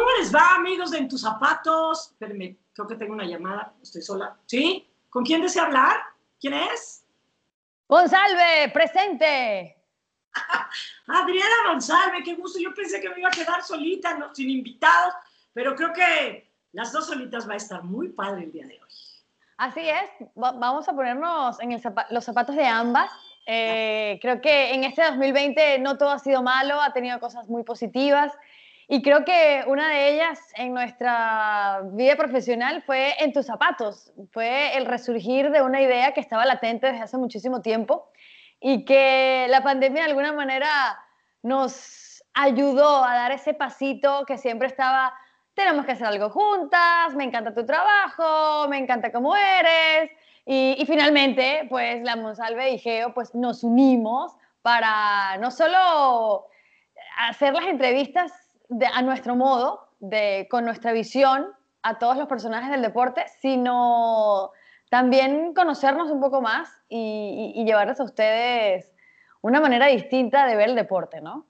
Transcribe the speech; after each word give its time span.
¿Cómo 0.00 0.12
les 0.18 0.34
va, 0.34 0.54
amigos 0.54 0.90
de 0.92 0.96
En 0.96 1.08
tus 1.10 1.20
zapatos? 1.20 2.12
Espérenme, 2.12 2.56
creo 2.72 2.88
que 2.88 2.94
tengo 2.94 3.12
una 3.12 3.26
llamada. 3.26 3.74
Estoy 3.82 4.00
sola. 4.00 4.34
¿Sí? 4.46 4.88
¿Con 5.10 5.22
quién 5.26 5.42
desea 5.42 5.64
hablar? 5.64 5.94
¿Quién 6.40 6.54
es? 6.54 7.04
Gonzalve, 7.86 8.70
presente. 8.72 9.76
Adriana 11.06 11.54
González, 11.66 12.22
qué 12.24 12.34
gusto. 12.34 12.58
Yo 12.58 12.72
pensé 12.74 12.98
que 12.98 13.10
me 13.10 13.18
iba 13.20 13.28
a 13.28 13.30
quedar 13.32 13.62
solita, 13.62 14.16
no, 14.16 14.34
sin 14.34 14.48
invitados, 14.48 15.12
pero 15.52 15.76
creo 15.76 15.92
que 15.92 16.50
las 16.72 16.92
dos 16.92 17.06
solitas 17.06 17.46
va 17.46 17.52
a 17.52 17.56
estar 17.58 17.82
muy 17.82 18.08
padre 18.08 18.44
el 18.44 18.52
día 18.52 18.66
de 18.66 18.80
hoy. 18.80 18.88
Así 19.58 19.86
es, 19.86 20.10
Va- 20.42 20.52
vamos 20.52 20.88
a 20.88 20.94
ponernos 20.94 21.60
en 21.60 21.72
el 21.72 21.82
zapa- 21.82 22.06
los 22.08 22.24
zapatos 22.24 22.56
de 22.56 22.64
ambas. 22.66 23.10
Eh, 23.44 24.18
creo 24.22 24.40
que 24.40 24.72
en 24.72 24.84
este 24.84 25.02
2020 25.04 25.78
no 25.80 25.98
todo 25.98 26.08
ha 26.10 26.18
sido 26.18 26.42
malo, 26.42 26.80
ha 26.80 26.94
tenido 26.94 27.20
cosas 27.20 27.48
muy 27.50 27.64
positivas 27.64 28.32
y 28.92 29.02
creo 29.02 29.24
que 29.24 29.62
una 29.68 29.88
de 29.88 30.14
ellas 30.14 30.40
en 30.56 30.74
nuestra 30.74 31.80
vida 31.92 32.16
profesional 32.16 32.82
fue 32.82 33.14
en 33.20 33.32
tus 33.32 33.46
zapatos, 33.46 34.12
fue 34.32 34.76
el 34.76 34.84
resurgir 34.84 35.52
de 35.52 35.62
una 35.62 35.80
idea 35.80 36.12
que 36.12 36.18
estaba 36.18 36.44
latente 36.44 36.88
desde 36.88 37.02
hace 37.02 37.16
muchísimo 37.16 37.62
tiempo 37.62 38.10
y 38.58 38.84
que 38.84 39.46
la 39.48 39.62
pandemia 39.62 40.02
de 40.02 40.08
alguna 40.08 40.32
manera 40.32 40.98
nos 41.40 42.24
ayudó 42.34 43.04
a 43.04 43.14
dar 43.14 43.30
ese 43.30 43.54
pasito 43.54 44.24
que 44.26 44.38
siempre 44.38 44.66
estaba, 44.66 45.14
tenemos 45.54 45.86
que 45.86 45.92
hacer 45.92 46.08
algo 46.08 46.28
juntas, 46.28 47.14
me 47.14 47.22
encanta 47.22 47.54
tu 47.54 47.64
trabajo, 47.64 48.66
me 48.68 48.78
encanta 48.78 49.12
cómo 49.12 49.36
eres. 49.36 50.10
Y, 50.44 50.74
y 50.76 50.84
finalmente, 50.86 51.64
pues 51.70 52.02
la 52.02 52.16
Monsalve 52.16 52.70
y 52.70 52.78
Geo, 52.80 53.14
pues 53.14 53.36
nos 53.36 53.62
unimos 53.62 54.32
para 54.62 55.36
no 55.38 55.52
solo 55.52 56.48
hacer 57.28 57.54
las 57.54 57.66
entrevistas 57.66 58.32
de- 58.70 58.86
a 58.86 59.02
nuestro 59.02 59.36
modo, 59.36 59.88
de, 60.00 60.48
con 60.50 60.64
nuestra 60.64 60.92
visión 60.92 61.46
a 61.82 61.98
todos 61.98 62.16
los 62.16 62.26
personajes 62.26 62.70
del 62.70 62.82
deporte, 62.82 63.24
sino 63.40 64.50
también 64.90 65.52
conocernos 65.54 66.10
un 66.10 66.20
poco 66.20 66.40
más 66.40 66.68
y, 66.88 67.52
y- 67.56 67.60
y 67.60 67.64
llevarles 67.64 68.00
a 68.00 68.04
ustedes 68.04 68.92
una 69.42 69.60
manera 69.60 69.86
distinta 69.86 70.46
de 70.46 70.56
ver 70.56 70.70
el 70.70 70.74
deporte, 70.76 71.20
¿no? 71.20 71.46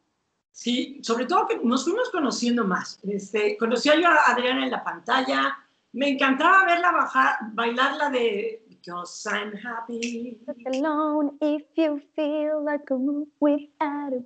Sí, 0.52 1.00
sobre 1.02 1.26
todo 1.26 1.46
que 1.46 1.58
nos 1.62 1.84
fuimos 1.84 2.10
conociendo 2.10 2.64
más. 2.64 2.98
Este, 3.04 3.56
conocía 3.56 3.94
yo 3.96 4.08
a 4.08 4.32
Adriana 4.32 4.64
en 4.64 4.70
la 4.70 4.82
pantalla. 4.84 5.56
Me 5.92 6.10
encantaba 6.10 6.64
verla 6.66 6.92
bajar, 6.92 7.36
bailar 7.52 7.96
la 7.96 8.10
de 8.10 8.64
Because 8.68 9.28
I'm 9.28 9.52
happy. 9.64 10.40
Alone 10.66 11.32
if 11.40 11.64
you 11.76 12.00
feel 12.14 12.64
like 12.64 12.90
a 12.90 12.96
without 13.40 14.12
a 14.14 14.22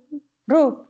roof. 0.47 0.87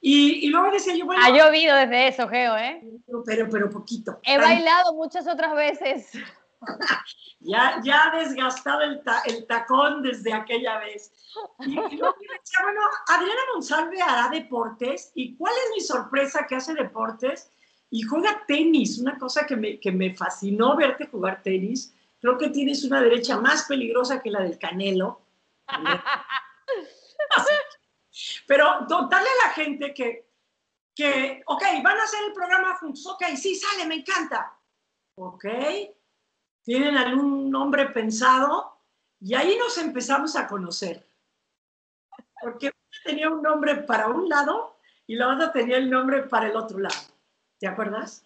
Y, 0.00 0.46
y 0.46 0.48
luego 0.48 0.70
decía 0.70 0.94
yo, 0.94 1.04
bueno, 1.06 1.22
Ha 1.24 1.30
llovido 1.30 1.74
desde 1.76 2.08
eso, 2.08 2.28
Geo, 2.28 2.56
¿eh? 2.56 2.82
pero, 3.24 3.48
pero 3.50 3.70
poquito. 3.70 4.20
He 4.22 4.38
bailado 4.38 4.94
muchas 4.94 5.26
otras 5.26 5.54
veces. 5.54 6.10
Ya, 7.38 7.80
ya 7.84 8.10
desgastado 8.16 8.80
el, 8.80 9.04
ta- 9.04 9.22
el 9.26 9.46
tacón 9.46 10.02
desde 10.02 10.32
aquella 10.32 10.78
vez. 10.78 11.12
Y, 11.60 11.72
y 11.72 11.74
luego 11.96 12.16
yo 12.20 12.32
decía, 12.32 12.58
bueno, 12.64 12.80
Adriana 13.08 13.40
Monsalve 13.52 14.00
hará 14.02 14.28
deportes. 14.30 15.12
¿Y 15.14 15.36
cuál 15.36 15.52
es 15.52 15.70
mi 15.76 15.80
sorpresa 15.80 16.46
que 16.48 16.56
hace 16.56 16.74
deportes? 16.74 17.50
Y 17.90 18.02
juega 18.02 18.42
tenis, 18.48 18.98
una 18.98 19.16
cosa 19.18 19.46
que 19.46 19.54
me, 19.54 19.78
que 19.78 19.92
me 19.92 20.12
fascinó 20.14 20.74
verte 20.76 21.06
jugar 21.06 21.42
tenis. 21.42 21.94
Creo 22.20 22.36
que 22.36 22.48
tienes 22.48 22.82
una 22.84 23.00
derecha 23.00 23.38
más 23.38 23.66
peligrosa 23.66 24.20
que 24.20 24.30
la 24.30 24.40
del 24.40 24.58
Canelo. 24.58 25.20
Pero 28.46 28.86
contarle 28.88 29.28
a 29.28 29.46
la 29.46 29.52
gente 29.52 29.92
que, 29.92 30.28
que, 30.94 31.42
ok, 31.46 31.62
van 31.82 31.98
a 31.98 32.04
hacer 32.04 32.20
el 32.26 32.32
programa 32.32 32.76
juntos, 32.76 33.06
ok, 33.06 33.24
sí, 33.36 33.54
sale, 33.54 33.86
me 33.86 33.96
encanta. 33.96 34.58
Ok, 35.18 35.44
tienen 36.62 36.96
algún 36.96 37.50
nombre 37.50 37.86
pensado 37.90 38.80
y 39.20 39.34
ahí 39.34 39.56
nos 39.56 39.78
empezamos 39.78 40.36
a 40.36 40.46
conocer. 40.46 41.08
Porque 42.40 42.72
tenía 43.04 43.30
un 43.30 43.42
nombre 43.42 43.76
para 43.76 44.08
un 44.08 44.28
lado 44.28 44.78
y 45.06 45.14
la 45.14 45.32
otra 45.32 45.52
tenía 45.52 45.76
el 45.76 45.88
nombre 45.88 46.24
para 46.24 46.48
el 46.48 46.56
otro 46.56 46.78
lado. 46.78 46.96
¿Te 47.58 47.66
acuerdas? 47.66 48.25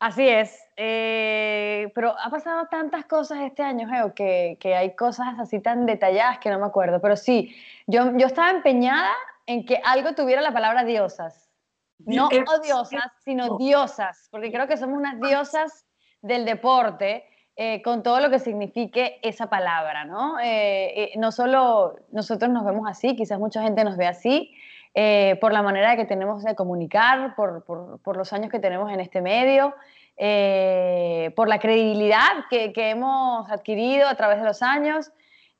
Así 0.00 0.26
es. 0.26 0.58
eh, 0.76 1.92
pero 1.94 2.14
ha 2.18 2.30
pasado 2.30 2.66
tantas 2.70 3.04
cosas 3.04 3.40
este 3.40 3.62
año, 3.62 3.86
Geo, 3.88 4.14
que, 4.14 4.56
que 4.58 4.74
hay 4.74 4.96
cosas 4.96 5.38
así 5.38 5.60
tan 5.60 5.86
detalladas 5.86 6.38
que 6.38 6.50
no 6.50 6.58
me 6.58 6.66
acuerdo. 6.66 7.00
Pero 7.00 7.16
sí, 7.16 7.54
yo, 7.86 8.16
yo 8.16 8.26
estaba 8.26 8.50
empeñada 8.50 9.12
en 9.46 9.64
que 9.66 9.80
algo 9.84 10.14
tuviera 10.14 10.40
la 10.40 10.52
palabra 10.52 10.84
diosas. 10.84 11.50
No 11.98 12.28
Eh, 12.32 12.44
odiosas, 12.48 13.12
sino 13.24 13.58
diosas, 13.58 14.28
porque 14.30 14.50
creo 14.50 14.66
que 14.66 14.78
somos 14.78 14.98
unas 14.98 15.20
diosas 15.20 15.86
del 16.22 16.44
deporte, 16.44 17.26
eh, 17.56 17.82
con 17.82 18.02
todo 18.02 18.20
lo 18.20 18.30
que 18.30 18.38
signifique 18.38 19.18
esa 19.22 19.50
palabra, 19.50 20.06
¿no? 20.06 20.38
Eh, 20.40 21.02
eh, 21.02 21.12
no 21.18 21.30
solo 21.30 21.96
nosotros 22.10 22.50
nos 22.50 22.64
vemos 22.64 22.88
así, 22.88 23.14
quizás 23.14 23.38
mucha 23.38 23.62
gente 23.62 23.84
nos 23.84 23.98
ve 23.98 24.06
así, 24.06 24.54
eh, 24.94 25.36
por 25.40 25.52
la 25.52 25.62
manera 25.62 25.96
que 25.96 26.04
tenemos 26.04 26.42
de 26.44 26.54
comunicar, 26.54 27.34
por, 27.36 27.64
por- 27.64 28.00
por 28.02 28.16
los 28.16 28.32
años 28.32 28.50
que 28.50 28.58
tenemos 28.58 28.90
en 28.92 29.00
este 29.00 29.20
medio, 29.20 29.74
eh, 30.16 31.32
por 31.36 31.48
la 31.48 31.58
credibilidad 31.58 32.44
que, 32.50 32.72
que 32.72 32.90
hemos 32.90 33.50
adquirido 33.50 34.08
a 34.08 34.14
través 34.16 34.38
de 34.38 34.44
los 34.44 34.62
años 34.62 35.10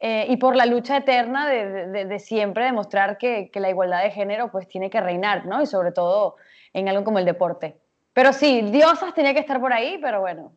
eh, 0.00 0.26
y 0.28 0.36
por 0.36 0.56
la 0.56 0.66
lucha 0.66 0.96
eterna 0.96 1.48
de, 1.48 1.86
de- 1.88 2.04
de 2.06 2.18
siempre 2.18 2.64
demostrar 2.64 3.18
que, 3.18 3.50
que 3.50 3.60
la 3.60 3.70
igualdad 3.70 4.02
de 4.02 4.10
género 4.10 4.50
pues 4.50 4.66
tiene 4.68 4.90
que 4.90 5.00
reinar, 5.00 5.46
¿no? 5.46 5.62
Y 5.62 5.66
sobre 5.66 5.92
todo 5.92 6.36
en 6.72 6.88
algo 6.88 7.04
como 7.04 7.18
el 7.18 7.24
deporte. 7.24 7.78
Pero 8.12 8.32
sí, 8.32 8.62
diosas 8.62 9.14
tenía 9.14 9.32
que 9.34 9.40
estar 9.40 9.60
por 9.60 9.72
ahí, 9.72 9.98
pero 10.02 10.20
bueno. 10.20 10.52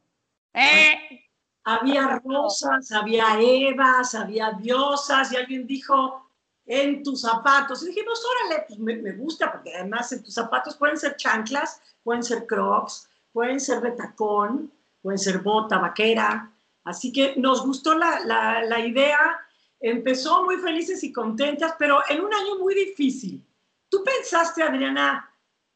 Había 1.66 2.20
rosas, 2.24 2.92
había 2.92 3.26
evas, 3.40 4.16
había 4.16 4.52
diosas 4.52 5.32
y 5.32 5.38
alguien 5.38 5.66
dijo 5.66 6.23
en 6.66 7.04
tus 7.04 7.22
zapatos. 7.22 7.84
Y 7.84 7.88
dijimos, 7.88 8.22
órale, 8.26 8.66
pues 8.68 8.80
me, 8.80 8.96
me 8.98 9.12
gusta 9.14 9.52
porque 9.52 9.76
además 9.76 10.12
en 10.12 10.24
tus 10.24 10.34
zapatos 10.34 10.76
pueden 10.76 10.98
ser 10.98 11.16
chanclas, 11.16 11.82
pueden 12.04 12.24
ser 12.24 12.46
crocs, 12.46 13.10
pueden 13.32 13.60
ser 13.60 13.82
de 13.82 13.92
tacón, 13.92 14.72
pueden 15.02 15.20
ser 15.20 15.40
bota, 15.40 15.78
vaquera. 15.78 16.52
Así 16.84 17.12
que 17.12 17.36
nos 17.38 17.66
gustó 17.66 17.98
la, 17.98 18.20
la, 18.22 18.64
la 18.64 18.80
idea. 18.80 19.40
Empezó 19.80 20.44
muy 20.44 20.58
felices 20.58 21.04
y 21.04 21.12
contentas, 21.12 21.76
pero 21.78 22.02
en 22.10 22.22
un 22.22 22.34
año 22.34 22.58
muy 22.60 22.74
difícil. 22.74 23.46
¿Tú 23.90 24.04
pensaste, 24.04 24.64
Adriana, 24.64 25.30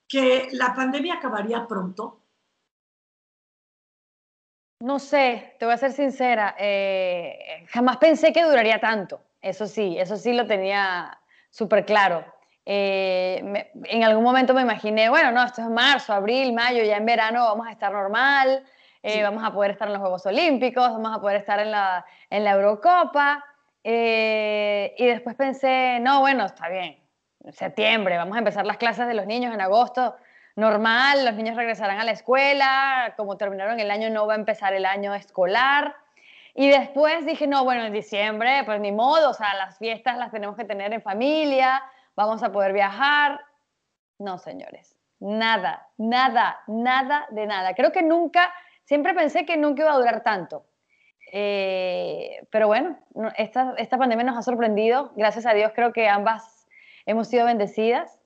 que 0.08 0.50
la 0.54 0.74
pandemia 0.74 1.16
acabaría 1.16 1.68
pronto? 1.68 2.24
No 4.80 5.00
sé, 5.00 5.56
te 5.60 5.66
voy 5.66 5.74
a 5.74 5.78
ser 5.78 5.92
sincera, 5.92 6.56
eh, 6.60 7.66
jamás 7.70 7.98
pensé 7.98 8.32
que 8.32 8.44
duraría 8.44 8.80
tanto. 8.80 9.27
Eso 9.42 9.68
sí, 9.68 9.98
eso 10.00 10.18
sí 10.18 10.34
lo 10.34 10.46
tenía 10.48 11.18
súper 11.50 11.86
claro. 11.86 12.26
Eh, 12.66 13.40
me- 13.44 13.72
en 13.86 14.04
algún 14.04 14.24
momento 14.24 14.54
me 14.54 14.62
imaginé, 14.62 15.10
bueno, 15.10 15.32
no, 15.32 15.44
esto 15.44 15.62
es 15.62 15.70
marzo, 15.70 16.14
abril, 16.14 16.54
mayo, 16.54 16.84
ya 16.84 16.98
en 16.98 17.06
verano 17.06 17.46
vamos 17.46 17.66
a 17.68 17.72
estar 17.72 17.92
normal, 17.92 18.66
eh, 19.04 19.12
Sí. 19.14 19.22
vamos 19.22 19.44
a 19.44 19.52
poder 19.54 19.72
estar 19.72 19.88
en 19.88 19.94
los 19.94 20.02
Juegos 20.02 20.26
Olímpicos, 20.26 20.92
vamos 20.92 21.16
a 21.16 21.22
poder 21.22 21.38
estar 21.38 21.60
en 21.60 21.72
la, 21.72 22.06
en 22.30 22.44
la 22.44 22.52
Eurocopa. 22.52 23.44
eh, 23.90 24.94
y 24.98 25.06
después 25.06 25.34
pensé, 25.38 26.00
no, 26.02 26.20
bueno, 26.20 26.46
está 26.46 26.68
bien, 26.68 27.00
en 27.46 27.54
septiembre, 27.54 28.18
vamos 28.18 28.36
a 28.36 28.40
empezar 28.40 28.66
las 28.66 28.76
clases 28.76 29.08
de 29.08 29.14
los 29.14 29.26
niños 29.26 29.54
en 29.54 29.62
agosto, 29.62 30.18
normal, 30.58 31.24
los 31.24 31.34
niños 31.36 31.56
regresarán 31.56 31.98
a 31.98 32.04
la 32.04 32.12
escuela, 32.12 33.14
como 33.16 33.38
terminaron 33.38 33.80
el 33.80 33.90
año 33.90 34.10
no 34.10 34.28
va 34.28 34.34
a 34.34 34.36
empezar 34.38 34.74
el 34.74 34.86
año 34.86 35.14
escolar. 35.16 35.96
Y 36.60 36.72
después 36.72 37.24
dije, 37.24 37.46
no, 37.46 37.64
bueno, 37.64 37.84
en 37.84 37.94
diciembre, 37.94 38.64
pues 38.66 38.82
ni 38.82 38.92
modo, 38.92 39.30
o 39.30 39.34
sea, 39.34 39.54
las 39.54 39.78
fiestas 39.78 40.18
las 40.18 40.32
tenemos 40.32 40.58
que 40.58 40.66
tener 40.66 40.92
en 40.92 41.04
familia, 41.04 41.84
vamos 42.16 42.42
a 42.42 42.52
poder 42.52 42.74
viajar. 42.74 43.40
No, 44.18 44.40
señores, 44.40 44.96
nada, 45.20 45.88
nada, 46.00 46.58
nada 46.66 47.28
de 47.30 47.46
nada. 47.46 47.76
Creo 47.76 47.92
que 47.92 48.02
nunca, 48.02 48.52
siempre 48.86 49.14
pensé 49.14 49.46
que 49.46 49.56
nunca 49.56 49.84
iba 49.84 49.94
a 49.94 49.98
durar 49.98 50.24
tanto. 50.24 50.66
pero 51.32 52.66
bueno, 52.66 52.98
esta, 53.38 53.76
esta 53.78 54.00
pandemia 54.00 54.26
nos 54.26 54.38
ha 54.38 54.42
sorprendido. 54.42 55.12
Gracias 55.16 55.46
a 55.46 55.54
Dios 55.54 55.74
creo 55.76 55.94
que 55.94 56.10
ambas 56.10 56.68
hemos 57.06 57.28
sido 57.28 57.46
bendecidas. 57.46 58.20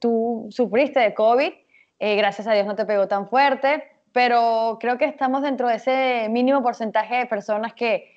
tú 0.00 0.48
sufriste 0.50 0.98
de 0.98 1.14
COVID, 1.14 1.52
gracias 2.00 2.48
a 2.48 2.52
Dios 2.52 2.66
no 2.66 2.74
te 2.74 2.84
pegó 2.84 3.06
tan 3.06 3.28
fuerte, 3.28 3.91
pero 4.12 4.78
creo 4.80 4.98
que 4.98 5.06
estamos 5.06 5.42
dentro 5.42 5.68
de 5.68 5.76
ese 5.76 6.28
mínimo 6.28 6.62
porcentaje 6.62 7.16
de 7.16 7.26
personas 7.26 7.74
que, 7.74 8.12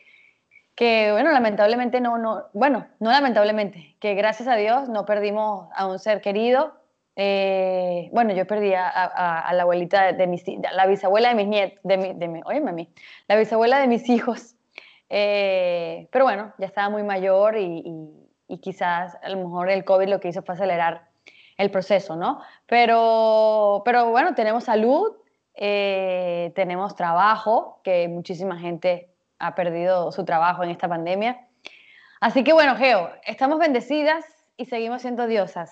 que 0.76 1.12
bueno, 1.12 1.32
lamentablemente 1.32 2.02
no, 2.02 2.18
no, 2.18 2.46
bueno, 2.54 2.88
no 3.00 3.12
lamentablemente, 3.12 3.96
que 4.00 4.14
gracias 4.14 4.48
a 4.48 4.56
Dios 4.56 4.90
no 4.90 5.06
perdimos 5.06 5.70
a 5.74 5.88
un 5.88 6.00
ser 6.00 6.22
querido. 6.22 6.74
Eh, 7.16 8.10
bueno, 8.12 8.34
yo 8.34 8.46
perdí 8.46 8.74
a, 8.74 8.88
a, 8.90 9.54
la 9.54 9.64
abuelita 9.64 10.12
de, 10.12 10.28
mis, 10.28 10.44
la 10.74 10.86
bisabuela 10.86 11.30
de 11.30 11.36
mis 11.36 11.48
nietos, 11.48 11.80
de 11.84 11.98
mi, 11.98 12.14
de 12.14 12.28
mi, 12.28 12.42
oye, 12.46 12.60
mami, 12.60 12.90
la 13.28 13.38
bisabuela 13.38 13.80
de 13.80 13.88
mis 13.88 14.10
hijos. 14.10 14.56
Eh, 15.10 16.10
pero 16.12 16.26
bueno, 16.26 16.54
ya 16.58 16.66
estaba 16.66 16.90
muy 16.90 17.04
mayor 17.04 17.58
y, 17.58 17.84
y, 17.86 18.54
y, 18.54 18.58
quizás 18.58 19.18
a 19.22 19.30
lo 19.30 19.38
mejor 19.38 19.70
el 19.70 19.86
COVID 19.86 20.10
lo 20.10 20.20
que 20.20 20.28
hizo 20.28 20.42
fue 20.42 20.56
acelerar 20.56 21.08
el 21.58 21.72
proceso, 21.72 22.18
¿no? 22.18 22.42
Pero, 22.66 23.82
pero 23.86 24.10
bueno, 24.10 24.36
tenemos 24.36 24.66
salud, 24.66 25.16
eh, 25.56 26.52
tenemos 26.56 26.96
trabajo, 26.96 27.80
que 27.84 28.07
muchísima 28.07 28.60
gente 28.60 29.10
ha 29.40 29.56
perdido 29.56 30.12
su 30.12 30.25
trabajo 30.25 30.63
en 30.63 30.69
esta 30.69 30.88
pandemia. 30.88 31.48
Así 32.19 32.44
que 32.44 32.54
bueno, 32.54 32.75
Geo, 32.75 33.12
estamos 33.25 33.60
bendecidas 33.60 34.25
y 34.57 34.66
seguimos 34.66 35.02
siendo 35.02 35.28
diosas. 35.28 35.72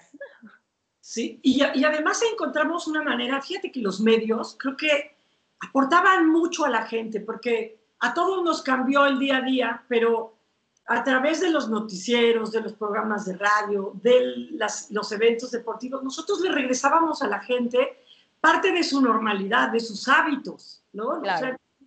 Sí, 0.99 1.39
y, 1.43 1.61
y 1.75 1.83
además 1.83 2.21
encontramos 2.31 2.87
una 2.87 3.01
manera, 3.01 3.41
fíjate 3.41 3.71
que 3.71 3.81
los 3.81 3.99
medios 3.99 4.55
creo 4.59 4.77
que 4.77 5.15
aportaban 5.59 6.29
mucho 6.29 6.65
a 6.65 6.69
la 6.69 6.85
gente, 6.85 7.19
porque 7.19 7.79
a 7.99 8.13
todos 8.13 8.43
nos 8.43 8.61
cambió 8.61 9.05
el 9.05 9.19
día 9.19 9.37
a 9.37 9.41
día, 9.41 9.83
pero 9.87 10.37
a 10.87 11.03
través 11.03 11.39
de 11.39 11.49
los 11.49 11.69
noticieros, 11.69 12.51
de 12.51 12.61
los 12.61 12.73
programas 12.73 13.25
de 13.25 13.37
radio, 13.37 13.93
de 14.01 14.49
las, 14.51 14.91
los 14.91 15.11
eventos 15.11 15.51
deportivos, 15.51 16.03
nosotros 16.03 16.41
le 16.41 16.51
regresábamos 16.51 17.21
a 17.21 17.27
la 17.27 17.39
gente 17.39 18.02
parte 18.43 18.73
de 18.73 18.83
su 18.83 18.99
normalidad, 18.99 19.69
de 19.69 19.79
sus 19.79 20.05
hábitos, 20.09 20.83
¿no? 20.91 21.21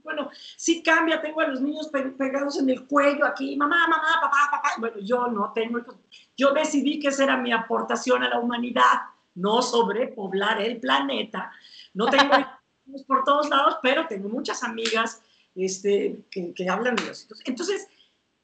bueno, 0.03 0.31
sí 0.56 0.82
cambia, 0.82 1.20
tengo 1.20 1.43
a 1.43 1.49
los 1.49 1.61
niños 1.61 1.91
pegados 2.17 2.58
en 2.58 2.70
el 2.70 2.87
cuello 2.87 3.26
aquí, 3.26 3.56
mamá, 3.58 3.87
mamá, 3.87 4.20
papá, 4.23 4.49
papá. 4.53 4.70
Bueno, 4.79 4.97
yo 5.00 5.26
no 5.26 5.53
tengo, 5.53 5.81
yo 6.35 6.53
decidí 6.55 6.99
que 6.99 7.08
esa 7.08 7.25
era 7.25 7.37
mi 7.37 7.53
aportación 7.53 8.23
a 8.23 8.31
la 8.31 8.38
humanidad, 8.38 9.03
no 9.35 9.61
sobrepoblar 9.61 10.62
el 10.62 10.81
planeta. 10.81 11.53
No 11.93 12.06
tengo 12.06 12.32
por 13.06 13.25
todos 13.25 13.50
lados, 13.50 13.76
pero 13.82 14.06
tengo 14.06 14.31
muchas 14.31 14.62
amigas 14.62 15.20
este, 15.55 16.25
que, 16.31 16.55
que 16.55 16.70
hablan 16.70 16.97
de 16.97 17.05
los 17.05 17.25
hijos. 17.25 17.43
Entonces, 17.44 17.87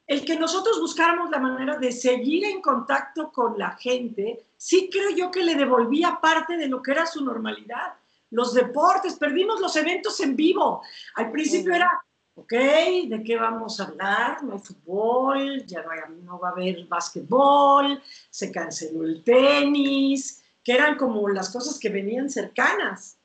el 0.06 0.22
que 0.26 0.38
nosotros 0.38 0.80
buscáramos 0.80 1.30
la 1.30 1.38
manera 1.38 1.78
de 1.78 1.92
seguir 1.92 2.44
en 2.44 2.60
contacto 2.60 3.32
con 3.32 3.58
la 3.58 3.70
gente, 3.76 4.44
sí 4.58 4.90
creo 4.92 5.10
yo 5.10 5.30
que 5.30 5.42
le 5.42 5.54
devolvía 5.54 6.18
parte 6.20 6.58
de 6.58 6.68
lo 6.68 6.82
que 6.82 6.90
era 6.90 7.06
su 7.06 7.24
normalidad 7.24 7.94
los 8.32 8.54
deportes, 8.54 9.14
perdimos 9.14 9.60
los 9.60 9.76
eventos 9.76 10.18
en 10.20 10.34
vivo. 10.34 10.82
Al 11.14 11.30
principio 11.30 11.74
era, 11.74 12.02
ok, 12.34 12.50
¿de 12.50 13.22
qué 13.24 13.36
vamos 13.36 13.78
a 13.78 13.84
hablar? 13.84 14.42
No 14.42 14.54
hay 14.54 14.58
fútbol, 14.58 15.66
ya 15.66 15.84
no, 16.24 16.38
va 16.38 16.48
a 16.48 16.52
haber 16.52 16.86
básquetbol, 16.86 18.02
se 18.30 18.50
canceló 18.50 19.04
el 19.04 19.22
tenis, 19.22 20.42
que 20.64 20.72
eran 20.72 20.96
como 20.96 21.28
las 21.28 21.50
cosas 21.50 21.78
que 21.78 21.90
venían 21.90 22.30
cercanas. 22.30 23.18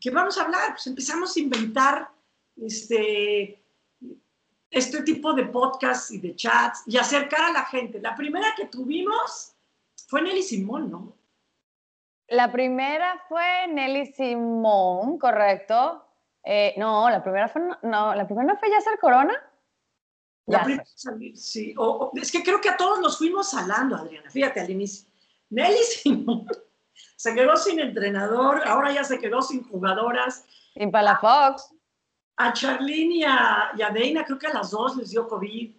¿Qué 0.00 0.10
vamos 0.10 0.36
a 0.36 0.42
hablar? 0.42 0.72
Pues 0.72 0.86
empezamos 0.88 1.36
a 1.36 1.40
inventar 1.40 2.10
este, 2.56 3.62
este 4.68 5.02
tipo 5.02 5.32
de 5.32 5.44
podcasts 5.44 6.10
y 6.10 6.18
de 6.18 6.34
chats 6.34 6.82
y 6.86 6.96
acercar 6.96 7.42
a 7.42 7.52
la 7.52 7.64
gente. 7.66 8.00
La 8.00 8.16
primera 8.16 8.52
que 8.56 8.66
tuvimos 8.66 9.52
fue 10.08 10.22
Nelly 10.22 10.42
Simón, 10.42 10.90
¿no? 10.90 11.23
La 12.28 12.50
primera 12.50 13.22
fue 13.28 13.66
Nelly 13.68 14.06
Simón, 14.06 15.18
correcto. 15.18 16.04
Eh, 16.42 16.74
no, 16.76 17.08
la 17.10 17.22
primera 17.22 17.48
fue, 17.48 17.62
no, 17.82 18.14
la 18.14 18.26
primera 18.26 18.56
fue 18.56 18.70
Yasser 18.70 18.98
Corona. 18.98 19.34
La 20.46 20.62
primera, 20.62 20.84
sí, 21.34 21.74
es 22.14 22.32
que 22.32 22.42
creo 22.42 22.60
que 22.60 22.68
a 22.68 22.76
todos 22.76 23.00
nos 23.00 23.16
fuimos 23.16 23.50
salando, 23.50 23.96
Adriana, 23.96 24.30
fíjate 24.30 24.60
al 24.60 24.70
inicio. 24.70 25.08
Nelly 25.50 25.78
Simón 25.84 26.46
se 27.16 27.34
quedó 27.34 27.56
sin 27.56 27.80
entrenador, 27.80 28.62
ahora 28.66 28.92
ya 28.92 29.04
se 29.04 29.18
quedó 29.18 29.40
sin 29.40 29.62
jugadoras. 29.64 30.44
Sin 30.74 30.90
Palafox. 30.90 31.74
A, 32.36 32.48
a 32.48 32.52
Charlene 32.52 33.14
y 33.16 33.24
a, 33.24 33.70
y 33.74 33.92
Deina, 33.94 34.24
creo 34.24 34.38
que 34.38 34.46
a 34.46 34.52
las 34.52 34.70
dos 34.70 34.96
les 34.96 35.10
dio 35.10 35.28
COVID. 35.28 35.74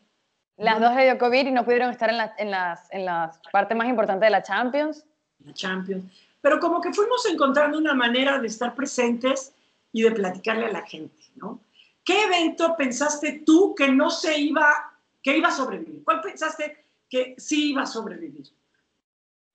Las 0.58 0.80
dos 0.80 0.96
les 0.96 1.06
dio 1.06 1.18
COVID 1.18 1.48
y 1.48 1.52
no 1.52 1.66
pudieron 1.66 1.90
estar 1.92 2.10
en 2.10 2.18
la, 2.18 2.34
en 2.38 2.50
las, 2.50 2.92
en 2.92 3.06
las 3.06 3.40
partes 3.52 3.76
más 3.78 3.88
importantes 3.88 4.26
de 4.26 4.30
la 4.32 4.42
Champions. 4.42 5.06
La 5.40 5.54
Champions 5.54 6.06
pero 6.46 6.60
como 6.60 6.80
que 6.80 6.94
fuimos 6.94 7.26
encontrando 7.26 7.76
una 7.76 7.96
manera 7.96 8.38
de 8.38 8.46
estar 8.46 8.76
presentes 8.76 9.52
y 9.92 10.04
de 10.04 10.12
platicarle 10.12 10.68
a 10.68 10.72
la 10.72 10.84
gente, 10.84 11.24
¿no? 11.38 11.60
¿Qué 12.04 12.26
evento 12.26 12.76
pensaste 12.78 13.42
tú 13.44 13.74
que 13.74 13.88
no 13.88 14.12
se 14.12 14.38
iba, 14.38 14.94
que 15.24 15.36
iba 15.36 15.48
a 15.48 15.52
sobrevivir? 15.52 16.04
¿Cuál 16.04 16.22
pensaste 16.22 16.86
que 17.10 17.34
sí 17.40 17.72
iba 17.72 17.82
a 17.82 17.88
sobrevivir? 17.88 18.46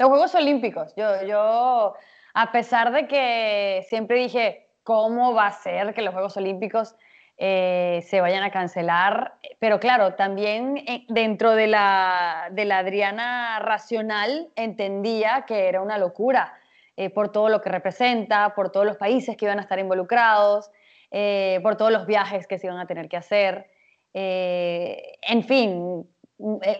Los 0.01 0.09
Juegos 0.09 0.35
Olímpicos. 0.35 0.93
Yo, 0.97 1.23
yo, 1.23 1.95
a 2.35 2.51
pesar 2.51 2.91
de 2.91 3.07
que 3.07 3.87
siempre 3.89 4.19
dije, 4.19 4.67
¿cómo 4.83 5.33
va 5.33 5.47
a 5.47 5.53
ser 5.53 5.95
que 5.95 6.03
los 6.03 6.13
Juegos 6.13 6.37
Olímpicos 6.39 6.97
eh, 7.37 8.05
se 8.11 8.21
vayan 8.21 8.43
a 8.43 8.51
cancelar? 8.51 9.35
Pero 9.61 9.79
claro, 9.79 10.15
también 10.15 10.79
eh, 10.79 11.07
dentro 11.09 11.53
de 11.53 11.69
la, 11.69 12.49
de 12.51 12.65
la 12.65 12.79
Adriana 12.79 13.61
racional 13.61 14.49
entendía 14.57 15.45
que 15.47 15.69
era 15.69 15.83
una 15.83 15.97
locura 15.97 16.57
eh, 17.01 17.09
por 17.09 17.33
todo 17.33 17.49
lo 17.49 17.63
que 17.63 17.71
representa, 17.71 18.55
por 18.55 18.71
todos 18.71 18.85
los 18.85 18.99
países 18.99 19.35
que 19.35 19.47
iban 19.47 19.59
a 19.59 19.63
estar 19.63 19.79
involucrados, 19.79 20.71
eh, 21.11 21.59
por 21.63 21.75
todos 21.79 21.91
los 21.91 22.05
viajes 22.05 22.47
que 22.47 22.59
se 22.59 22.67
iban 22.67 22.79
a 22.79 22.87
tener 22.87 23.09
que 23.09 23.17
hacer. 23.17 23.71
Eh, 24.13 25.15
en 25.23 25.43
fin, 25.43 26.07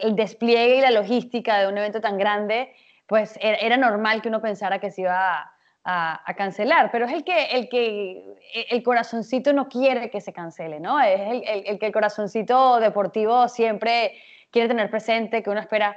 el 0.03 0.17
despliegue 0.17 0.77
y 0.77 0.81
la 0.83 0.91
logística 0.91 1.59
de 1.61 1.69
un 1.69 1.79
evento 1.79 2.03
tan 2.03 2.19
grande, 2.19 2.71
pues 3.07 3.39
era 3.41 3.79
normal 3.79 4.21
que 4.21 4.29
uno 4.29 4.43
pensara 4.43 4.79
que 4.79 4.91
se 4.91 5.01
iba 5.01 5.55
a, 5.85 6.35
cancelar, 6.37 6.91
pero 6.93 7.07
es 7.07 7.13
el 7.15 7.25
que, 7.25 7.45
el 7.53 7.71
que 7.71 8.23
el 8.69 8.83
corazoncito 8.83 9.55
no 9.55 9.71
quiere 9.71 10.11
que 10.11 10.21
se 10.21 10.35
cancele, 10.35 10.81
¿no? 10.81 11.01
Es 11.01 11.43
el 11.65 11.79
que 11.79 11.87
el 11.87 11.93
corazoncito 11.93 12.79
deportivo 12.79 13.49
siempre 13.49 14.13
quiere 14.51 14.69
tener 14.69 14.91
presente, 14.91 15.43
que 15.43 15.49
uno 15.49 15.61
espera 15.61 15.97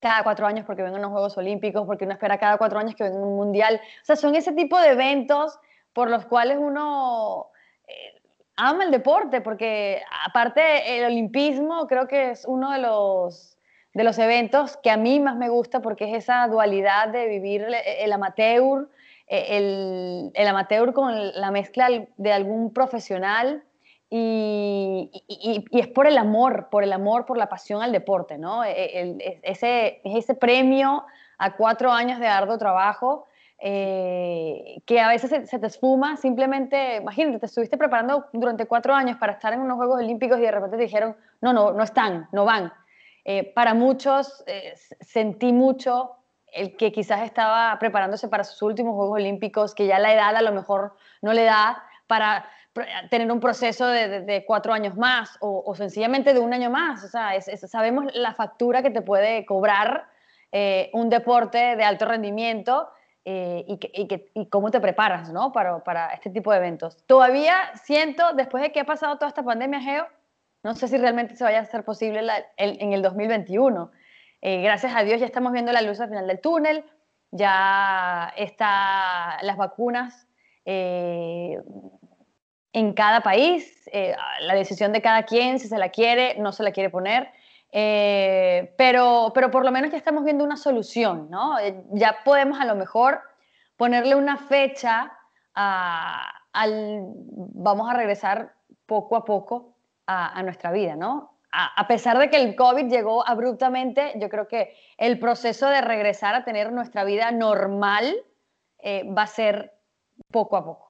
cada 0.00 0.22
cuatro 0.22 0.46
años 0.46 0.66
porque 0.66 0.82
vengan 0.82 1.02
los 1.02 1.10
Juegos 1.10 1.36
Olímpicos, 1.38 1.86
porque 1.86 2.04
uno 2.04 2.14
espera 2.14 2.38
cada 2.38 2.58
cuatro 2.58 2.78
años 2.78 2.94
que 2.94 3.04
venga 3.04 3.18
un 3.18 3.36
mundial. 3.36 3.80
O 4.02 4.04
sea, 4.04 4.16
son 4.16 4.34
ese 4.34 4.52
tipo 4.52 4.78
de 4.78 4.90
eventos 4.90 5.58
por 5.92 6.10
los 6.10 6.26
cuales 6.26 6.58
uno 6.60 7.46
eh, 7.88 8.20
ama 8.56 8.84
el 8.84 8.90
deporte, 8.90 9.40
porque 9.40 10.02
aparte 10.26 10.98
el 10.98 11.04
olimpismo 11.06 11.86
creo 11.86 12.06
que 12.06 12.30
es 12.30 12.44
uno 12.46 12.72
de 12.72 12.78
los, 12.78 13.56
de 13.94 14.04
los 14.04 14.18
eventos 14.18 14.76
que 14.76 14.90
a 14.90 14.96
mí 14.96 15.20
más 15.20 15.36
me 15.36 15.48
gusta 15.48 15.80
porque 15.80 16.04
es 16.04 16.24
esa 16.24 16.46
dualidad 16.48 17.08
de 17.08 17.28
vivir 17.28 17.66
el, 17.98 18.12
amateur, 18.12 18.90
eh, 19.26 19.46
el, 19.56 20.30
el 20.34 20.46
amateur 20.46 20.92
con 20.92 21.32
la 21.32 21.50
mezcla 21.50 21.88
de 22.16 22.32
algún 22.32 22.72
profesional 22.72 23.64
y, 24.08 25.10
es 25.72 25.88
por 25.88 26.06
el 26.06 26.18
amor, 26.18 26.68
por 26.70 26.84
el 26.84 26.92
amor, 26.92 27.26
por 27.26 27.38
la 27.38 27.48
pasión 27.48 27.82
al 27.82 27.92
deporte, 27.92 28.38
¿no? 28.38 28.64
E, 28.64 28.72
e, 28.72 29.40
ese, 29.42 30.00
ese 30.04 30.34
premio 30.34 31.04
a 31.38 31.56
cuatro 31.56 31.90
años 31.90 32.20
de 32.20 32.28
arduo 32.28 32.56
trabajo 32.56 33.26
eh, 33.58 34.82
que 34.84 35.00
a 35.00 35.08
veces 35.08 35.48
se, 35.48 35.58
te 35.58 35.66
esfuma 35.66 36.16
simplemente, 36.18 36.96
imagínate, 36.96 37.38
te 37.38 37.46
estuviste 37.46 37.78
preparando 37.78 38.26
durante 38.32 38.66
cuatro 38.66 38.94
años 38.94 39.16
para 39.16 39.32
estar 39.32 39.52
en 39.54 39.60
unos 39.60 39.76
Juegos 39.76 39.98
Olímpicos 39.98 40.38
y 40.38 40.42
de 40.42 40.50
repente 40.50 40.76
te 40.76 40.82
dijeron, 40.82 41.16
no, 41.40 41.52
no, 41.54 41.72
no 41.72 41.82
están, 41.82 42.28
no 42.32 42.44
van. 42.44 42.72
Eh, 43.24 43.50
para 43.54 43.72
muchos 43.72 44.44
eh, 44.46 44.74
sentí 45.00 45.52
mucho 45.52 46.16
el 46.52 46.76
que 46.76 46.92
quizás 46.92 47.22
estaba 47.22 47.78
preparándose 47.78 48.28
para 48.28 48.44
sus 48.44 48.60
últimos 48.62 48.94
Juegos 48.94 49.16
Olímpicos, 49.16 49.74
que 49.74 49.86
ya 49.86 49.98
la 49.98 50.12
edad 50.12 50.36
a 50.36 50.42
lo 50.42 50.52
mejor 50.52 50.94
no 51.22 51.32
le 51.32 51.44
da 51.44 51.82
para 52.06 52.46
tener 53.10 53.30
un 53.30 53.40
proceso 53.40 53.86
de, 53.86 54.44
cuatro 54.46 54.72
años 54.72 54.96
más 54.96 55.36
o, 55.40 55.74
sencillamente 55.74 56.34
de 56.34 56.40
un 56.40 56.52
año 56.52 56.70
más. 56.70 57.04
O 57.04 57.08
sea, 57.08 57.40
sabemos 57.40 58.14
la 58.14 58.34
factura 58.34 58.82
que 58.82 58.90
te 58.90 59.02
puede 59.02 59.44
cobrar 59.46 60.08
eh, 60.52 60.90
un 60.92 61.08
deporte 61.08 61.76
de 61.76 61.84
alto 61.84 62.06
rendimiento 62.06 62.88
eh, 63.24 63.64
y, 63.66 64.46
cómo 64.46 64.70
te 64.70 64.80
preparas 64.80 65.32
¿no? 65.32 65.52
para, 65.52 65.82
para, 65.82 66.08
este 66.08 66.30
tipo 66.30 66.52
de 66.52 66.58
eventos. 66.58 67.04
Todavía 67.06 67.56
siento, 67.82 68.32
después 68.34 68.62
de 68.62 68.72
que 68.72 68.80
ha 68.80 68.84
pasado 68.84 69.16
toda 69.16 69.28
esta 69.28 69.42
pandemia, 69.42 69.80
Geo, 69.80 70.06
no 70.62 70.74
sé 70.74 70.88
si 70.88 70.96
realmente 70.96 71.36
se 71.36 71.44
vaya 71.44 71.58
a 71.58 71.62
hacer 71.62 71.84
posible 71.84 72.20
en 72.56 72.92
el 72.92 73.02
2021. 73.02 73.90
Eh, 74.42 74.62
gracias 74.62 74.94
a 74.94 75.02
Dios 75.02 75.20
ya 75.20 75.26
estamos 75.26 75.52
viendo 75.52 75.72
la 75.72 75.82
luz 75.82 76.00
al 76.00 76.08
final 76.08 76.26
del 76.26 76.40
túnel, 76.40 76.84
ya 77.30 78.32
están 78.36 79.38
las 79.42 79.56
vacunas 79.56 80.26
en 82.72 82.92
cada 82.92 83.22
país, 83.22 83.88
eh, 83.92 84.14
la 84.40 84.54
decisión 84.54 84.92
de 84.92 85.00
cada 85.00 85.22
quien, 85.22 85.58
si 85.58 85.68
se 85.68 85.78
la 85.78 85.88
quiere, 85.88 86.36
no 86.38 86.52
se 86.52 86.62
la 86.62 86.72
quiere 86.72 86.90
poner. 86.90 87.30
Eh, 87.72 88.74
pero, 88.76 89.32
pero 89.34 89.50
por 89.50 89.64
lo 89.64 89.72
menos 89.72 89.90
ya 89.90 89.96
estamos 89.96 90.24
viendo 90.24 90.44
una 90.44 90.56
solución, 90.56 91.28
¿no? 91.30 91.58
Eh, 91.58 91.82
ya 91.92 92.18
podemos 92.24 92.60
a 92.60 92.64
lo 92.64 92.74
mejor 92.74 93.20
ponerle 93.76 94.14
una 94.14 94.36
fecha 94.36 95.12
al, 95.54 97.02
vamos 97.54 97.88
a 97.88 97.94
regresar 97.94 98.54
poco 98.84 99.16
a 99.16 99.24
poco 99.24 99.74
a, 100.06 100.42
nuestra 100.42 100.70
vida, 100.70 100.96
¿no? 100.96 101.38
A, 101.50 101.86
pesar 101.88 102.18
de 102.18 102.28
que 102.28 102.36
el 102.36 102.54
COVID 102.54 102.90
llegó 102.90 103.26
abruptamente, 103.26 104.12
yo 104.16 104.28
creo 104.28 104.46
que 104.46 104.76
el 104.98 105.18
proceso 105.18 105.68
de 105.68 105.80
regresar 105.80 106.34
a 106.34 106.44
tener 106.44 106.72
nuestra 106.72 107.04
vida 107.04 107.30
normal 107.30 108.14
va 108.84 109.22
a 109.22 109.26
ser 109.26 109.72
poco 110.30 110.58
a 110.58 110.64
poco. 110.64 110.85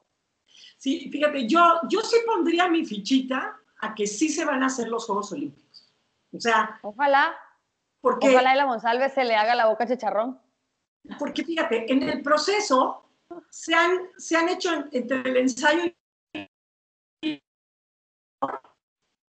Sí, 0.86 1.10
fíjate, 1.10 1.48
yo, 1.48 1.80
yo 1.88 2.00
sí 2.02 2.18
pondría 2.24 2.68
mi 2.68 2.86
fichita 2.86 3.58
a 3.80 3.92
que 3.92 4.06
sí 4.06 4.28
se 4.28 4.44
van 4.44 4.62
a 4.62 4.66
hacer 4.66 4.86
los 4.86 5.04
Juegos 5.04 5.32
Olímpicos. 5.32 5.92
O 6.32 6.40
sea. 6.40 6.78
Ojalá. 6.80 7.36
Porque, 8.00 8.28
ojalá 8.28 8.52
a 8.52 8.54
la 8.54 8.66
Monsalve 8.66 9.08
se 9.08 9.24
le 9.24 9.34
haga 9.34 9.56
la 9.56 9.66
boca 9.66 9.84
chicharrón. 9.84 10.40
Porque 11.18 11.42
fíjate, 11.42 11.92
en 11.92 12.04
el 12.04 12.22
proceso 12.22 13.04
se 13.50 13.74
han, 13.74 13.98
se 14.16 14.36
han 14.36 14.48
hecho 14.48 14.84
entre 14.92 15.28
el 15.28 15.36
ensayo 15.38 15.92
y 17.20 17.42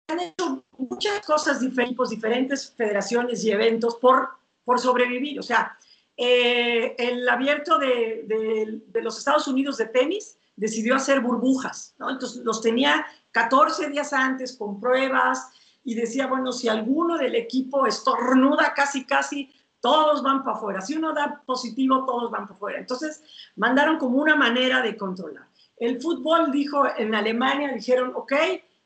han 0.07 0.19
hecho 0.21 0.63
muchas 0.77 1.19
cosas 1.25 1.59
diferentes, 1.59 2.09
diferentes 2.11 2.71
federaciones 2.71 3.43
y 3.43 3.51
eventos 3.51 3.95
por, 3.95 4.37
por 4.63 4.79
sobrevivir. 4.79 5.37
O 5.37 5.43
sea, 5.43 5.77
eh, 6.15 6.95
el 6.97 7.27
abierto 7.27 7.77
de, 7.77 8.23
de, 8.25 8.81
de, 8.87 9.01
los 9.01 9.17
Estados 9.17 9.49
Unidos 9.49 9.75
de 9.75 9.87
tenis 9.87 10.37
decidió 10.61 10.95
hacer 10.95 11.21
burbujas, 11.21 11.95
¿no? 11.97 12.11
Entonces 12.11 12.43
los 12.45 12.61
tenía 12.61 13.03
14 13.31 13.89
días 13.89 14.13
antes 14.13 14.55
con 14.55 14.79
pruebas 14.79 15.49
y 15.83 15.95
decía, 15.95 16.27
bueno, 16.27 16.51
si 16.51 16.69
alguno 16.69 17.17
del 17.17 17.33
equipo 17.33 17.87
estornuda 17.87 18.71
casi, 18.75 19.03
casi, 19.03 19.51
todos 19.79 20.21
van 20.21 20.43
para 20.43 20.57
afuera. 20.57 20.81
Si 20.81 20.95
uno 20.95 21.13
da 21.13 21.41
positivo, 21.47 22.05
todos 22.05 22.29
van 22.29 22.43
para 22.43 22.53
afuera. 22.53 22.79
Entonces 22.79 23.23
mandaron 23.55 23.97
como 23.97 24.21
una 24.21 24.35
manera 24.35 24.83
de 24.83 24.95
controlar. 24.95 25.47
El 25.77 25.99
fútbol 25.99 26.51
dijo, 26.51 26.83
en 26.95 27.15
Alemania 27.15 27.73
dijeron, 27.73 28.11
ok, 28.13 28.33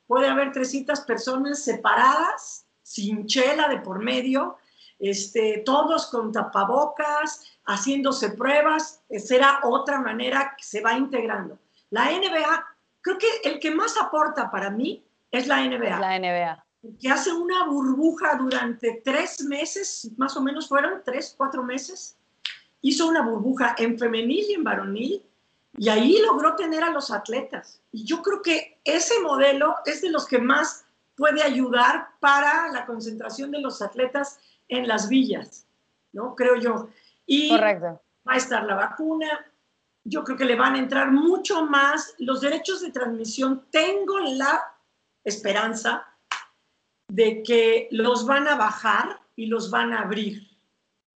puede 0.08 0.30
haber 0.30 0.54
300 0.54 1.02
personas 1.02 1.62
separadas, 1.62 2.68
sin 2.84 3.26
chela 3.26 3.68
de 3.68 3.80
por 3.80 4.02
medio, 4.02 4.56
este, 4.98 5.62
todos 5.66 6.08
con 6.08 6.32
tapabocas, 6.32 7.44
haciéndose 7.66 8.30
pruebas, 8.30 9.02
será 9.10 9.60
otra 9.64 10.00
manera 10.00 10.56
que 10.58 10.64
se 10.64 10.80
va 10.80 10.94
integrando. 10.94 11.60
La 11.90 12.12
NBA, 12.12 12.66
creo 13.02 13.18
que 13.18 13.28
el 13.44 13.60
que 13.60 13.72
más 13.72 13.96
aporta 13.98 14.50
para 14.52 14.70
mí 14.70 15.04
es 15.32 15.48
la 15.48 15.62
NBA. 15.66 16.00
La 16.00 16.20
NBA. 16.20 16.66
Que 17.00 17.10
hace 17.10 17.32
una 17.32 17.66
burbuja 17.66 18.36
durante 18.36 19.02
tres 19.04 19.44
meses, 19.44 20.12
más 20.18 20.38
o 20.38 20.42
menos 20.42 20.68
fueron 20.68 21.02
tres, 21.04 21.34
cuatro 21.38 21.64
meses. 21.64 22.18
Hizo 22.82 23.08
una 23.08 23.22
burbuja 23.22 23.76
en 23.78 23.98
femenil 23.98 24.46
y 24.50 24.54
en 24.54 24.64
varonil 24.64 25.24
y 25.78 25.90
ahí 25.90 26.18
logró 26.22 26.56
tener 26.56 26.84
a 26.84 26.92
los 26.92 27.12
atletas. 27.12 27.82
Y 27.92 28.06
yo 28.06 28.22
creo 28.22 28.42
que 28.42 28.80
ese 28.84 29.20
modelo 29.22 29.76
es 29.86 30.02
de 30.02 30.10
los 30.10 30.26
que 30.26 30.40
más 30.40 30.86
puede 31.16 31.44
ayudar 31.44 32.10
para 32.20 32.72
la 32.72 32.86
concentración 32.86 33.52
de 33.52 33.60
los 33.60 33.82
atletas 33.82 34.40
en 34.68 34.88
las 34.88 35.10
villas, 35.10 35.66
¿no? 36.14 36.36
Creo 36.36 36.56
yo. 36.56 36.90
Y 37.26 37.50
Correcto. 37.50 38.02
va 38.28 38.34
a 38.34 38.38
estar 38.38 38.64
la 38.64 38.76
vacuna. 38.76 39.46
Yo 40.06 40.24
creo 40.24 40.38
que 40.38 40.46
le 40.46 40.56
van 40.56 40.76
a 40.76 40.80
entrar 40.80 41.12
mucho 41.12 41.66
más 41.66 42.16
los 42.20 42.42
derechos 42.42 42.82
de 42.82 42.92
transmisión. 42.92 43.66
Tengo 43.72 44.20
la 44.20 44.64
esperanza 45.24 46.08
de 47.08 47.44
que 47.44 47.88
los 47.92 48.26
van 48.26 48.48
a 48.48 48.56
bajar 48.56 49.20
y 49.36 49.48
los 49.48 49.70
van 49.70 49.94
a 49.94 50.02
abrir, 50.02 50.48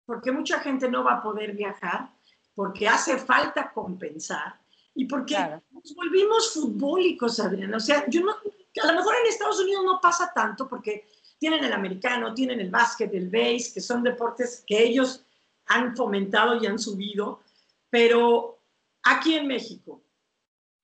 porque 0.05 0.31
mucha 0.31 0.59
gente 0.59 0.89
no 0.89 1.03
va 1.03 1.15
a 1.15 1.21
poder 1.21 1.53
viajar, 1.53 2.09
porque 2.55 2.87
hace 2.87 3.17
falta 3.17 3.71
compensar 3.71 4.59
y 4.95 5.05
porque 5.05 5.37
nos 5.71 5.93
volvimos 5.95 6.53
futbólicos, 6.53 7.39
Adriana. 7.39 7.77
O 7.77 7.79
sea, 7.79 8.05
yo 8.07 8.21
no, 8.21 8.31
a 8.31 8.87
lo 8.87 8.93
mejor 8.93 9.15
en 9.15 9.27
Estados 9.27 9.59
Unidos 9.59 9.83
no 9.85 10.01
pasa 10.01 10.31
tanto 10.33 10.67
porque 10.67 11.07
tienen 11.37 11.63
el 11.63 11.73
americano, 11.73 12.33
tienen 12.33 12.59
el 12.59 12.71
básquet, 12.71 13.13
el 13.13 13.29
base, 13.29 13.71
que 13.73 13.81
son 13.81 14.01
deportes 14.01 14.63
que 14.65 14.83
ellos 14.83 15.23
han 15.67 15.95
fomentado 15.95 16.61
y 16.61 16.65
han 16.65 16.79
subido, 16.79 17.41
pero 17.89 18.56
aquí 19.11 19.35
en 19.35 19.47
México 19.47 20.01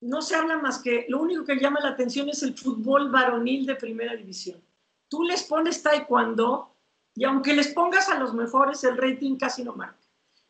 no 0.02 0.22
se 0.22 0.36
habla 0.36 0.58
más 0.58 0.80
que, 0.80 1.06
lo 1.08 1.22
único 1.22 1.46
que 1.46 1.56
llama 1.56 1.80
la 1.80 1.90
atención 1.90 2.28
es 2.30 2.44
el 2.44 2.58
fútbol 2.58 3.10
varonil 3.10 3.66
de 3.66 3.76
primera 3.76 4.16
división. 4.16 4.62
Tú 5.08 5.24
les 5.24 5.44
pones 5.44 5.82
taekwondo 5.82 6.76
y 7.16 7.24
aunque 7.24 7.54
les 7.54 7.70
pongas 7.70 8.10
a 8.10 8.20
los 8.20 8.34
mejores, 8.34 8.84
el 8.84 8.98
rating 8.98 9.38
casi 9.38 9.64
no 9.64 9.74
marca. 9.74 9.98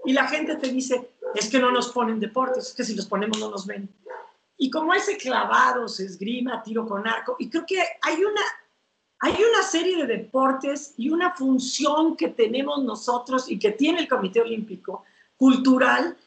Y 0.06 0.14
la 0.14 0.28
gente 0.28 0.56
te 0.56 0.70
dice, 0.70 1.12
es 1.36 1.50
que 1.50 1.60
no 1.60 1.72
nos 1.72 1.90
ponen 1.90 2.20
deportes, 2.20 2.70
es 2.70 2.74
que 2.74 2.84
si 2.84 2.96
los 2.96 3.06
ponemos 3.06 3.40
no 3.40 3.52
nos 3.52 3.66
ven. 3.66 3.88
Y 4.58 4.70
como 4.70 4.94
ese 4.94 5.18
clavados, 5.18 6.00
esgrima, 6.00 6.64
tiro 6.64 6.88
con 6.88 7.08
arco, 7.08 7.36
y 7.38 7.50
creo 7.50 7.66
que 7.66 7.80
hay 8.02 8.24
una 8.24 8.42
hay 9.20 9.42
una 9.42 9.64
serie 9.64 10.06
de 10.06 10.18
deportes 10.18 10.96
y 10.98 11.10
una 11.10 11.34
función 11.34 12.18
que 12.18 12.28
tenemos 12.28 12.84
nosotros 12.84 13.50
y 13.50 13.58
que 13.58 13.72
tiene 13.72 14.02
el 14.02 14.10
Comité 14.10 14.42
Olímpico 14.42 15.06
cultural 15.38 16.18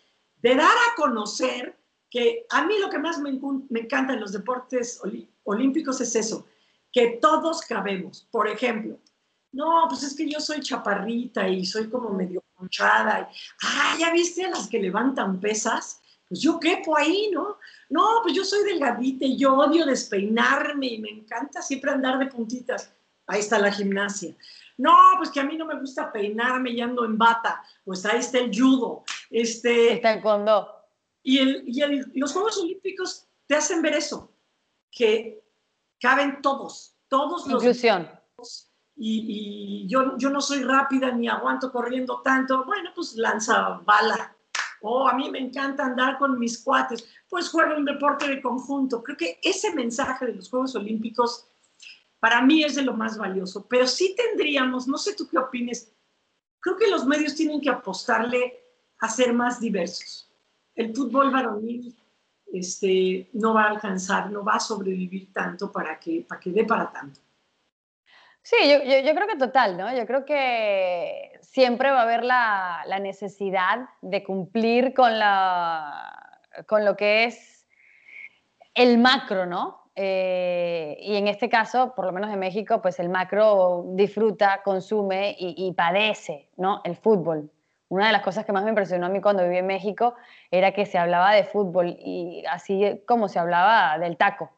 de 0.47 0.55
dar 0.55 0.77
a 0.77 0.95
conocer 0.95 1.77
que 2.09 2.47
a 2.51 2.65
mí 2.65 2.79
lo 2.79 2.89
que 2.89 3.01
más 3.01 3.19
me, 3.19 3.31
encanta 3.31 4.13
en 4.13 4.21
los 4.21 4.31
deportes 4.31 5.03
olímpicos 5.43 6.01
es 6.01 6.15
eso, 6.15 6.47
que 6.93 7.19
todos 7.21 7.63
cabemos. 7.63 8.29
Por 8.31 8.47
ejemplo, 8.47 8.97
no, 9.51 9.87
pues 9.89 10.05
es 10.05 10.15
que 10.15 10.31
yo 10.31 10.39
soy 10.39 10.61
chaparrita 10.61 11.49
y 11.49 11.67
soy 11.67 11.91
como 11.91 12.11
medio 12.11 12.45
conchada. 12.55 13.29
ah, 13.65 13.97
¿ya 13.99 14.13
viste 14.13 14.45
a 14.45 14.51
las 14.51 14.69
que 14.69 14.79
levantan 14.79 15.41
pesas? 15.41 16.01
Pues 16.29 16.41
yo 16.41 16.61
quepo 16.61 16.97
ahí, 16.97 17.29
¿no? 17.33 17.59
No, 17.89 18.21
pues 18.23 18.33
yo 18.33 18.45
soy 18.45 18.63
delgadita 18.63 19.25
y 19.25 19.37
yo 19.37 19.53
odio 19.53 19.85
despeinarme 19.85 20.87
y 20.87 20.99
me 20.99 21.11
encanta 21.11 21.61
siempre 21.61 21.91
andar 21.91 22.21
de 22.21 22.27
puntitas. 22.27 22.93
Ahí 23.27 23.41
está 23.41 23.59
la 23.59 23.73
gimnasia. 23.73 24.33
No, 24.79 24.95
pues 25.17 25.31
que 25.31 25.41
a 25.41 25.45
mí 25.45 25.57
no 25.57 25.65
me 25.65 25.81
gusta 25.81 26.13
peinarme 26.13 26.71
y 26.71 26.81
ando 26.81 27.05
en 27.05 27.19
bata. 27.19 27.65
Pues 27.85 28.07
ahí 28.07 28.21
está 28.21 28.39
el 28.39 28.57
judo. 28.57 29.03
Este, 29.31 29.95
está 29.95 30.15
el 30.15 30.23
condo. 30.23 30.69
Y, 31.23 31.39
el, 31.39 31.65
y 31.67 32.19
los 32.21 32.33
Juegos 32.33 32.59
Olímpicos 32.59 33.27
te 33.47 33.57
hacen 33.57 33.83
ver 33.83 33.95
eso, 33.95 34.33
que 34.91 35.43
caben 36.01 36.41
todos, 36.41 36.97
todos 37.09 37.47
los... 37.47 37.63
Inclusión. 37.63 38.09
Y, 38.97 39.85
y 39.85 39.89
yo, 39.89 40.17
yo 40.17 40.31
no 40.31 40.41
soy 40.41 40.63
rápida 40.63 41.11
ni 41.11 41.29
aguanto 41.29 41.71
corriendo 41.71 42.23
tanto. 42.23 42.65
Bueno, 42.65 42.91
pues 42.95 43.15
lanza 43.17 43.81
bala 43.85 44.37
oh, 44.81 45.09
a 45.09 45.15
mí 45.15 45.31
me 45.31 45.39
encanta 45.39 45.85
andar 45.85 46.19
con 46.19 46.39
mis 46.39 46.59
cuates, 46.59 47.07
pues 47.29 47.49
juega 47.49 47.77
un 47.77 47.85
deporte 47.85 48.29
de 48.29 48.43
conjunto. 48.43 49.03
Creo 49.03 49.17
que 49.17 49.39
ese 49.43 49.75
mensaje 49.75 50.27
de 50.27 50.35
los 50.35 50.49
Juegos 50.49 50.75
Olímpicos 50.75 51.47
para 52.21 52.43
mí 52.43 52.65
es 52.65 52.77
de 52.77 52.83
lo 52.83 52.95
más 52.95 53.19
valioso, 53.19 53.67
pero 53.69 53.87
sí 53.87 54.15
tendríamos, 54.17 54.89
no 54.89 54.99
sé 54.99 55.15
tú 55.15 55.29
qué 55.29 55.39
opines, 55.39 55.93
creo 56.61 56.77
que 56.77 56.89
los 56.89 57.05
medios 57.05 57.35
tienen 57.35 57.61
que 57.61 57.71
apostarle 57.71 58.66
a 59.01 59.33
más 59.33 59.61
diversos. 59.61 60.31
El 60.75 60.95
fútbol 60.95 61.31
varonil 61.31 61.97
este, 62.53 63.29
no 63.33 63.55
va 63.55 63.65
a 63.65 63.71
alcanzar, 63.71 64.31
no 64.31 64.45
va 64.45 64.55
a 64.55 64.61
sobrevivir 64.61 65.33
tanto 65.33 65.71
para 65.73 65.99
que, 65.99 66.25
para 66.29 66.41
que 66.41 66.51
dé 66.51 66.65
para 66.65 66.91
tanto. 66.91 67.21
Sí, 68.43 68.57
yo, 68.63 68.79
yo, 68.79 69.15
creo 69.15 69.27
que 69.27 69.37
total, 69.37 69.77
¿no? 69.77 69.93
Yo 69.97 70.07
creo 70.07 70.25
que 70.25 71.33
siempre 71.41 71.91
va 71.91 72.01
a 72.01 72.03
haber 72.03 72.23
la, 72.23 72.85
la 72.87 73.01
necesidad 73.01 73.89
de 74.03 74.23
cumplir 74.23 74.95
con, 74.95 75.19
la, 75.19 76.41
con 76.69 76.85
lo 76.85 76.97
que 76.97 77.25
es 77.25 77.67
el 78.75 78.99
macro, 78.99 79.47
¿no? 79.47 79.91
Eh, 79.97 80.97
y 81.01 81.17
en 81.17 81.27
este 81.27 81.49
caso, 81.49 81.95
por 81.97 82.05
lo 82.05 82.13
menos 82.13 82.31
en 82.31 82.39
México, 82.39 82.81
pues 82.81 83.01
el 83.01 83.09
macro 83.09 83.85
disfruta, 83.95 84.63
consume 84.63 85.35
y, 85.37 85.67
y, 85.67 85.73
padece, 85.73 86.51
¿no? 86.57 86.83
El 86.85 86.95
fútbol. 86.95 87.51
Una 87.89 88.07
de 88.07 88.13
las 88.13 88.23
cosas 88.23 88.45
que 88.45 88.53
más 88.53 88.65
me 88.65 88.71
impresionó 88.71 89.07
a 89.07 89.09
mí 89.09 89.21
cuando 89.21 89.45
viví 89.45 89.59
en 89.59 89.67
México 89.67 90.15
era 90.51 90.73
que 90.73 90.87
se 90.87 90.99
hablaba 90.99 91.33
de 91.33 91.45
fútbol 91.45 91.97
y 91.99 92.45
así 92.51 93.03
como 93.07 93.29
se 93.29 93.39
hablaba 93.39 93.99
del 93.99 94.17
taco. 94.17 94.51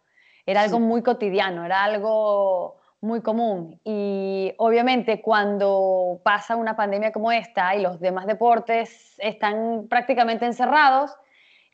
Era 0.46 0.62
algo 0.62 0.80
muy 0.80 1.02
cotidiano, 1.02 1.64
era 1.64 1.84
algo 1.84 2.78
muy 3.00 3.20
común. 3.20 3.78
Y 3.84 4.54
obviamente 4.56 5.20
cuando 5.20 6.20
pasa 6.24 6.56
una 6.56 6.74
pandemia 6.74 7.12
como 7.12 7.30
esta 7.30 7.74
y 7.76 7.82
los 7.82 8.00
demás 8.00 8.26
deportes 8.26 9.14
están 9.18 9.86
prácticamente 9.88 10.46
encerrados 10.46 11.14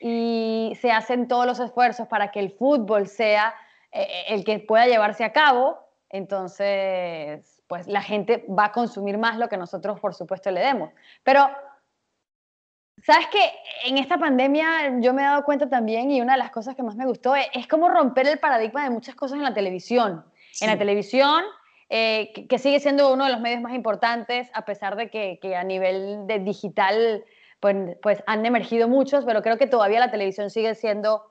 y 0.00 0.72
se 0.80 0.90
hacen 0.90 1.28
todos 1.28 1.46
los 1.46 1.60
esfuerzos 1.60 2.08
para 2.08 2.30
que 2.30 2.40
el 2.40 2.50
fútbol 2.50 3.06
sea 3.06 3.54
eh, 3.92 4.24
el 4.28 4.44
que 4.44 4.58
pueda 4.58 4.86
llevarse 4.86 5.22
a 5.24 5.32
cabo, 5.32 5.78
entonces 6.10 7.53
pues 7.66 7.86
la 7.86 8.02
gente 8.02 8.44
va 8.48 8.66
a 8.66 8.72
consumir 8.72 9.18
más 9.18 9.38
lo 9.38 9.48
que 9.48 9.56
nosotros 9.56 10.00
por 10.00 10.14
supuesto 10.14 10.50
le 10.50 10.60
demos. 10.60 10.90
Pero 11.22 11.48
Sabes 13.02 13.26
que 13.26 13.40
en 13.84 13.98
esta 13.98 14.16
pandemia 14.18 15.00
yo 15.00 15.12
me 15.12 15.20
he 15.20 15.24
dado 15.24 15.44
cuenta 15.44 15.68
también 15.68 16.10
y 16.10 16.22
una 16.22 16.34
de 16.34 16.38
las 16.38 16.50
cosas 16.50 16.74
que 16.74 16.82
más 16.82 16.96
me 16.96 17.04
gustó 17.04 17.34
es, 17.34 17.46
es 17.52 17.66
cómo 17.66 17.88
romper 17.88 18.26
el 18.28 18.38
paradigma 18.38 18.84
de 18.84 18.90
muchas 18.90 19.14
cosas 19.14 19.36
en 19.36 19.42
la 19.42 19.52
televisión. 19.52 20.24
En 20.60 20.68
la 20.68 20.78
televisión, 20.78 21.42
eh, 21.90 22.46
que, 22.48 22.58
sigue 22.58 22.80
siendo 22.80 23.12
uno 23.12 23.24
de 23.26 23.32
los 23.32 23.40
medios 23.40 23.60
más 23.60 23.74
importantes, 23.74 24.48
a 24.54 24.64
pesar 24.64 24.96
de 24.96 25.10
que, 25.10 25.38
que 25.42 25.56
a 25.56 25.64
nivel 25.64 26.26
de 26.26 26.38
digital 26.38 27.24
pues, 27.60 27.76
pues, 28.00 28.22
han 28.26 28.46
emergido 28.46 28.88
muchos, 28.88 29.24
pero 29.24 29.42
creo 29.42 29.58
que 29.58 29.66
todavía 29.66 30.00
la 30.00 30.10
televisión 30.10 30.48
sigue 30.48 30.74
siendo 30.74 31.24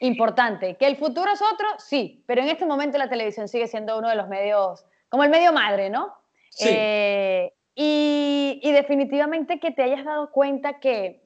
importante. 0.00 0.76
¿Que 0.76 0.86
el 0.86 0.96
futuro 0.96 1.30
es 1.32 1.42
otro? 1.42 1.68
Sí, 1.78 2.24
pero 2.26 2.42
en 2.42 2.48
este 2.48 2.66
momento 2.66 2.98
la 2.98 3.08
televisión 3.08 3.46
sigue 3.46 3.68
siendo 3.68 3.98
uno 3.98 4.08
de 4.08 4.16
los 4.16 4.28
medios, 4.28 4.84
como 5.14 5.22
el 5.22 5.30
medio 5.30 5.52
madre, 5.52 5.90
¿no? 5.90 6.12
Sí. 6.50 6.66
Eh, 6.68 7.52
y, 7.76 8.72
definitivamente 8.72 9.60
que 9.60 9.70
te 9.70 9.84
hayas 9.84 10.04
dado 10.04 10.32
cuenta 10.32 10.80
que, 10.80 11.22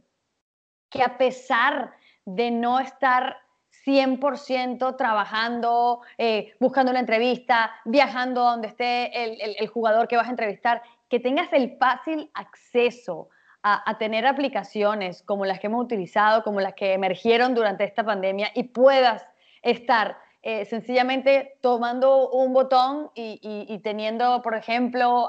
que 0.90 1.02
a 1.02 1.16
pesar 1.16 1.94
de 2.26 2.50
no 2.50 2.80
estar 2.80 3.38
100% 3.86 4.94
trabajando, 4.98 6.02
eh, 6.18 6.54
buscando 6.60 6.90
una 6.90 7.00
entrevista, 7.00 7.80
viajando 7.86 8.46
a 8.46 8.50
donde 8.50 8.68
esté 8.68 9.58
el, 9.58 9.66
jugador 9.68 10.06
que 10.06 10.18
vas 10.18 10.26
a 10.26 10.32
entrevistar, 10.32 10.82
que 11.08 11.18
tengas 11.18 11.50
el 11.54 11.78
fácil 11.78 12.30
acceso 12.34 13.30
a, 13.62 13.96
tener 13.96 14.26
aplicaciones 14.26 15.22
como 15.22 15.46
las 15.46 15.60
que 15.60 15.68
hemos 15.68 15.82
utilizado, 15.82 16.42
como 16.42 16.60
las 16.60 16.74
que 16.74 16.92
emergieron 16.92 17.54
durante 17.54 17.84
esta 17.84 18.04
pandemia 18.04 18.50
y 18.54 18.64
puedas 18.64 19.24
estar 19.62 20.18
eh, 20.42 20.64
sencillamente 20.64 21.58
tomando 21.60 22.30
un 22.30 22.52
botón 22.52 23.10
y, 23.14 23.80
teniendo, 23.82 24.40
por 24.42 24.54
ejemplo, 24.54 25.28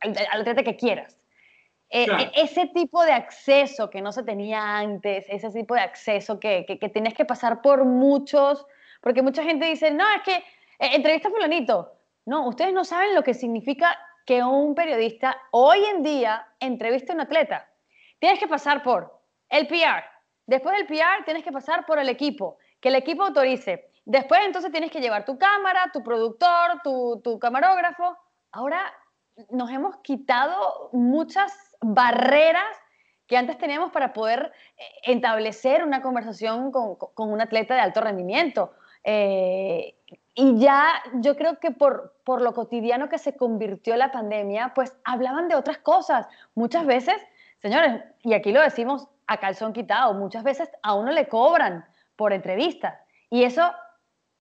al, 0.00 0.16
atleta 0.32 0.62
que 0.62 0.76
quieras. 0.76 1.16
Eh, 1.90 2.06
e, 2.06 2.42
ese 2.42 2.68
tipo 2.68 3.04
de 3.04 3.12
acceso 3.12 3.90
que 3.90 4.00
no 4.00 4.12
se 4.12 4.22
tenía 4.22 4.78
antes, 4.78 5.26
ese 5.28 5.50
tipo 5.50 5.74
de 5.74 5.80
acceso 5.80 6.38
que, 6.38 6.64
que, 6.64 6.88
tienes 6.88 7.14
que 7.14 7.24
pasar 7.24 7.60
por 7.60 7.84
muchos, 7.84 8.64
porque 9.00 9.22
mucha 9.22 9.42
gente 9.42 9.66
dice, 9.66 9.90
no, 9.90 10.04
es 10.14 10.22
que 10.22 10.36
eh, 10.36 10.94
entrevista 10.94 11.28
a 11.28 11.32
fulanito. 11.32 11.92
No, 12.26 12.46
ustedes 12.46 12.72
no 12.72 12.84
saben 12.84 13.14
lo 13.14 13.24
que 13.24 13.34
significa 13.34 13.98
que 14.24 14.44
un 14.44 14.76
periodista 14.76 15.36
hoy 15.50 15.84
en 15.84 16.04
día 16.04 16.46
entreviste 16.60 17.10
a 17.10 17.16
un 17.16 17.22
atleta. 17.22 17.68
Tienes 18.20 18.38
que 18.38 18.46
pasar 18.46 18.84
por 18.84 19.20
el 19.48 19.66
PR. 19.66 20.04
Después 20.46 20.76
del 20.76 20.86
PR 20.86 21.24
tienes 21.24 21.42
que 21.42 21.50
pasar 21.50 21.84
por 21.86 21.98
el 21.98 22.08
equipo, 22.08 22.58
que 22.80 22.88
el 22.88 22.94
equipo 22.94 23.24
autorice. 23.24 23.89
Después 24.04 24.40
entonces 24.44 24.72
tienes 24.72 24.90
que 24.90 25.00
llevar 25.00 25.24
tu 25.24 25.38
cámara, 25.38 25.90
tu 25.92 26.02
productor, 26.02 26.80
tu, 26.82 27.20
tu 27.22 27.38
camarógrafo. 27.38 28.16
Ahora 28.52 28.92
nos 29.50 29.70
hemos 29.70 29.96
quitado 29.98 30.90
muchas 30.92 31.52
barreras 31.80 32.76
que 33.26 33.36
antes 33.36 33.58
teníamos 33.58 33.92
para 33.92 34.12
poder 34.12 34.52
eh, 34.76 34.84
establecer 35.04 35.84
una 35.84 36.02
conversación 36.02 36.72
con, 36.72 36.96
con 36.96 37.30
un 37.30 37.40
atleta 37.40 37.74
de 37.74 37.80
alto 37.80 38.00
rendimiento. 38.00 38.72
Eh, 39.04 39.94
y 40.34 40.58
ya 40.58 41.02
yo 41.14 41.36
creo 41.36 41.58
que 41.58 41.70
por, 41.70 42.16
por 42.24 42.42
lo 42.42 42.54
cotidiano 42.54 43.08
que 43.08 43.18
se 43.18 43.36
convirtió 43.36 43.96
la 43.96 44.10
pandemia, 44.10 44.72
pues 44.74 44.96
hablaban 45.04 45.48
de 45.48 45.54
otras 45.54 45.78
cosas. 45.78 46.26
Muchas 46.54 46.86
veces, 46.86 47.16
señores, 47.60 48.02
y 48.22 48.34
aquí 48.34 48.52
lo 48.52 48.60
decimos 48.60 49.08
a 49.26 49.38
calzón 49.38 49.72
quitado, 49.72 50.14
muchas 50.14 50.42
veces 50.42 50.68
a 50.82 50.94
uno 50.94 51.12
le 51.12 51.28
cobran 51.28 51.84
por 52.16 52.32
entrevistas. 52.32 52.98
Y 53.30 53.44
eso 53.44 53.70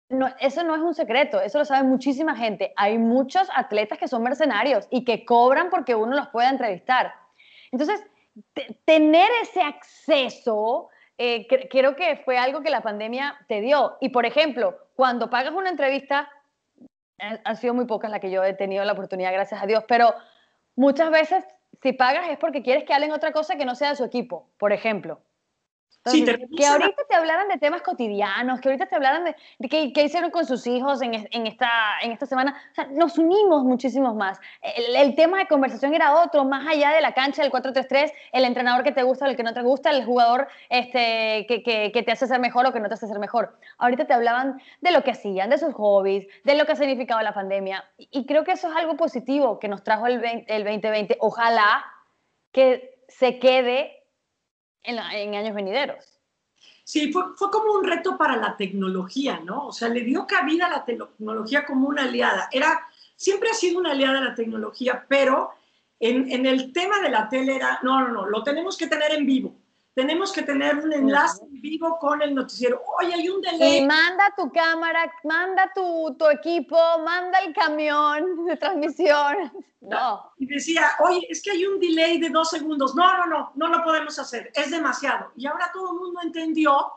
no, 0.10 0.28
eso 0.40 0.64
no 0.64 0.76
es 0.76 0.82
un 0.82 0.96
secreto, 0.96 1.40
eso 1.40 1.60
lo 1.60 1.66
sabe 1.66 1.88
muchísima 1.88 2.36
gente. 2.36 2.74
Hay 2.76 2.98
muchos 2.98 3.48
atletas 3.56 4.00
que 4.00 4.08
son 4.08 4.24
mercenarios 4.24 4.88
y 4.90 5.06
que 5.06 5.24
cobran 5.24 5.70
porque 5.70 5.94
uno 5.94 6.16
los 6.16 6.30
pueda 6.30 6.50
entrevistar. 6.50 7.14
Entonces, 7.72 8.04
tener 8.86 9.30
ese 9.44 9.62
acceso, 9.62 10.90
eh, 11.18 11.48
creo 11.70 11.96
que 11.96 12.18
fue 12.18 12.40
algo 12.40 12.62
que 12.62 12.72
la 12.72 12.82
pandemia 12.82 13.38
te 13.48 13.62
dio. 13.62 13.98
Y, 14.02 14.10
por 14.10 14.26
ejemplo, 14.26 14.78
cuando 14.96 15.30
pagas 15.30 15.54
una 15.54 15.70
entrevista, 15.70 16.28
eh, 17.20 17.40
han 17.44 17.56
sido 17.58 17.76
muy 17.76 17.86
pocas 17.86 18.10
las 18.10 18.20
que 18.20 18.32
yo 18.32 18.44
he 18.44 18.54
tenido 18.54 18.84
la 18.86 18.94
oportunidad, 18.94 19.32
gracias 19.32 19.62
a 19.62 19.68
Dios, 19.68 19.84
pero 19.88 20.16
muchas 20.76 21.12
veces 21.12 21.46
si 21.84 21.94
pagas 21.94 22.30
es 22.30 22.38
porque 22.40 22.64
quieres 22.64 22.84
que 22.84 22.94
hablen 22.94 23.12
otra 23.12 23.32
cosa 23.32 23.58
que 23.58 23.66
no 23.66 23.76
sea 23.76 23.90
de 23.92 23.96
su 23.96 24.06
equipo, 24.06 24.50
por 24.58 24.74
ejemplo 24.74 25.22
que 26.04 26.66
ahorita 26.66 27.04
te 27.08 27.16
hablaran 27.16 27.50
de 27.50 27.58
temas 27.58 27.82
cotidianos, 27.82 28.62
que 28.62 28.70
ahorita 28.70 28.86
te 28.86 28.96
hablaran 28.96 29.26
de, 29.26 29.70
qué, 29.70 30.04
hicieron 30.04 30.32
con 30.32 30.46
sus 30.46 30.66
hijos 30.66 31.02
en, 31.02 31.14
esta, 31.14 31.70
en 32.02 32.12
esta 32.12 32.26
semana. 32.26 32.56
O 32.72 32.76
sea, 32.76 32.88
nos 32.88 33.18
unimos 33.18 33.64
muchísimos 33.64 34.16
más. 34.16 34.40
El, 34.62 35.16
tema 35.16 35.40
de 35.40 35.48
conversación 35.48 35.94
era 35.94 36.22
otro, 36.22 36.46
más 36.46 36.66
allá 36.68 36.92
de 36.92 37.02
la 37.02 37.14
cancha 37.14 37.42
del 37.42 37.52
4-3-3, 37.52 38.12
el 38.32 38.46
entrenador 38.46 38.84
que 38.84 38.92
te 38.92 39.04
gusta 39.04 39.26
o 39.26 39.28
el 39.28 39.36
que 39.36 39.44
no 39.44 39.54
te 39.54 39.62
gusta, 39.62 39.92
el 39.92 40.06
jugador 40.06 40.48
este, 40.70 41.46
que, 41.48 41.64
que, 41.64 42.04
te 42.04 42.12
hace 42.12 42.28
ser 42.28 42.40
mejor 42.40 42.66
o 42.66 42.74
que 42.74 42.80
no 42.80 42.88
te 42.88 42.94
hace 42.94 43.08
ser 43.08 43.20
mejor. 43.20 43.58
Ahorita 43.78 44.06
te 44.06 44.14
hablaban 44.14 44.62
de 44.82 44.92
lo 44.92 45.04
que 45.04 45.12
hacían, 45.12 45.50
de 45.50 45.58
sus 45.58 45.74
hobbies, 45.74 46.28
de 46.46 46.56
lo 46.56 46.66
que 46.66 46.72
ha 46.72 46.76
significado 46.76 47.22
la 47.22 47.34
pandemia. 47.34 47.84
Y, 47.98 48.26
creo 48.26 48.44
que 48.44 48.54
eso 48.54 48.70
es 48.70 48.76
algo 48.76 48.96
positivo 48.96 49.60
que 49.60 49.68
nos 49.68 49.84
trajo 49.84 50.08
el, 50.08 50.24
el 50.48 50.64
2020. 50.64 51.18
Ojalá 51.20 51.84
que 52.52 53.04
se 53.08 53.40
quede 53.40 53.99
en, 54.84 55.00
años 55.00 55.56
venideros. 55.56 56.20
Sí, 56.84 57.12
fue, 57.12 57.24
fue, 57.36 57.52
como 57.52 57.74
un 57.74 57.84
reto 57.84 58.18
para 58.18 58.36
la 58.36 58.58
tecnología, 58.58 59.40
¿no? 59.44 59.68
O 59.68 59.72
sea, 59.72 59.90
le 59.90 60.02
dio 60.02 60.26
cabida 60.26 60.66
a 60.66 60.72
la 60.72 60.86
tecnología 60.86 61.66
como 61.66 61.88
una 61.88 62.04
aliada. 62.04 62.50
Era, 62.52 62.88
siempre 63.16 63.50
ha 63.52 63.54
sido 63.54 63.80
una 63.80 63.92
aliada 63.92 64.22
la 64.22 64.36
tecnología, 64.36 65.06
pero 65.08 65.52
en, 66.00 66.32
en, 66.32 66.46
el 66.46 66.74
tema 66.74 67.00
de 67.00 67.10
la 67.10 67.30
tele 67.30 67.56
era, 67.56 67.80
no, 67.84 68.02
no, 68.02 68.08
no, 68.10 68.26
lo 68.26 68.44
tenemos 68.44 68.76
que 68.76 68.88
tener 68.88 69.12
en 69.12 69.26
vivo 69.26 69.56
tenemos 70.00 70.32
que 70.32 70.44
tener 70.44 70.78
un 70.78 70.94
enlace 70.94 71.44
en 71.44 71.60
vivo 71.60 71.98
con 72.00 72.22
el 72.22 72.34
noticiero. 72.34 72.82
Oye, 73.02 73.16
hay 73.16 73.28
un 73.28 73.42
delay. 73.42 73.80
Y 73.80 73.86
manda 73.86 74.34
tu 74.38 74.50
cámara, 74.50 75.14
manda 75.26 75.70
tu, 75.76 76.16
tu 76.18 76.26
equipo, 76.30 76.78
manda 77.04 77.40
el 77.40 77.54
camión 77.54 78.46
de 78.46 78.56
transmisión. 78.56 79.52
No. 79.82 80.32
Y 80.38 80.46
decía, 80.46 80.92
oye, 81.00 81.28
es 81.30 81.44
que 81.44 81.52
hay 81.52 81.66
un 81.66 81.82
delay 81.82 82.18
de 82.18 82.30
dos 82.30 82.50
segundos. 82.50 82.96
No, 82.96 83.18
no, 83.18 83.26
no, 83.26 83.52
no 83.56 83.68
lo 83.68 83.84
podemos 83.84 84.18
hacer. 84.18 84.54
Es 84.56 84.72
demasiado. 84.72 85.34
Y 85.36 85.48
ahora 85.48 85.70
todo 85.74 85.92
el 85.92 86.00
mundo 86.00 86.22
entendió, 86.24 86.94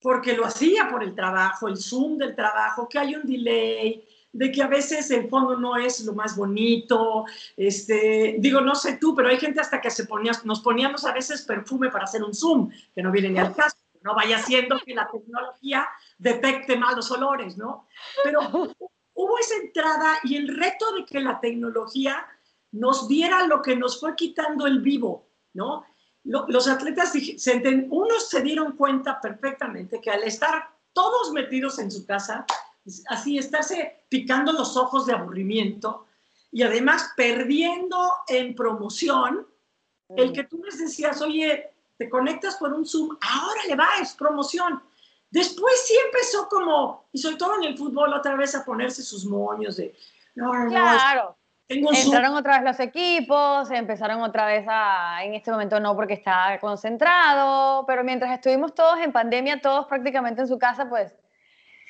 porque 0.00 0.32
lo 0.32 0.46
hacía 0.46 0.88
por 0.88 1.02
el 1.02 1.14
trabajo, 1.14 1.68
el 1.68 1.76
Zoom 1.76 2.16
del 2.16 2.34
trabajo, 2.34 2.88
que 2.88 2.98
hay 2.98 3.16
un 3.16 3.26
delay, 3.26 4.02
de 4.34 4.50
que 4.50 4.62
a 4.62 4.66
veces 4.66 5.10
el 5.12 5.28
fondo 5.28 5.56
no 5.56 5.76
es 5.76 6.04
lo 6.04 6.12
más 6.12 6.36
bonito, 6.36 7.24
este, 7.56 8.36
digo, 8.40 8.60
no 8.60 8.74
sé 8.74 8.98
tú, 8.98 9.14
pero 9.14 9.28
hay 9.28 9.38
gente 9.38 9.60
hasta 9.60 9.80
que 9.80 9.90
se 9.90 10.06
ponía, 10.06 10.32
nos 10.44 10.60
poníamos 10.60 11.04
a 11.04 11.12
veces 11.12 11.42
perfume 11.42 11.88
para 11.88 12.04
hacer 12.04 12.22
un 12.22 12.34
zoom, 12.34 12.68
que 12.94 13.02
no 13.02 13.12
viene 13.12 13.30
ni 13.30 13.38
al 13.38 13.54
caso, 13.54 13.76
no 14.02 14.14
vaya 14.14 14.38
siendo 14.40 14.78
que 14.84 14.92
la 14.92 15.08
tecnología 15.08 15.88
detecte 16.18 16.76
malos 16.76 17.10
olores, 17.12 17.56
¿no? 17.56 17.86
Pero 18.24 18.40
hubo 19.14 19.38
esa 19.38 19.54
entrada 19.62 20.18
y 20.24 20.36
el 20.36 20.48
reto 20.48 20.92
de 20.96 21.06
que 21.06 21.20
la 21.20 21.38
tecnología 21.38 22.26
nos 22.72 23.06
diera 23.06 23.46
lo 23.46 23.62
que 23.62 23.76
nos 23.76 24.00
fue 24.00 24.16
quitando 24.16 24.66
el 24.66 24.80
vivo, 24.80 25.28
¿no? 25.52 25.84
Los 26.24 26.66
atletas, 26.66 27.12
unos 27.88 28.28
se 28.28 28.42
dieron 28.42 28.72
cuenta 28.72 29.20
perfectamente 29.20 30.00
que 30.00 30.10
al 30.10 30.24
estar 30.24 30.70
todos 30.92 31.32
metidos 31.32 31.78
en 31.78 31.90
su 31.90 32.04
casa, 32.04 32.46
así 33.08 33.38
estarse 33.38 34.04
picando 34.08 34.52
los 34.52 34.76
ojos 34.76 35.06
de 35.06 35.14
aburrimiento 35.14 36.06
y 36.52 36.62
además 36.62 37.12
perdiendo 37.16 38.12
en 38.28 38.54
promoción 38.54 39.46
el 40.16 40.32
que 40.32 40.44
tú 40.44 40.62
les 40.64 40.78
decías, 40.78 41.20
oye, 41.22 41.70
te 41.96 42.08
conectas 42.08 42.56
por 42.56 42.72
un 42.72 42.86
Zoom, 42.86 43.16
ahora 43.20 43.60
le 43.66 43.74
va, 43.74 43.88
es 44.00 44.12
promoción. 44.14 44.82
Después 45.30 45.74
sí 45.86 45.94
empezó 46.06 46.48
como, 46.48 47.06
y 47.12 47.18
sobre 47.18 47.36
todo 47.36 47.56
en 47.56 47.64
el 47.64 47.76
fútbol, 47.76 48.12
otra 48.12 48.36
vez 48.36 48.54
a 48.54 48.64
ponerse 48.64 49.02
sus 49.02 49.24
moños 49.24 49.76
de, 49.76 49.94
no, 50.34 50.52
no, 50.52 50.70
claro. 50.70 51.36
Tengo 51.66 51.92
Entraron 51.94 52.36
otra 52.36 52.60
vez 52.60 52.64
los 52.64 52.80
equipos, 52.80 53.70
empezaron 53.70 54.20
otra 54.20 54.46
vez 54.46 54.66
a, 54.68 55.24
en 55.24 55.34
este 55.34 55.50
momento 55.50 55.80
no 55.80 55.96
porque 55.96 56.12
está 56.12 56.58
concentrado, 56.60 57.86
pero 57.86 58.04
mientras 58.04 58.32
estuvimos 58.32 58.74
todos 58.74 58.98
en 59.00 59.12
pandemia, 59.12 59.62
todos 59.62 59.86
prácticamente 59.86 60.42
en 60.42 60.48
su 60.48 60.58
casa, 60.58 60.88
pues 60.88 61.16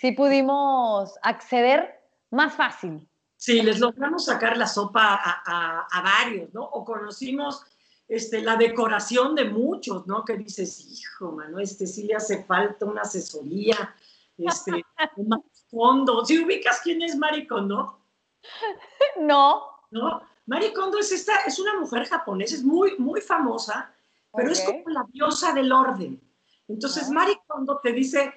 sí 0.04 0.12
pudimos 0.12 1.14
acceder 1.22 1.98
más 2.30 2.52
fácil. 2.52 3.08
Sí, 3.38 3.62
les 3.62 3.80
logramos 3.80 4.26
sacar 4.26 4.54
la 4.54 4.66
sopa 4.66 5.18
a, 5.18 6.02
varios, 6.02 6.52
¿no? 6.52 6.62
O 6.62 6.84
conocimos 6.84 7.64
este, 8.06 8.42
la 8.42 8.56
decoración 8.56 9.34
de 9.34 9.46
muchos, 9.46 10.06
¿no? 10.06 10.22
Que 10.22 10.36
dices, 10.36 10.78
hijo, 10.90 11.32
mano, 11.32 11.58
este 11.58 11.86
sí 11.86 12.02
le 12.02 12.16
hace 12.16 12.44
falta 12.44 12.84
una 12.84 13.00
asesoría, 13.00 13.94
este, 14.36 14.72
un 15.16 15.42
fondo. 15.70 16.22
¿Sí 16.26 16.38
ubicas 16.38 16.80
quién 16.82 17.00
es 17.00 17.16
Maricondo? 17.16 18.00
No. 19.20 19.62
¿No? 19.90 20.20
Maricondo 20.44 20.98
es, 20.98 21.12
esta, 21.12 21.32
es 21.46 21.58
una 21.58 21.80
mujer 21.80 22.06
japonesa, 22.06 22.56
es 22.56 22.64
muy, 22.64 22.98
muy 22.98 23.22
famosa, 23.22 23.94
pero 24.34 24.50
es 24.50 24.60
como 24.60 24.82
la 24.88 25.06
diosa 25.08 25.54
del 25.54 25.72
orden. 25.72 26.20
Entonces, 26.68 27.04
ah. 27.08 27.12
Maricondo 27.12 27.80
te 27.82 27.92
dice, 27.92 28.34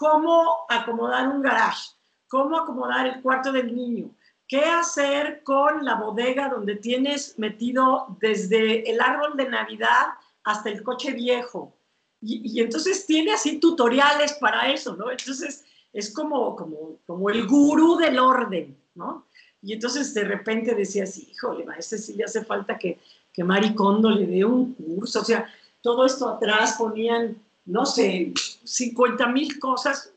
cómo 0.00 0.64
acomodar 0.70 1.28
un 1.28 1.42
garage, 1.42 1.90
cómo 2.26 2.58
acomodar 2.58 3.06
el 3.06 3.20
cuarto 3.20 3.52
del 3.52 3.76
niño, 3.76 4.10
qué 4.48 4.64
hacer 4.64 5.42
con 5.44 5.84
la 5.84 5.96
bodega 5.96 6.48
donde 6.48 6.76
tienes 6.76 7.38
metido 7.38 8.16
desde 8.18 8.90
el 8.90 8.98
árbol 8.98 9.36
de 9.36 9.50
Navidad 9.50 10.06
hasta 10.42 10.70
el 10.70 10.82
coche 10.82 11.12
viejo. 11.12 11.76
Y, 12.22 12.60
entonces 12.62 13.04
tiene 13.04 13.34
así 13.34 13.60
tutoriales 13.60 14.32
para 14.40 14.72
eso, 14.72 14.96
¿no? 14.96 15.10
Entonces 15.10 15.66
es 15.92 16.14
como, 16.14 16.56
como, 16.56 16.96
como 17.06 17.28
el 17.28 17.46
gurú 17.46 17.98
del 17.98 18.18
orden, 18.18 18.74
¿no? 18.94 19.26
Y 19.60 19.74
entonces 19.74 20.14
de 20.14 20.24
repente 20.24 20.74
decía 20.74 21.04
así, 21.04 21.28
híjole, 21.30 21.66
a 21.70 21.76
este 21.76 21.98
sí 21.98 22.14
le 22.14 22.24
hace 22.24 22.42
falta 22.42 22.78
que, 22.78 22.98
que 23.34 23.44
Maricondo 23.44 24.08
le 24.08 24.26
dé 24.26 24.46
un 24.46 24.72
curso. 24.72 25.20
O 25.20 25.24
sea, 25.24 25.46
todo 25.82 26.06
esto 26.06 26.26
atrás 26.26 26.76
ponían, 26.78 27.36
no 27.64 27.86
sé, 27.86 28.32
50 28.64 29.26
mil 29.28 29.58
cosas 29.58 30.12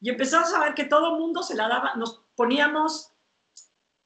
y 0.00 0.10
empezamos 0.10 0.52
a 0.54 0.60
ver 0.60 0.74
que 0.74 0.84
todo 0.84 1.14
el 1.14 1.20
mundo 1.20 1.42
se 1.42 1.56
la 1.56 1.68
daba, 1.68 1.94
nos 1.96 2.22
poníamos 2.36 3.12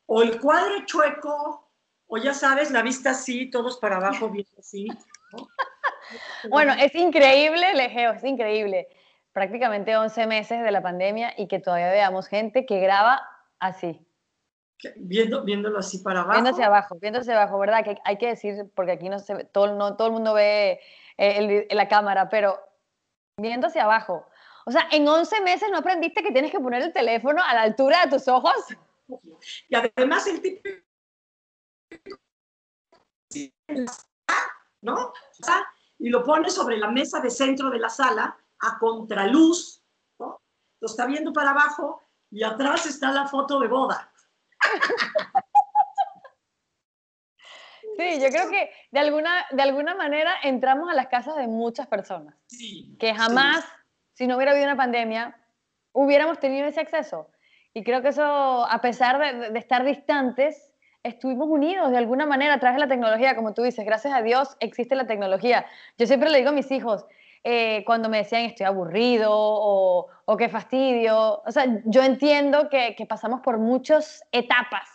o 0.06 0.22
el 0.22 0.40
cuadro 0.40 0.84
chueco, 0.84 1.70
o 2.06 2.18
ya 2.18 2.34
sabes, 2.34 2.70
la 2.70 2.82
vista 2.82 3.10
así, 3.10 3.50
todos 3.50 3.78
para 3.78 3.96
abajo, 3.96 4.28
bien 4.28 4.46
así. 4.58 4.86
bueno, 6.50 6.74
es 6.74 6.94
increíble, 6.94 7.74
Legeo, 7.74 8.12
es 8.12 8.24
increíble. 8.24 8.88
Prácticamente 9.32 9.96
11 9.96 10.26
meses 10.26 10.62
de 10.62 10.70
la 10.70 10.82
pandemia 10.82 11.32
y 11.38 11.48
que 11.48 11.58
todavía 11.58 11.90
veamos 11.90 12.28
gente 12.28 12.66
que 12.66 12.80
graba 12.80 13.22
así. 13.58 14.06
Viendo, 14.96 15.44
viéndolo 15.44 15.78
así 15.78 15.98
para 15.98 16.20
abajo. 16.20 16.42
Viéndose 16.42 16.64
abajo, 16.64 16.98
viéndose 17.00 17.32
abajo, 17.32 17.58
¿verdad? 17.58 17.84
Que 17.84 17.96
hay 18.04 18.18
que 18.18 18.28
decir, 18.28 18.70
porque 18.74 18.92
aquí 18.92 19.08
no 19.08 19.18
se 19.18 19.34
ve, 19.34 19.44
todo, 19.44 19.74
no, 19.74 19.96
todo 19.96 20.08
el 20.08 20.12
mundo 20.12 20.34
ve 20.34 20.80
eh, 21.16 21.68
la 21.70 21.88
cámara, 21.88 22.28
pero 22.28 22.58
viéndose 23.36 23.80
abajo. 23.80 24.26
O 24.64 24.70
sea, 24.70 24.88
en 24.90 25.06
11 25.06 25.40
meses 25.40 25.68
no 25.70 25.78
aprendiste 25.78 26.22
que 26.22 26.32
tienes 26.32 26.50
que 26.50 26.60
poner 26.60 26.82
el 26.82 26.92
teléfono 26.92 27.42
a 27.42 27.54
la 27.54 27.62
altura 27.62 28.04
de 28.04 28.16
tus 28.16 28.28
ojos. 28.28 28.54
Y 29.68 29.74
además 29.74 30.26
el 30.26 30.40
tipo, 30.40 30.68
¿no? 34.82 35.12
Y 35.98 36.10
lo 36.10 36.24
pone 36.24 36.50
sobre 36.50 36.76
la 36.76 36.90
mesa 36.90 37.20
de 37.20 37.30
centro 37.30 37.70
de 37.70 37.78
la 37.78 37.88
sala 37.88 38.36
a 38.60 38.78
contraluz, 38.78 39.82
¿no? 40.18 40.40
Lo 40.80 40.86
está 40.86 41.06
viendo 41.06 41.32
para 41.32 41.50
abajo 41.50 42.02
y 42.30 42.42
atrás 42.42 42.86
está 42.86 43.12
la 43.12 43.26
foto 43.26 43.58
de 43.60 43.68
boda. 43.68 44.12
Sí, 48.10 48.20
yo 48.20 48.28
creo 48.28 48.50
que 48.50 48.70
de 48.90 49.00
alguna, 49.00 49.46
de 49.50 49.62
alguna 49.62 49.94
manera 49.94 50.32
entramos 50.42 50.90
a 50.90 50.94
las 50.94 51.08
casas 51.08 51.36
de 51.36 51.46
muchas 51.46 51.86
personas. 51.86 52.34
Sí, 52.46 52.96
que 52.98 53.14
jamás, 53.14 53.64
si 54.14 54.26
no 54.26 54.36
hubiera 54.36 54.52
habido 54.52 54.66
una 54.66 54.76
pandemia, 54.76 55.36
hubiéramos 55.92 56.38
tenido 56.40 56.66
ese 56.66 56.80
acceso. 56.80 57.28
Y 57.74 57.84
creo 57.84 58.02
que 58.02 58.08
eso, 58.08 58.22
a 58.24 58.80
pesar 58.80 59.18
de, 59.52 59.58
estar 59.58 59.84
distantes, 59.84 60.72
estuvimos 61.02 61.48
unidos 61.48 61.90
de 61.90 61.98
alguna 61.98 62.26
manera 62.26 62.54
a 62.54 62.60
través 62.60 62.76
de 62.76 62.80
la 62.80 62.88
tecnología, 62.88 63.34
como 63.34 63.54
tú 63.54 63.62
dices, 63.62 63.84
gracias 63.84 64.14
a 64.14 64.22
Dios 64.22 64.56
existe 64.60 64.94
la 64.94 65.06
tecnología. 65.06 65.64
Yo 65.98 66.06
siempre 66.06 66.30
le 66.30 66.38
digo 66.38 66.50
a 66.50 66.52
mis 66.54 66.70
hijos, 66.70 67.06
eh, 67.44 67.82
cuando 67.86 68.08
me 68.08 68.18
decían 68.18 68.42
estoy 68.42 68.66
aburrido 68.66 69.30
o, 69.32 70.06
o, 70.24 70.36
qué 70.36 70.48
fastidio, 70.48 71.42
o 71.44 71.50
sea, 71.50 71.64
yo 71.86 72.02
entiendo 72.02 72.68
que, 72.68 72.94
que 72.94 73.04
pasamos 73.04 73.40
por 73.40 73.58
muchas 73.58 74.22
etapas 74.30 74.91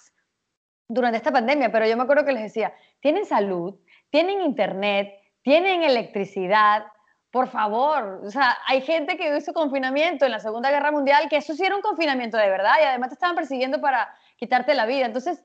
durante 0.87 1.17
esta 1.17 1.31
pandemia, 1.31 1.71
pero 1.71 1.85
yo 1.85 1.97
me 1.97 2.03
acuerdo 2.03 2.25
que 2.25 2.31
les 2.31 2.43
decía, 2.43 2.73
tienen 2.99 3.25
salud, 3.25 3.75
tienen 4.09 4.41
internet, 4.41 5.13
tienen 5.41 5.83
electricidad, 5.83 6.85
por 7.31 7.49
favor, 7.49 8.21
o 8.23 8.31
sea, 8.31 8.57
hay 8.67 8.81
gente 8.81 9.17
que 9.17 9.35
hizo 9.35 9.53
confinamiento 9.53 10.25
en 10.25 10.31
la 10.31 10.39
Segunda 10.39 10.71
Guerra 10.71 10.91
Mundial, 10.91 11.27
que 11.29 11.37
eso 11.37 11.53
sí 11.53 11.65
era 11.65 11.75
un 11.75 11.81
confinamiento 11.81 12.37
de 12.37 12.49
verdad 12.49 12.75
y 12.81 12.85
además 12.85 13.09
te 13.09 13.15
estaban 13.15 13.35
persiguiendo 13.35 13.81
para 13.81 14.13
quitarte 14.37 14.73
la 14.75 14.85
vida. 14.85 15.05
Entonces, 15.05 15.43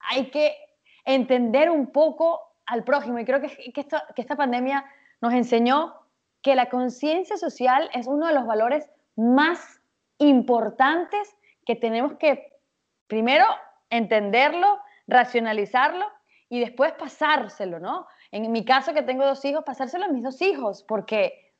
hay 0.00 0.30
que 0.30 0.56
entender 1.04 1.70
un 1.70 1.92
poco 1.92 2.40
al 2.66 2.84
prójimo 2.84 3.18
y 3.18 3.24
creo 3.24 3.40
que, 3.40 3.48
que, 3.72 3.86
que 3.86 4.22
esta 4.22 4.36
pandemia 4.36 4.84
nos 5.20 5.32
enseñó 5.32 5.94
que 6.42 6.54
la 6.54 6.68
conciencia 6.68 7.36
social 7.36 7.90
es 7.94 8.06
uno 8.06 8.26
de 8.26 8.34
los 8.34 8.46
valores 8.46 8.90
más 9.16 9.80
importantes 10.18 11.36
que 11.64 11.76
tenemos 11.76 12.14
que, 12.14 12.58
primero, 13.06 13.46
entenderlo, 13.90 14.80
racionalizarlo 15.06 16.06
y 16.48 16.60
después 16.60 16.92
pasárselo, 16.92 17.78
¿no? 17.78 18.06
En 18.32 18.50
mi 18.52 18.64
caso, 18.64 18.94
que 18.94 19.02
tengo 19.02 19.26
dos 19.26 19.44
hijos, 19.44 19.64
pasárselo 19.64 20.04
a 20.04 20.08
mis 20.08 20.22
dos 20.22 20.40
hijos, 20.40 20.84
porque 20.84 21.52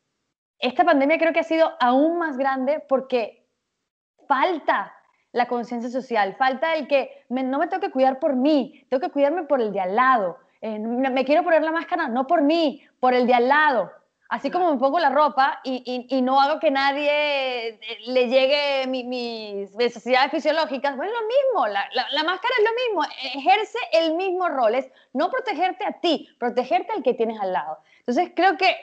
esta 0.58 0.84
pandemia 0.84 1.18
creo 1.18 1.32
que 1.32 1.40
ha 1.40 1.44
sido 1.44 1.72
aún 1.80 2.18
más 2.18 2.38
grande 2.38 2.84
porque 2.88 3.46
falta 4.28 4.94
la 5.32 5.46
conciencia 5.46 5.90
social, 5.90 6.34
falta 6.36 6.74
el 6.74 6.86
que 6.86 7.24
no 7.28 7.58
me 7.58 7.68
tengo 7.68 7.80
que 7.80 7.90
cuidar 7.90 8.18
por 8.18 8.36
mí, 8.36 8.84
tengo 8.88 9.00
que 9.00 9.12
cuidarme 9.12 9.44
por 9.44 9.60
el 9.60 9.72
de 9.72 9.80
al 9.80 9.96
lado. 9.96 10.38
Eh, 10.60 10.78
me 10.78 11.24
quiero 11.24 11.42
poner 11.42 11.62
la 11.62 11.72
máscara, 11.72 12.08
no 12.08 12.26
por 12.26 12.42
mí, 12.42 12.82
por 12.98 13.14
el 13.14 13.26
de 13.26 13.34
al 13.34 13.48
lado. 13.48 13.90
Así 14.30 14.48
como 14.48 14.72
me 14.72 14.78
pongo 14.78 15.00
la 15.00 15.10
ropa 15.10 15.60
y, 15.64 16.06
y, 16.08 16.22
no 16.22 16.40
hago 16.40 16.60
que 16.60 16.70
nadie 16.70 17.70
eh, 17.70 17.80
le 18.06 18.28
llegue 18.28 18.86
mis 18.86 19.74
necesidades 19.74 20.30
fisiológicas, 20.30 20.94
pues 20.94 21.08
es 21.08 21.14
lo 21.14 21.26
mismo, 21.26 21.66
la, 21.66 21.84
la, 21.92 22.22
máscara 22.22 22.54
es 22.58 22.64
lo 22.64 23.02
mismo, 23.02 23.14
ejerce 23.34 23.78
el 23.92 24.14
mismo 24.14 24.48
rol, 24.48 24.76
es 24.76 24.88
no 25.12 25.32
protegerte 25.32 25.84
a 25.84 25.94
ti, 26.00 26.28
protegerte 26.38 26.92
al 26.92 27.02
que 27.02 27.14
tienes 27.14 27.40
al 27.40 27.52
lado. 27.52 27.78
Entonces 27.98 28.30
creo 28.36 28.56
que 28.56 28.76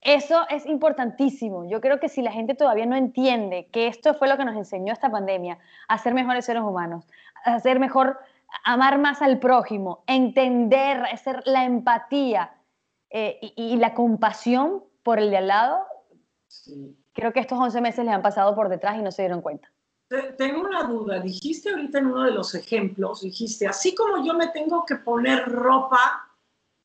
eso 0.00 0.46
es 0.48 0.64
importantísimo. 0.64 1.68
Yo 1.68 1.82
creo 1.82 2.00
que 2.00 2.08
si 2.08 2.22
la 2.22 2.32
gente 2.32 2.54
todavía 2.54 2.86
no 2.86 2.96
entiende 2.96 3.68
que 3.70 3.88
esto 3.88 4.14
fue 4.14 4.26
lo 4.26 4.38
que 4.38 4.46
nos 4.46 4.56
enseñó 4.56 4.94
esta 4.94 5.10
pandemia, 5.10 5.58
a 5.88 5.98
ser 5.98 6.14
mejores 6.14 6.46
seres 6.46 6.62
humanos, 6.62 7.06
a 7.44 7.60
ser 7.60 7.78
mejor, 7.78 8.18
amar 8.64 8.96
más 8.96 9.20
al 9.20 9.38
prójimo, 9.38 10.02
entender, 10.06 11.04
hacer 11.12 11.42
la 11.44 11.64
empatía, 11.64 12.52
eh, 13.10 13.38
y, 13.40 13.76
la 13.76 13.94
compasión 13.94 14.84
por 15.02 15.18
el 15.18 15.30
de 15.30 15.38
al 15.38 15.48
lado, 15.48 15.86
creo 17.14 17.32
que 17.32 17.40
estos 17.40 17.58
11 17.58 17.80
meses 17.80 18.04
les 18.04 18.14
han 18.14 18.22
pasado 18.22 18.54
por 18.54 18.68
detrás 18.68 18.98
y 18.98 19.02
no 19.02 19.10
se 19.10 19.22
dieron 19.22 19.40
cuenta. 19.40 19.72
Tengo 20.36 20.60
una 20.60 20.84
duda, 20.84 21.18
dijiste 21.20 21.70
ahorita 21.70 21.98
en 21.98 22.06
uno 22.06 22.24
de 22.24 22.30
los 22.30 22.54
ejemplos, 22.54 23.22
dijiste, 23.22 23.66
así 23.66 23.94
como 23.94 24.24
yo 24.24 24.34
me 24.34 24.48
tengo 24.48 24.84
que 24.86 24.96
poner 24.96 25.46
ropa 25.46 26.30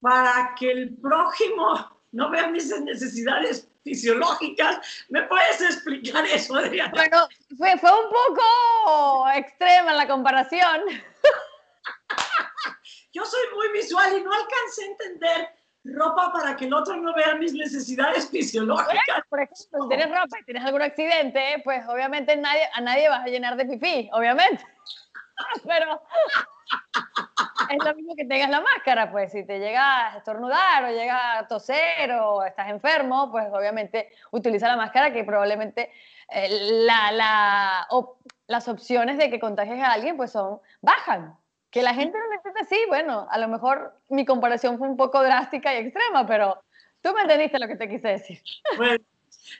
para 0.01 0.53
que 0.57 0.71
el 0.71 0.97
prójimo 0.97 2.01
no 2.11 2.29
vea 2.29 2.47
mis 2.47 2.69
necesidades 2.81 3.69
fisiológicas, 3.83 5.05
¿me 5.09 5.23
puedes 5.23 5.61
explicar 5.61 6.25
eso, 6.25 6.55
Adriana? 6.55 6.91
Bueno, 6.93 7.27
fue, 7.57 7.77
fue 7.77 7.91
un 7.91 8.09
poco 8.09 9.29
extrema 9.35 9.93
la 9.93 10.07
comparación. 10.07 10.81
yo 13.13 13.25
soy 13.25 13.41
muy 13.55 13.71
visual 13.73 14.17
y 14.17 14.23
no 14.23 14.31
alcancé 14.31 14.83
a 14.83 14.87
entender 14.87 15.62
ropa 15.83 16.31
para 16.31 16.55
que 16.55 16.65
el 16.65 16.73
otro 16.73 16.95
no 16.95 17.13
vea 17.13 17.35
mis 17.35 17.53
necesidades 17.53 18.29
fisiológicas. 18.29 19.21
Por 19.29 19.41
ejemplo, 19.41 19.83
si 19.83 19.89
tienes 19.89 20.09
ropa 20.09 20.39
y 20.39 20.45
tienes 20.45 20.65
algún 20.65 20.81
accidente, 20.81 21.61
pues 21.63 21.87
obviamente 21.87 22.33
a 22.33 22.81
nadie 22.81 23.09
vas 23.09 23.25
a 23.25 23.27
llenar 23.27 23.57
de 23.57 23.65
pipí, 23.65 24.09
obviamente. 24.13 24.65
Pero 25.67 26.01
es 27.69 27.85
lo 27.85 27.95
mismo 27.95 28.15
que 28.15 28.25
tengas 28.25 28.49
la 28.49 28.61
máscara, 28.61 29.11
pues 29.11 29.31
si 29.31 29.45
te 29.45 29.59
llega 29.59 30.13
a 30.13 30.17
estornudar 30.17 30.83
o 30.85 30.89
llega 30.89 31.39
a 31.39 31.47
toser 31.47 32.11
o 32.11 32.43
estás 32.43 32.69
enfermo, 32.69 33.31
pues 33.31 33.47
obviamente 33.51 34.09
utiliza 34.31 34.67
la 34.67 34.77
máscara 34.77 35.11
que 35.11 35.23
probablemente 35.23 35.91
eh, 36.29 36.47
la, 36.85 37.11
la, 37.11 37.87
las 38.47 38.67
opciones 38.67 39.17
de 39.17 39.29
que 39.29 39.39
contagies 39.39 39.83
a 39.83 39.93
alguien 39.93 40.17
pues 40.17 40.31
son 40.31 40.59
bajan. 40.81 41.35
Que 41.73 41.81
la 41.81 41.95
gente 41.95 42.19
no 42.19 42.29
necesita 42.29 42.61
así, 42.61 42.77
bueno, 42.87 43.25
a 43.31 43.39
lo 43.39 43.47
mejor 43.47 43.99
mi 44.09 44.25
comparación 44.25 44.77
fue 44.77 44.87
un 44.87 44.95
poco 44.95 45.23
drástica 45.23 45.73
y 45.73 45.77
extrema, 45.77 46.23
pero 46.27 46.63
tú 47.01 47.11
me 47.13 47.21
entendiste 47.21 47.57
lo 47.57 47.67
que 47.67 47.75
te 47.75 47.89
quise 47.89 48.09
decir. 48.09 48.39
Bueno, 48.77 49.03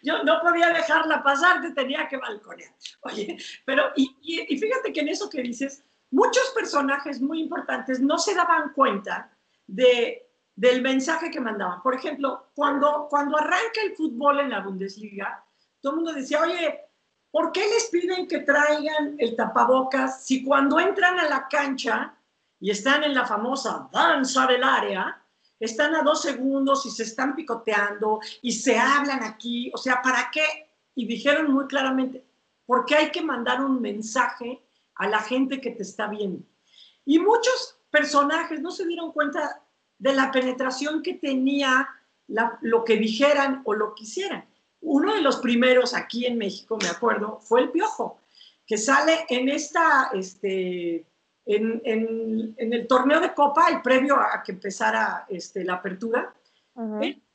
yo 0.04 0.24
no 0.24 0.40
podía 0.42 0.70
dejarla 0.70 1.24
pasar, 1.24 1.62
te 1.62 1.72
tenía 1.72 2.08
que 2.08 2.18
balconear. 2.18 2.72
Oye, 3.02 3.38
pero 3.66 3.92
y, 3.96 4.16
y, 4.22 4.58
fíjate 4.60 4.94
que 4.94 5.00
en 5.00 5.08
eso 5.08 5.28
que 5.28 5.42
dices, 5.42 5.84
muchos 6.12 6.52
personajes 6.52 7.20
muy 7.20 7.42
importantes 7.42 8.00
no 8.00 8.20
se 8.20 8.36
daban 8.36 8.74
cuenta 8.74 9.36
de, 9.66 10.30
del 10.56 10.84
mensaje 10.84 11.32
que 11.32 11.42
mandaban. 11.42 11.82
Por 11.82 11.96
ejemplo, 11.96 12.52
cuando, 12.54 13.08
cuando 13.10 13.38
arranca 13.38 13.82
el 13.84 13.96
fútbol 13.96 14.40
en 14.40 14.52
la 14.52 14.62
Bundesliga, 14.62 15.44
todo 15.82 15.94
el 15.94 15.96
mundo 15.98 16.14
decía, 16.14 16.42
oye, 16.42 16.80
¿Por 17.34 17.52
qué 17.52 17.68
les 17.68 17.90
piden 17.90 18.28
que 18.28 18.42
traigan 18.42 19.16
el 19.18 19.36
tapabocas 19.36 20.24
si 20.24 20.44
cuando 20.44 20.80
entran 20.80 21.18
a 21.18 21.28
la 21.28 21.48
cancha 21.48 22.14
y 22.60 22.70
están 22.70 23.04
en 23.04 23.16
la 23.16 23.26
famosa 23.26 23.90
danza 23.92 24.46
del 24.46 24.64
área, 24.64 25.20
están 25.60 25.96
a 25.96 26.04
dos 26.04 26.22
segundos 26.22 26.86
y 26.86 26.92
se 26.92 27.02
están 27.02 27.36
picoteando 27.36 28.20
y 28.44 28.52
se 28.52 28.78
hablan 28.78 29.24
aquí? 29.24 29.72
O 29.74 29.80
sea, 29.80 30.00
¿para 30.04 30.30
qué? 30.32 30.46
Y 30.94 31.08
dijeron 31.08 31.52
muy 31.52 31.66
claramente, 31.66 32.24
porque 32.68 32.94
hay 32.94 33.10
que 33.10 33.24
mandar 33.24 33.66
un 33.66 33.82
mensaje 33.82 34.62
a 34.94 35.08
la 35.08 35.18
gente 35.18 35.60
que 35.60 35.72
te 35.72 35.82
está 35.82 36.06
viendo. 36.06 36.46
Y 37.04 37.18
muchos 37.18 37.80
personajes 37.90 38.62
no 38.62 38.70
se 38.70 38.86
dieron 38.86 39.12
cuenta 39.12 39.60
de 39.98 40.14
la 40.14 40.32
penetración 40.32 41.02
que 41.02 41.16
tenía 41.16 41.90
lo 42.62 42.84
que 42.84 42.96
dijeran 42.98 43.64
o 43.66 43.74
lo 43.74 43.96
que 43.96 44.04
hicieran 44.04 44.53
uno 44.84 45.16
de 45.16 45.22
los 45.22 45.38
primeros 45.38 45.94
aquí 45.94 46.26
en 46.26 46.38
México, 46.38 46.78
me 46.82 46.90
acuerdo, 46.90 47.40
fue 47.42 47.62
el 47.62 47.72
Piojo, 47.72 48.20
que 48.66 48.78
sale 48.78 49.26
en 49.30 49.50
esta, 49.50 50.12
este, 50.14 51.06
en, 51.46 52.56
el 52.58 52.88
torneo 52.88 53.20
de 53.20 53.34
Copa, 53.34 53.70
el 53.70 53.82
previo 53.82 54.16
a 54.16 54.42
que 54.44 54.54
empezara 54.54 55.26
este, 55.30 55.64
la 55.64 55.76
apertura, 55.76 56.34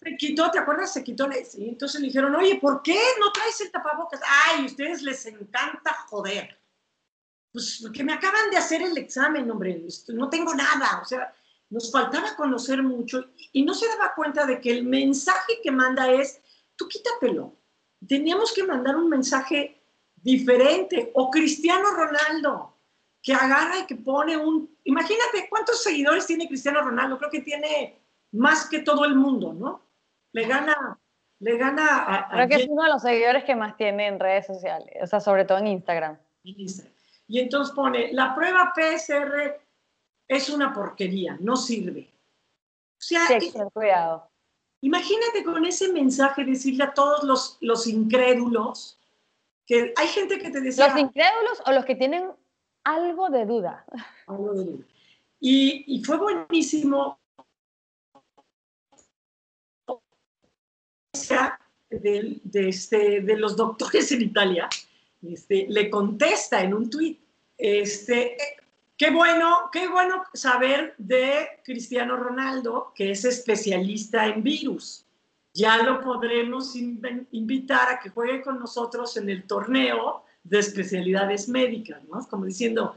se 0.00 0.16
quitó, 0.16 0.50
¿te 0.50 0.58
acuerdas? 0.58 0.92
Se 0.92 1.04
quitó, 1.04 1.28
sí. 1.44 1.68
entonces 1.68 2.00
le 2.00 2.08
dijeron, 2.08 2.34
oye, 2.34 2.56
¿por 2.56 2.82
qué 2.82 2.98
no 3.20 3.30
traes 3.30 3.60
el 3.60 3.70
tapabocas? 3.70 4.20
Ay, 4.46 4.64
ustedes 4.64 5.02
les 5.02 5.24
encanta 5.26 5.92
joder. 6.08 6.58
Pues 7.52 7.78
porque 7.80 8.02
me 8.02 8.12
acaban 8.12 8.50
de 8.50 8.56
hacer 8.56 8.82
el 8.82 8.98
examen, 8.98 9.50
hombre, 9.50 9.86
no 10.08 10.28
tengo 10.28 10.54
nada, 10.54 11.00
o 11.00 11.04
sea, 11.04 11.32
nos 11.70 11.90
faltaba 11.90 12.36
conocer 12.36 12.82
mucho 12.82 13.26
y 13.52 13.62
no 13.62 13.74
se 13.74 13.86
daba 13.88 14.14
cuenta 14.14 14.44
de 14.44 14.60
que 14.60 14.70
el 14.70 14.84
mensaje 14.84 15.60
que 15.62 15.70
manda 15.70 16.10
es, 16.10 16.40
tú 16.78 16.88
quítatelo. 16.88 17.52
Teníamos 18.06 18.54
que 18.54 18.62
mandar 18.62 18.96
un 18.96 19.10
mensaje 19.10 19.82
diferente. 20.14 21.10
O 21.14 21.30
Cristiano 21.30 21.90
Ronaldo, 21.90 22.74
que 23.22 23.34
agarra 23.34 23.80
y 23.80 23.86
que 23.86 23.96
pone 23.96 24.36
un... 24.36 24.78
Imagínate 24.84 25.48
cuántos 25.50 25.82
seguidores 25.82 26.26
tiene 26.26 26.48
Cristiano 26.48 26.80
Ronaldo. 26.80 27.18
Creo 27.18 27.30
que 27.30 27.42
tiene 27.42 28.00
más 28.32 28.68
que 28.68 28.78
todo 28.78 29.04
el 29.04 29.16
mundo, 29.16 29.52
¿no? 29.52 29.82
Le 30.32 30.46
gana... 30.46 30.98
Le 31.40 31.56
gana 31.56 32.04
a, 32.16 32.30
Creo 32.30 32.48
que 32.48 32.54
es 32.56 32.68
uno 32.68 32.82
de 32.82 32.88
los 32.88 33.02
seguidores 33.02 33.44
que 33.44 33.54
más 33.54 33.76
tiene 33.76 34.08
en 34.08 34.18
redes 34.18 34.46
sociales, 34.46 34.92
o 35.00 35.06
sea, 35.06 35.20
sobre 35.20 35.44
todo 35.44 35.58
en 35.58 35.68
Instagram. 35.68 36.18
Y 36.42 37.38
entonces 37.38 37.72
pone, 37.76 38.12
la 38.12 38.34
prueba 38.34 38.72
PSR 38.74 39.60
es 40.26 40.50
una 40.50 40.72
porquería, 40.72 41.36
no 41.38 41.56
sirve. 41.56 42.10
O 42.10 43.00
sea, 43.00 43.24
sí, 43.38 43.52
cuidado. 43.72 44.27
Imagínate 44.80 45.44
con 45.44 45.64
ese 45.64 45.92
mensaje 45.92 46.44
decirle 46.44 46.84
a 46.84 46.94
todos 46.94 47.24
los, 47.24 47.58
los 47.60 47.86
incrédulos 47.86 48.98
que 49.66 49.92
hay 49.96 50.08
gente 50.08 50.38
que 50.38 50.50
te 50.50 50.60
decía... 50.60 50.88
¿Los 50.88 50.98
incrédulos 50.98 51.62
o 51.66 51.72
los 51.72 51.84
que 51.84 51.96
tienen 51.96 52.30
algo 52.84 53.28
de 53.28 53.44
duda? 53.44 53.84
Algo 54.26 54.54
de 54.54 54.64
duda. 54.64 54.84
Y, 55.40 55.84
y 55.86 56.04
fue 56.04 56.16
buenísimo 56.16 57.18
de, 61.90 62.40
de, 62.42 62.68
este, 62.68 63.20
de 63.20 63.36
los 63.36 63.56
doctores 63.56 64.10
en 64.12 64.22
Italia, 64.22 64.68
este, 65.22 65.66
le 65.68 65.90
contesta 65.90 66.62
en 66.62 66.74
un 66.74 66.90
tuit, 66.90 67.18
este, 67.56 68.36
Qué 68.98 69.10
bueno, 69.10 69.70
qué 69.70 69.86
bueno 69.86 70.24
saber 70.34 70.96
de 70.98 71.60
Cristiano 71.62 72.16
Ronaldo, 72.16 72.92
que 72.96 73.12
es 73.12 73.24
especialista 73.24 74.26
en 74.26 74.42
virus. 74.42 75.06
Ya 75.54 75.84
lo 75.84 76.00
podremos 76.00 76.74
invitar 76.74 77.90
a 77.90 78.00
que 78.00 78.10
juegue 78.10 78.42
con 78.42 78.58
nosotros 78.58 79.16
en 79.16 79.30
el 79.30 79.46
torneo 79.46 80.24
de 80.42 80.58
especialidades 80.58 81.48
médicas, 81.48 82.02
¿no? 82.08 82.26
Como 82.28 82.44
diciendo, 82.44 82.96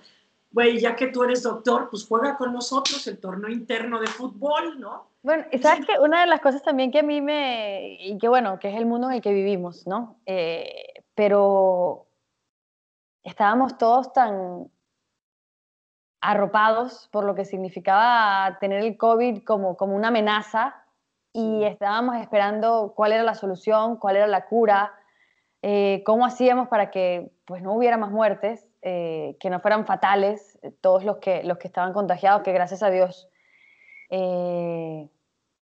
güey, 0.51 0.79
ya 0.79 0.95
que 0.95 1.07
tú 1.07 1.23
eres 1.23 1.43
doctor, 1.43 1.87
pues 1.91 2.07
juega 2.07 2.35
con 2.35 2.51
nosotros 2.51 3.05
el 3.05 3.19
torneo 3.19 3.51
interno 3.51 3.99
de 3.99 4.07
fútbol, 4.07 4.79
¿no? 4.79 5.05
Bueno, 5.21 5.45
y 5.51 5.59
sabes 5.59 5.85
que 5.85 5.99
una 5.99 6.21
de 6.21 6.27
las 6.27 6.41
cosas 6.41 6.63
también 6.63 6.89
que 6.89 6.99
a 6.99 7.03
mí 7.03 7.21
me, 7.21 7.97
y 7.99 8.17
que 8.17 8.27
bueno, 8.27 8.57
que 8.57 8.69
es 8.69 8.75
el 8.75 8.87
mundo 8.87 9.07
en 9.07 9.17
el 9.17 9.21
que 9.21 9.33
vivimos, 9.33 9.85
¿no? 9.85 10.19
Eh, 10.25 10.95
pero 11.13 12.07
estábamos 13.23 13.77
todos 13.77 14.11
tan 14.13 14.67
arropados 16.21 17.10
por 17.12 17.25
lo 17.25 17.36
que 17.36 17.45
significaba 17.45 18.57
tener 18.60 18.84
el 18.84 18.95
COVID 18.97 19.43
como, 19.43 19.75
como 19.75 19.95
una 19.95 20.10
amenaza. 20.10 20.75
Y 21.34 21.63
estábamos 21.63 22.17
esperando 22.17 22.93
cuál 22.95 23.13
era 23.13 23.23
la 23.23 23.36
solución, 23.36 23.97
cuál 23.97 24.17
era 24.17 24.27
la 24.27 24.45
cura, 24.45 24.93
eh, 25.63 26.01
cómo 26.05 26.25
hacíamos 26.25 26.67
para 26.69 26.89
que 26.91 27.31
pues, 27.45 27.62
no 27.62 27.73
hubiera 27.73 27.97
más 27.97 28.12
muertes, 28.12 28.67
eh, 28.81 29.38
que 29.39 29.49
no 29.49 29.60
fueran 29.60 29.86
fatales 29.86 30.57
eh, 30.63 30.71
todos 30.81 31.03
los 31.03 31.17
que, 31.17 31.43
los 31.43 31.57
que 31.57 31.67
estaban 31.67 31.93
contagiados, 31.93 32.41
que 32.41 32.51
gracias 32.51 32.84
a 32.84 32.89
Dios, 32.89 33.27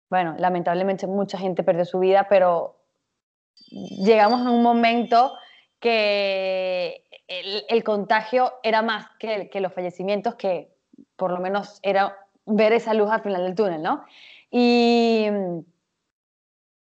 bueno, 0.09 0.33
lamentablemente 0.39 1.05
mucha 1.05 1.37
gente 1.37 1.61
perdió 1.61 1.85
su 1.85 1.99
vida, 1.99 2.25
pero 2.27 2.79
llegamos 3.69 4.41
a 4.41 4.49
un 4.49 4.63
momento 4.63 5.33
que 5.79 7.03
el, 7.29 7.83
contagio 7.83 8.53
era 8.63 8.81
más 8.81 9.07
que, 9.19 9.49
los 9.59 9.73
fallecimientos, 9.73 10.35
que 10.35 10.73
por 11.15 11.31
lo 11.31 11.39
menos 11.39 11.79
era 11.83 12.17
ver 12.45 12.73
esa 12.73 12.93
luz 12.93 13.09
al 13.11 13.21
final 13.21 13.43
del 13.43 13.55
túnel, 13.55 13.83
¿no? 13.83 14.03
Y, 14.49 15.27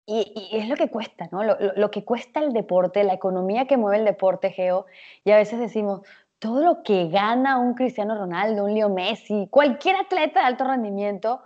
y, 0.06 0.50
es 0.52 0.70
lo 0.70 0.76
que 0.76 0.90
cuesta, 0.90 1.28
¿no? 1.32 1.44
Lo, 1.44 1.58
lo, 1.76 1.90
que 1.90 2.06
cuesta 2.06 2.40
el 2.40 2.54
deporte, 2.54 3.04
la 3.04 3.14
economía 3.14 3.66
que 3.66 3.78
mueve 3.78 3.98
el 3.98 4.06
deporte, 4.06 4.52
Geo, 4.52 4.86
y 5.24 5.32
a 5.32 5.38
veces 5.38 5.60
decimos, 5.60 6.02
todo 6.38 6.62
lo 6.62 6.84
que 6.84 7.08
gana 7.10 7.58
un 7.58 7.74
Cristiano 7.74 8.16
Ronaldo, 8.16 8.66
un 8.66 8.76
Leo 8.76 8.90
Messi, 8.90 9.48
cualquier 9.50 9.96
atleta 9.96 10.42
de 10.42 10.46
alto 10.46 10.66
rendimiento, 10.66 11.42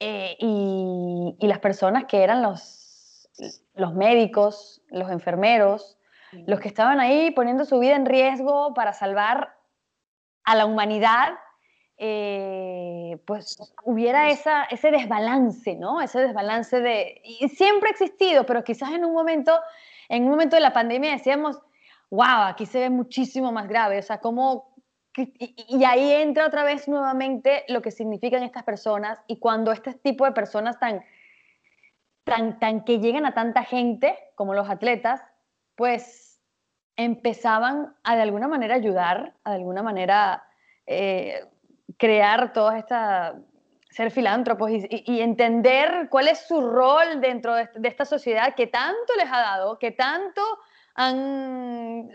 eh, 0.00 0.36
y, 0.40 1.36
y, 1.38 1.46
las 1.46 1.58
personas 1.58 2.06
que 2.06 2.22
eran 2.22 2.42
los, 2.42 3.28
los 3.74 3.94
médicos, 3.94 4.82
los 4.88 5.10
enfermeros, 5.10 5.98
los 6.46 6.60
que 6.60 6.68
estaban 6.68 7.00
ahí 7.00 7.30
poniendo 7.30 7.64
su 7.64 7.78
vida 7.78 7.96
en 7.96 8.06
riesgo 8.06 8.74
para 8.74 8.92
salvar 8.92 9.56
a 10.44 10.54
la 10.54 10.66
humanidad, 10.66 11.34
eh, 11.96 13.18
pues 13.26 13.56
hubiera 13.84 14.28
esa, 14.28 14.64
ese 14.64 14.90
desbalance, 14.90 15.76
¿no? 15.76 16.00
Ese 16.00 16.20
desbalance 16.20 16.80
de... 16.80 17.20
Y 17.24 17.48
siempre 17.48 17.88
ha 17.88 17.92
existido, 17.92 18.44
pero 18.46 18.64
quizás 18.64 18.90
en 18.92 19.04
un 19.04 19.12
momento, 19.12 19.58
en 20.08 20.24
un 20.24 20.30
momento 20.30 20.56
de 20.56 20.62
la 20.62 20.72
pandemia 20.72 21.12
decíamos, 21.12 21.60
wow, 22.10 22.48
aquí 22.48 22.66
se 22.66 22.80
ve 22.80 22.90
muchísimo 22.90 23.52
más 23.52 23.68
grave, 23.68 23.98
o 23.98 24.02
sea, 24.02 24.18
cómo... 24.18 24.74
Y, 25.16 25.84
ahí 25.84 26.10
entra 26.10 26.46
otra 26.46 26.64
vez 26.64 26.88
nuevamente 26.88 27.64
lo 27.68 27.82
que 27.82 27.92
significan 27.92 28.42
estas 28.42 28.64
personas 28.64 29.20
y 29.28 29.38
cuando 29.38 29.70
este 29.70 29.94
tipo 29.94 30.24
de 30.24 30.32
personas 30.32 30.80
tan, 30.80 31.04
tan, 32.24 32.58
tan 32.58 32.84
que 32.84 32.98
llegan 32.98 33.24
a 33.24 33.32
tanta 33.32 33.62
gente 33.62 34.18
como 34.34 34.54
los 34.54 34.68
atletas, 34.68 35.22
pues 35.76 36.40
empezaban 36.96 37.94
a 38.04 38.16
de 38.16 38.22
alguna 38.22 38.48
manera 38.48 38.74
ayudar, 38.74 39.34
a 39.44 39.50
de 39.50 39.56
alguna 39.56 39.82
manera 39.82 40.44
eh, 40.86 41.44
crear 41.96 42.52
toda 42.52 42.78
esta, 42.78 43.34
ser 43.94 44.10
filántropos 44.10 44.70
y, 44.72 45.20
entender 45.20 46.08
cuál 46.10 46.26
es 46.26 46.40
su 46.48 46.60
rol 46.60 47.20
dentro 47.20 47.54
de, 47.54 47.68
esta 47.84 48.04
sociedad 48.04 48.54
que 48.56 48.66
tanto 48.66 49.14
les 49.16 49.26
ha 49.30 49.38
dado, 49.38 49.78
que 49.78 49.92
tanto 49.92 50.42
han, 50.96 52.10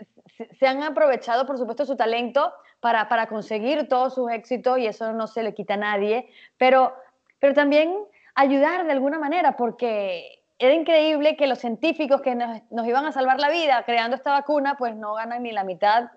se 0.58 0.66
han 0.66 0.82
aprovechado, 0.82 1.46
por 1.46 1.56
supuesto, 1.56 1.86
su 1.86 1.96
talento 1.96 2.52
para, 2.80 3.08
para 3.08 3.28
conseguir 3.28 3.88
todos 3.88 4.14
sus 4.14 4.30
éxitos 4.30 4.78
y 4.78 4.86
eso 4.86 5.14
no 5.14 5.26
se 5.26 5.42
le 5.42 5.54
quita 5.54 5.74
a 5.74 5.78
nadie, 5.78 6.28
pero, 6.58 6.94
pero 7.38 7.54
también 7.54 7.94
ayudar 8.34 8.84
de 8.84 8.92
alguna 8.92 9.18
manera 9.18 9.56
porque 9.56 10.39
era 10.60 10.74
increíble 10.74 11.36
que 11.36 11.46
los 11.46 11.58
científicos 11.58 12.20
que 12.20 12.34
nos, 12.34 12.86
iban 12.86 13.06
a 13.06 13.12
salvar 13.12 13.40
la 13.40 13.48
vida 13.48 13.82
creando 13.86 14.14
esta 14.14 14.32
vacuna, 14.32 14.76
pues 14.76 14.94
no 14.94 15.14
ganan 15.14 15.42
ni 15.42 15.52
la 15.52 15.64
mitad, 15.64 16.10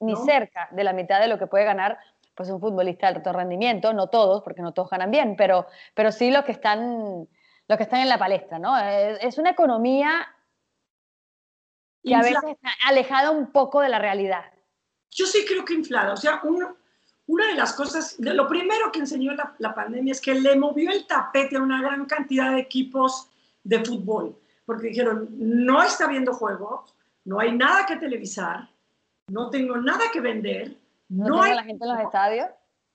ni 0.00 0.16
cerca 0.16 0.68
de 0.72 0.84
la 0.84 0.94
mitad 0.94 1.20
de 1.20 1.28
lo 1.28 1.38
que 1.38 1.46
puede 1.46 1.66
ganar 1.66 1.98
pues 2.34 2.48
un 2.48 2.60
futbolista 2.60 3.08
de 3.08 3.16
alto 3.16 3.30
rendimiento, 3.34 3.92
no 3.92 4.08
todos, 4.08 4.42
porque 4.42 4.62
no 4.62 4.72
todos 4.72 4.88
ganan 4.88 5.10
bien, 5.10 5.36
pero, 5.36 5.66
pero 5.94 6.10
sí 6.12 6.30
los 6.30 6.44
que 6.44 6.52
están, 6.52 7.28
los 7.68 7.76
que 7.76 7.82
están 7.82 8.00
en 8.00 8.08
la 8.08 8.18
palestra, 8.18 8.58
¿no? 8.58 8.78
Es, 8.78 9.36
una 9.36 9.50
economía 9.50 10.34
que 12.02 12.14
a 12.14 12.22
veces 12.22 12.42
está 12.48 12.70
alejada 12.86 13.30
un 13.30 13.52
poco 13.52 13.82
de 13.82 13.90
la 13.90 13.98
realidad. 13.98 14.44
Yo 15.10 15.26
sí 15.26 15.44
creo 15.46 15.66
que 15.66 15.74
inflada, 15.74 16.14
o 16.14 16.16
sea, 16.16 16.40
una 17.26 17.46
de 17.48 17.54
las 17.54 17.74
cosas, 17.74 18.16
lo 18.18 18.48
primero 18.48 18.90
que 18.90 19.00
enseñó 19.00 19.34
la, 19.34 19.54
la 19.58 19.74
pandemia 19.74 20.12
es 20.12 20.22
que 20.22 20.34
le 20.34 20.56
movió 20.56 20.90
el 20.90 21.06
tapete 21.06 21.56
a 21.56 21.60
una 21.60 21.82
gran 21.82 22.06
cantidad 22.06 22.52
de 22.52 22.60
equipos 22.60 23.29
de 23.62 23.84
fútbol, 23.84 24.38
porque 24.64 24.88
dijeron, 24.88 25.28
no 25.32 25.82
está 25.82 26.06
viendo 26.06 26.32
juegos, 26.32 26.94
no 27.24 27.40
hay 27.40 27.52
nada 27.56 27.86
que 27.86 27.96
televisar, 27.96 28.68
no 29.28 29.50
tengo 29.50 29.76
nada 29.76 30.04
que 30.12 30.20
vender, 30.20 30.76
no, 31.08 31.42
hay 31.42 31.54
la 31.54 31.64
gente 31.64 31.84
en 31.84 31.90
los 31.92 32.00
estadios 32.00 32.48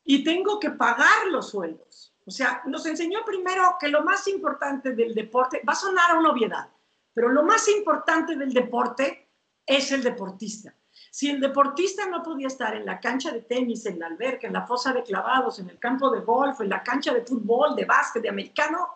y 0.03 0.23
tengo 0.23 0.59
que 0.59 0.71
pagar 0.71 1.27
los 1.31 1.49
sueldos. 1.49 2.13
O 2.25 2.31
sea, 2.31 2.61
nos 2.65 2.85
enseñó 2.85 3.19
primero 3.25 3.75
que 3.79 3.87
lo 3.87 4.03
más 4.03 4.27
importante 4.27 4.93
del 4.93 5.13
deporte, 5.13 5.61
va 5.67 5.73
a 5.73 5.75
sonar 5.75 6.11
a 6.11 6.19
una 6.19 6.31
obviedad, 6.31 6.69
pero 7.13 7.29
lo 7.29 7.43
más 7.43 7.67
importante 7.67 8.35
del 8.35 8.53
deporte 8.53 9.29
es 9.65 9.91
el 9.91 10.03
deportista. 10.03 10.73
Si 11.11 11.29
el 11.29 11.39
deportista 11.39 12.07
no 12.07 12.23
podía 12.23 12.47
estar 12.47 12.75
en 12.75 12.85
la 12.85 12.99
cancha 12.99 13.31
de 13.31 13.41
tenis, 13.41 13.85
en 13.85 13.99
la 13.99 14.07
alberca, 14.07 14.47
en 14.47 14.53
la 14.53 14.65
fosa 14.65 14.91
de 14.93 15.03
clavados, 15.03 15.59
en 15.59 15.69
el 15.69 15.79
campo 15.79 16.09
de 16.09 16.21
golf, 16.21 16.61
en 16.61 16.69
la 16.69 16.83
cancha 16.83 17.13
de 17.13 17.25
fútbol, 17.25 17.75
de 17.75 17.85
básquet, 17.85 18.21
de 18.21 18.29
americano, 18.29 18.87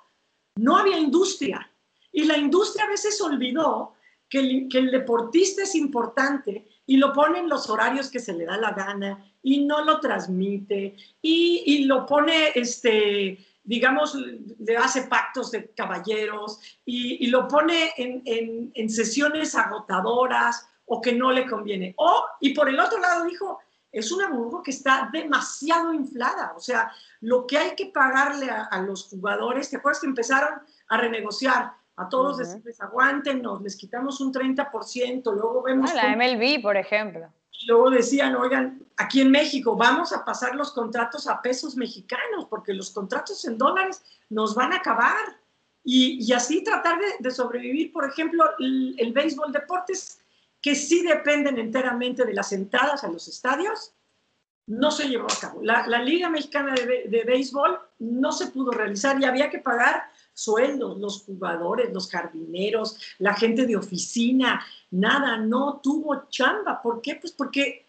no 0.60 0.78
había 0.78 1.00
industria. 1.00 1.70
Y 2.12 2.26
la 2.26 2.38
industria 2.38 2.86
a 2.86 2.90
veces 2.90 3.20
olvidó 3.22 3.94
que 4.30 4.40
el, 4.40 4.92
deportista 4.92 5.64
es 5.64 5.74
importante 5.76 6.68
y 6.86 6.98
lo 6.98 7.14
pone 7.14 7.40
en 7.40 7.50
los 7.50 7.70
horarios 7.70 8.10
que 8.10 8.20
se 8.20 8.34
le 8.34 8.46
da 8.46 8.58
la 8.58 8.72
gana 8.72 9.26
y 9.42 9.66
no 9.66 9.84
lo 9.84 10.00
transmite 10.00 10.96
y, 11.22 11.86
lo 11.86 12.06
pone, 12.06 12.52
este, 12.54 13.40
digamos, 13.64 14.16
le 14.16 14.78
hace 14.78 15.04
pactos 15.04 15.50
de 15.52 15.70
caballeros 15.70 16.60
y, 16.86 17.28
lo 17.28 17.48
pone 17.48 17.92
en, 17.98 18.90
sesiones 18.90 19.56
agotadoras 19.56 20.68
o 20.86 21.02
que 21.02 21.14
no 21.14 21.32
le 21.32 21.48
conviene. 21.48 21.94
O, 21.98 22.26
y 22.40 22.54
por 22.54 22.70
el 22.70 22.80
otro 22.80 23.00
lado 23.00 23.26
dijo, 23.26 23.60
es 23.92 24.12
una 24.12 24.30
burbuja 24.30 24.64
que 24.64 24.72
está 24.72 25.10
demasiado 25.12 25.94
inflada. 25.94 26.54
O 26.56 26.60
sea, 26.60 26.92
lo 27.22 27.48
que 27.48 27.58
hay 27.58 27.76
que 27.76 27.88
pagarle 27.88 28.50
a, 28.50 28.82
los 28.82 29.06
jugadores, 29.06 29.70
¿te 29.70 29.78
acuerdas 29.78 30.02
que 30.02 30.08
empezaron 30.08 30.60
a 30.88 30.98
renegociar? 30.98 31.74
A 31.96 32.08
todos 32.08 32.40
uh 32.40 32.44
-huh. 32.44 32.76
aguanten, 32.80 33.42
nos 33.42 33.62
les 33.62 33.76
quitamos 33.76 34.22
un 34.22 34.32
30%, 34.32 35.34
luego 35.34 35.64
vemos... 35.64 35.94
la 35.94 36.16
MLB, 36.16 36.62
por 36.62 36.78
ejemplo. 36.78 37.28
luego 37.68 37.90
decían, 37.90 38.36
oigan, 38.38 38.82
aquí 38.96 39.20
en 39.20 39.32
México 39.32 39.76
vamos 39.76 40.14
a 40.14 40.24
pasar 40.24 40.56
los 40.56 40.72
contratos 40.72 41.28
a 41.28 41.42
pesos 41.42 41.76
mexicanos, 41.76 42.46
porque 42.50 42.74
los 42.74 42.92
contratos 42.92 43.44
en 43.44 43.58
dólares 43.58 44.02
nos 44.30 44.56
van 44.56 44.72
a 44.72 44.78
acabar. 44.78 45.40
Y, 45.84 46.24
y 46.24 46.34
así 46.34 46.64
tratar 46.64 47.00
de, 47.00 47.06
de, 47.20 47.32
sobrevivir, 47.32 47.92
por 47.92 48.06
ejemplo, 48.06 48.44
el, 48.60 48.96
el 49.00 49.12
béisbol 49.12 49.52
deportes 49.52 50.19
que 50.62 50.76
sí 50.76 51.04
dependen 51.04 51.58
enteramente 51.58 52.26
de 52.26 52.34
las 52.34 52.52
entradas 52.52 53.04
a 53.04 53.08
los 53.08 53.28
estadios, 53.28 53.94
no 54.70 54.92
se 54.92 55.08
llevó 55.10 55.26
a 55.26 55.40
cabo. 55.40 55.62
La, 55.64 55.88
la 55.88 56.02
Liga 56.02 56.30
Mexicana 56.30 56.76
de, 56.76 57.06
de, 57.08 57.24
Béisbol 57.24 57.80
no 58.00 58.32
se 58.32 58.48
pudo 58.48 58.72
realizar 58.72 59.20
y 59.20 59.26
había 59.26 59.50
que 59.50 59.58
pagar 59.58 60.04
sueldos, 60.32 61.00
los 61.00 61.24
jugadores, 61.24 61.92
los 61.92 62.10
jardineros, 62.10 62.98
la 63.18 63.34
gente 63.34 63.66
de 63.66 63.76
oficina, 63.76 64.64
nada, 64.92 65.38
no 65.38 65.80
tuvo 65.82 66.30
chamba. 66.30 66.82
¿Por 66.84 67.02
qué? 67.02 67.16
Pues 67.16 67.34
porque, 67.34 67.88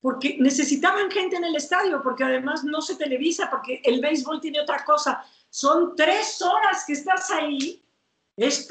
porque 0.00 0.36
necesitaban 0.40 1.12
gente 1.12 1.36
en 1.36 1.44
el 1.44 1.54
estadio, 1.54 2.02
porque 2.02 2.24
además 2.24 2.64
no 2.64 2.80
se 2.82 2.96
televisa, 2.96 3.48
porque 3.48 3.80
el 3.84 4.00
béisbol 4.00 4.40
tiene 4.40 4.60
otra 4.60 4.84
cosa. 4.84 5.24
Son 5.48 5.94
tres 5.94 6.42
horas 6.42 6.84
que 6.84 6.94
estás 6.94 7.30
ahí. 7.30 7.82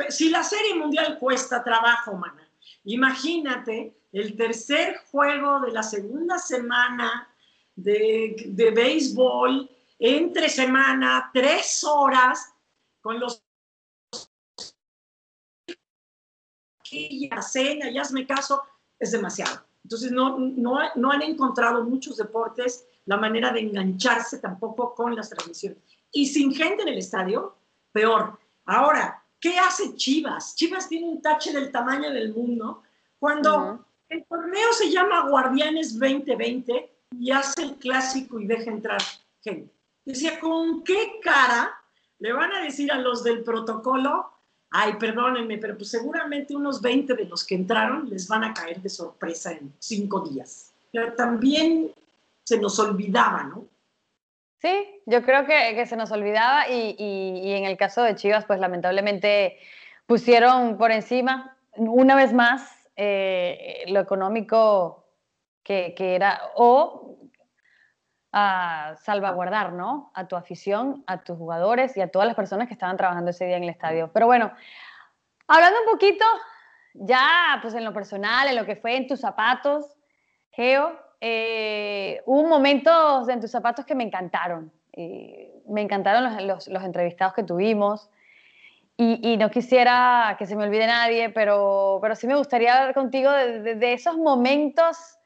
Si 0.10 0.29
la 0.29 0.43
Serie 0.43 0.75
Mundial 0.75 1.17
cuesta 1.19 1.63
trabajo, 1.63 2.15
mana, 2.15 2.44
Imagínate 2.86 3.95
el 4.12 4.36
tercer 4.36 4.97
juego 5.12 5.60
de 5.62 5.71
la 5.71 5.84
segunda 5.84 6.38
semana 6.38 7.28
de, 7.75 8.36
de 8.47 8.71
béisbol, 8.71 9.69
entre 9.99 10.49
semana, 10.49 11.30
tres 11.34 11.84
horas, 11.84 12.54
con 13.01 13.19
los 13.19 13.43
cena, 17.41 17.89
ya 17.91 18.01
hazme 18.01 18.25
caso, 18.25 18.63
es 18.99 19.12
demasiado. 19.12 19.65
Entonces 19.84 20.12
no, 20.12 20.39
no, 20.39 20.80
no 20.95 21.12
han 21.12 21.21
encontrado 21.21 21.84
muchos 21.84 22.17
deportes 22.17 22.88
la 23.06 23.17
manera 23.17 23.51
de 23.51 23.60
engancharse 23.60 24.39
tampoco 24.39 24.95
con 24.95 25.15
las 25.15 25.30
transmisiones. 25.30 25.80
Y 26.12 26.25
sin 26.28 26.54
gente 26.54 26.84
en 26.84 26.89
el 26.89 26.97
estadio, 26.97 27.56
peor. 27.91 28.39
Ahora, 28.65 29.23
¿Qué 29.39 29.57
hace 29.57 29.95
Chivas? 29.95 30.55
Chivas 30.55 30.87
tiene 30.87 31.07
un 31.07 31.21
tache 31.21 31.53
del 31.53 31.71
tamaño 31.71 32.11
del 32.11 32.33
mundo. 32.33 32.83
Cuando 33.19 33.55
uh 33.55 33.61
-huh. 33.61 33.85
el 34.09 34.25
torneo 34.25 34.73
se 34.73 34.89
llama 34.91 35.29
Guardianes 35.29 35.97
2020 35.99 36.91
y 37.19 37.31
hace 37.31 37.63
el 37.63 37.75
clásico 37.75 38.39
y 38.39 38.45
deja 38.45 38.71
entrar 38.71 39.01
gente. 39.41 39.71
Decía, 40.05 40.39
¿con 40.39 40.83
qué 40.83 41.19
cara 41.21 41.73
le 42.19 42.33
van 42.33 42.53
a 42.53 42.61
decir 42.61 42.91
a 42.91 42.99
los 42.99 43.23
del 43.23 43.43
protocolo? 43.43 44.31
Ay, 44.69 44.93
perdónenme, 44.99 45.57
pero 45.57 45.77
pues 45.77 45.89
seguramente 45.89 46.55
unos 46.55 46.81
20 46.81 47.13
de 47.15 47.25
los 47.25 47.43
que 47.43 47.55
entraron 47.55 48.09
les 48.09 48.27
van 48.27 48.43
a 48.43 48.53
caer 48.53 48.81
de 48.81 48.89
sorpresa 48.89 49.51
en 49.51 49.73
cinco 49.79 50.21
días. 50.27 50.73
Pero 50.91 51.13
también 51.13 51.91
se 52.43 52.59
nos 52.59 52.77
olvidaba, 52.79 53.43
¿no? 53.43 53.65
Sí, 54.65 55.04
yo 55.06 55.21
creo 55.21 55.45
que, 55.45 55.86
se 55.86 55.95
nos 55.95 56.12
olvidaba 56.12 56.67
y, 56.67 56.95
y, 56.97 57.39
y, 57.47 57.54
en 57.54 57.65
el 57.65 57.78
caso 57.78 58.01
de 58.01 58.15
Chivas, 58.15 58.45
pues 58.45 58.60
lamentablemente 58.60 59.60
pusieron 60.08 60.80
por 60.80 60.91
encima 60.91 61.56
una 61.75 62.15
vez 62.15 62.34
más 62.34 62.89
eh, 62.95 63.84
lo 63.89 63.99
económico 63.99 65.06
que, 65.62 65.93
que 65.95 66.15
era 66.15 66.41
o 66.56 67.15
a 68.32 68.95
salvaguardar, 69.04 69.71
¿no? 69.71 70.12
A 70.15 70.28
tu 70.28 70.36
afición, 70.36 71.04
a 71.06 71.21
tus 71.23 71.38
jugadores 71.38 71.95
y 71.95 72.01
a 72.01 72.10
todas 72.10 72.28
las 72.28 72.36
personas 72.36 72.67
que 72.67 72.73
estaban 72.73 72.97
trabajando 72.97 73.30
ese 73.30 73.45
día 73.45 73.58
en 73.58 73.65
el 73.65 73.69
estadio. 73.69 74.10
Pero 74.12 74.25
bueno, 74.25 74.51
hablando 75.47 75.80
un 75.82 75.91
poquito 75.91 76.25
ya, 76.95 77.60
pues 77.62 77.75
en 77.75 77.84
lo 77.84 77.93
personal, 77.93 78.47
en 78.47 78.56
lo 78.56 78.65
que 78.65 78.78
fue 78.78 78.97
en 78.97 79.06
tus 79.06 79.19
zapatos, 79.19 79.95
Geo, 80.49 81.04
eh, 81.27 82.21
hubo 82.27 82.47
momentos 82.47 83.27
en 83.29 83.41
tus 83.41 83.49
zapatos 83.49 83.83
que 83.83 83.95
me 83.95 84.03
encantaron. 84.03 84.71
Eh, 84.93 85.51
me 85.67 85.81
encantaron 85.81 86.23
los, 86.23 86.43
los, 86.43 86.67
los, 86.67 86.83
entrevistados 86.83 87.33
que 87.33 87.41
tuvimos. 87.41 88.11
Y, 88.95 89.19
y, 89.27 89.35
no 89.38 89.49
quisiera 89.49 90.35
que 90.38 90.45
se 90.45 90.55
me 90.55 90.65
olvide 90.65 90.85
nadie, 90.85 91.31
pero, 91.31 91.97
pero 91.99 92.15
sí 92.15 92.27
me 92.27 92.35
gustaría 92.35 92.77
hablar 92.77 92.93
contigo 92.93 93.31
de, 93.31 93.59
de, 93.61 93.73
de 93.73 93.93
esos 93.93 94.17
momentos 94.17 95.17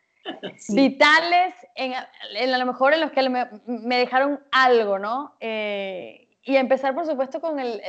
sí. 0.55 0.73
vitales, 0.73 1.53
en, 1.75 1.91
en, 2.37 2.53
a 2.53 2.57
lo 2.57 2.65
mejor 2.65 2.93
en 2.93 3.01
los 3.01 3.11
que 3.11 3.29
me, 3.29 3.49
me 3.65 3.97
dejaron 3.97 4.39
algo, 4.53 4.99
¿no? 4.99 5.35
Eh, 5.41 6.29
y 6.43 6.55
empezar, 6.55 6.95
por 6.95 7.07
supuesto, 7.07 7.41
con 7.41 7.59
el, 7.59 7.81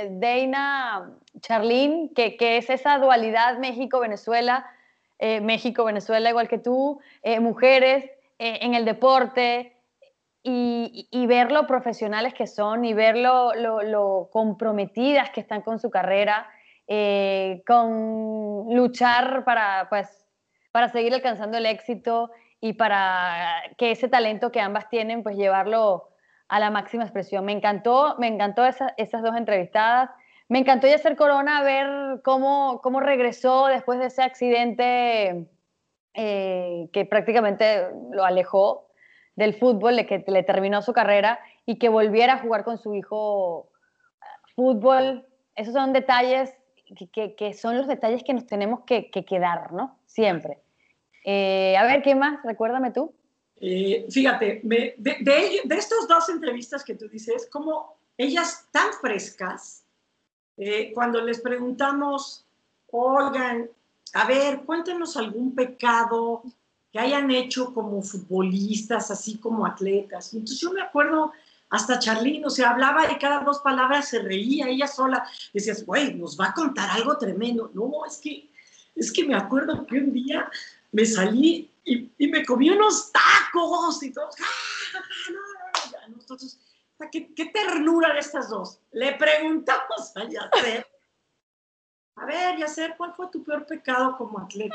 Charlín, 1.42 2.12
que, 2.12 2.37
que 2.37 2.57
es 2.57 2.70
esa 2.70 2.99
dualidad 2.99 3.59
México-Venezuela 3.59 4.66
eh, 5.22 5.42
México, 5.42 5.85
Venezuela, 5.85 6.30
igual 6.30 6.48
que 6.48 6.56
tú, 6.56 6.98
eh, 7.22 7.40
mujeres 7.40 8.06
eh, 8.38 8.61
en 8.62 8.72
el 8.72 8.87
deporte 8.87 9.76
y, 10.42 11.26
ver 11.26 11.52
lo 11.52 11.66
profesionales 11.66 12.33
que 12.33 12.46
son 12.46 12.87
y 12.87 12.94
ver 12.94 13.16
lo, 13.18 14.30
comprometidas 14.33 15.28
que 15.28 15.40
están 15.40 15.61
con 15.61 15.78
su 15.78 15.90
carrera, 15.90 16.48
con 17.66 18.74
luchar 18.74 19.44
para, 19.44 19.87
pues, 19.90 20.26
para 20.72 20.88
seguir 20.88 21.12
alcanzando 21.12 21.59
el 21.59 21.66
éxito 21.66 22.30
y 22.59 22.72
para 22.72 23.62
que 23.76 23.90
ese 23.90 24.09
talento 24.09 24.50
que 24.50 24.61
ambas 24.61 24.88
tienen, 24.88 25.22
pues 25.22 25.37
llevarlo 25.37 26.09
a 26.48 26.59
la 26.59 26.70
máxima 26.70 27.04
expresión. 27.04 27.44
Me 27.44 27.52
encantó, 27.52 28.16
me 28.18 28.26
encantó 28.26 28.64
esa, 28.64 28.94
esas 28.96 29.22
dos 29.22 29.37
entrevistadas. 29.37 30.11
Me 30.51 30.59
encantó 30.59 30.89
Yacer 30.89 31.15
Corona 31.15 31.63
ver 31.63 32.23
cómo, 32.25 32.81
cómo 32.83 32.99
regresó 32.99 33.67
después 33.67 34.01
de 34.01 34.07
ese 34.07 34.21
accidente 34.23 35.47
eh, 36.13 36.89
que 36.93 37.05
prácticamente 37.05 37.87
lo 38.11 38.25
alejó 38.25 38.89
del 39.37 39.55
fútbol, 39.55 40.05
que 40.07 40.25
le 40.27 40.43
terminó 40.43 40.83
su 40.83 40.93
carrera 40.93 41.39
y 41.67 41.79
que 41.79 41.89
volviera 41.89 42.33
a 42.33 42.39
jugar 42.39 42.65
con 42.65 42.79
su 42.79 42.97
hijo 42.97 43.71
fútbol. 44.57 45.25
Esos 45.55 45.73
son 45.73 45.93
detalles 45.93 46.53
que, 47.13 47.37
que, 47.37 47.55
son 47.55 47.79
los 47.79 47.87
detalles 47.87 48.25
que 48.25 48.35
nos 48.35 48.47
tenemos 48.47 48.81
que, 48.81 49.09
que 49.09 49.25
quedar, 49.25 49.73
¿no? 49.73 50.01
Siempre. 50.07 50.59
Eh, 51.25 51.77
a 51.77 51.85
ver, 51.85 52.03
¿qué 52.03 52.17
más? 52.17 52.41
Recuérdame 52.43 52.91
tú. 52.91 53.15
Eh, 53.61 54.05
fíjate, 54.11 54.63
de, 54.65 54.97
de, 54.99 55.61
de 55.63 55.75
estas 55.77 56.09
dos 56.09 56.29
entrevistas 56.29 56.83
que 56.83 56.97
tú 56.97 57.09
dices, 57.09 57.49
como 57.53 58.01
ellas 58.19 58.67
tan 58.73 58.93
frescas, 59.01 59.87
eh, 60.62 60.92
cuando 60.92 61.23
les 61.23 61.40
preguntamos, 61.40 62.44
oigan, 62.90 63.70
a 64.12 64.27
ver, 64.27 64.61
cuéntenos 64.66 65.16
algún 65.16 65.55
pecado 65.55 66.42
que 66.92 66.99
hayan 66.99 67.31
hecho 67.31 67.73
como 67.73 68.03
futbolistas, 68.03 69.11
así 69.11 69.38
como 69.38 69.64
atletas. 69.64 70.35
Entonces 70.35 70.61
yo 70.61 70.70
me 70.70 70.83
acuerdo 70.83 71.33
hasta 71.70 71.99
Charlene, 71.99 72.44
o 72.44 72.51
sea, 72.51 72.70
hablaba 72.70 73.11
y 73.11 73.16
cada 73.16 73.40
dos 73.40 73.61
palabras 73.61 74.11
se 74.11 74.18
reía 74.18 74.68
ella 74.68 74.87
sola. 74.87 75.27
Decías, 75.55 75.87
güey, 75.87 76.14
nos 76.14 76.38
va 76.38 76.49
a 76.49 76.55
contar 76.55 76.90
algo 76.90 77.16
tremendo. 77.16 77.70
No, 77.73 78.05
es 78.07 78.18
que, 78.18 78.51
es 78.94 79.11
que 79.11 79.25
me 79.25 79.35
acuerdo 79.35 79.87
que 79.87 79.96
un 79.96 80.12
día 80.12 80.51
me 80.92 81.07
salí 81.07 81.70
y, 81.87 82.11
y 82.18 82.29
me 82.29 82.44
comí 82.44 82.68
unos 82.68 83.11
tacos 83.11 84.03
y 84.03 84.12
todos, 84.12 84.35
¡ah! 84.38 85.01
No, 85.33 85.38
no, 85.38 86.09
no, 86.09 86.16
nosotros 86.16 86.59
¿Qué, 87.09 87.33
qué, 87.35 87.47
ternura 87.47 88.13
de 88.13 88.21
estas 88.21 88.51
dos. 88.51 88.81
Le 88.93 89.13
preguntamos 89.15 90.17
a 90.17 90.25
Yacer. 90.29 90.87
A 92.17 92.27
ver, 92.27 92.59
Yacer, 92.59 92.95
¿cuál 92.97 93.15
fue 93.15 93.29
tu 93.31 93.43
peor 93.43 93.67
pecado 93.67 94.17
como 94.17 94.39
atleta? 94.39 94.75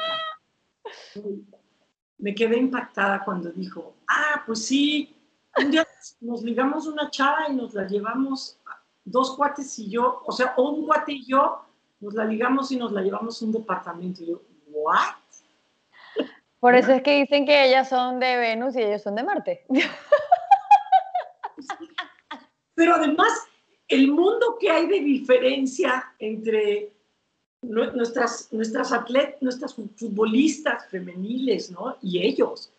Me 2.18 2.34
quedé 2.34 2.58
impactada 2.58 3.24
cuando 3.24 3.52
dijo, 3.52 3.96
ah, 4.08 4.42
pues 4.46 4.66
sí, 4.66 5.16
un 5.58 5.72
día 5.72 5.88
nos 6.22 6.42
ligamos 6.44 6.88
una 6.88 7.10
chava 7.10 7.50
y 7.50 7.56
nos 7.56 7.74
la 7.74 7.88
llevamos, 7.88 8.60
dos 9.04 9.36
cuates 9.36 9.78
y 9.80 9.90
yo, 9.90 10.24
o 10.26 10.32
sea, 10.32 10.54
un 10.58 10.86
cuate 10.86 11.14
y 11.14 11.26
yo, 11.26 11.66
nos 12.00 12.14
la 12.14 12.26
ligamos 12.26 12.72
y 12.72 12.78
nos 12.78 12.92
la 12.92 13.02
llevamos 13.02 13.42
a 13.42 13.46
un 13.46 13.52
departamento. 13.52 14.24
Y 14.24 14.28
yo, 14.28 14.42
¿what? 14.68 15.16
Por 16.60 16.76
eso 16.76 16.94
es 16.94 17.04
que 17.04 17.20
dicen 17.20 17.46
que 17.46 17.66
ellas 17.66 17.90
son 17.90 18.20
de 18.20 18.38
Venus 18.38 18.76
y 18.76 18.82
ellos 18.82 19.02
son 19.04 19.16
de 19.16 19.24
Marte. 19.24 19.66
Pero 22.76 22.96
además, 22.96 23.32
el 23.88 24.12
mundo 24.12 24.58
que 24.60 24.70
hay 24.70 24.88
de 24.88 25.00
diferencia 25.00 26.14
entre 26.20 26.92
nuestras, 27.62 28.50
nuestras 28.52 28.92
atletas, 28.92 29.42
nuestras 29.42 29.74
futbolistas 29.74 30.88
femeniles, 30.90 31.72
¿no? 31.72 31.98
Y 32.02 32.22
ellos. 32.22 32.72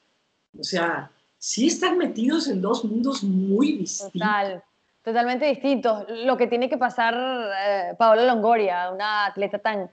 O 0.59 0.63
sea, 0.63 1.11
sí 1.39 1.67
están 1.67 1.99
metidos 1.99 2.49
en 2.49 2.61
dos 2.61 2.85
mundos 2.85 3.23
muy 3.23 3.73
distintos. 3.79 4.13
Total, 4.13 4.63
totalmente 5.03 5.47
distintos. 5.47 6.05
Lo 6.09 6.37
que 6.37 6.47
tiene 6.47 6.69
que 6.69 6.79
pasar 6.79 7.15
eh, 7.15 7.95
Paola 7.99 8.25
Longoria, 8.25 8.91
una 8.91 9.27
atleta 9.27 9.59
tan, 9.59 9.91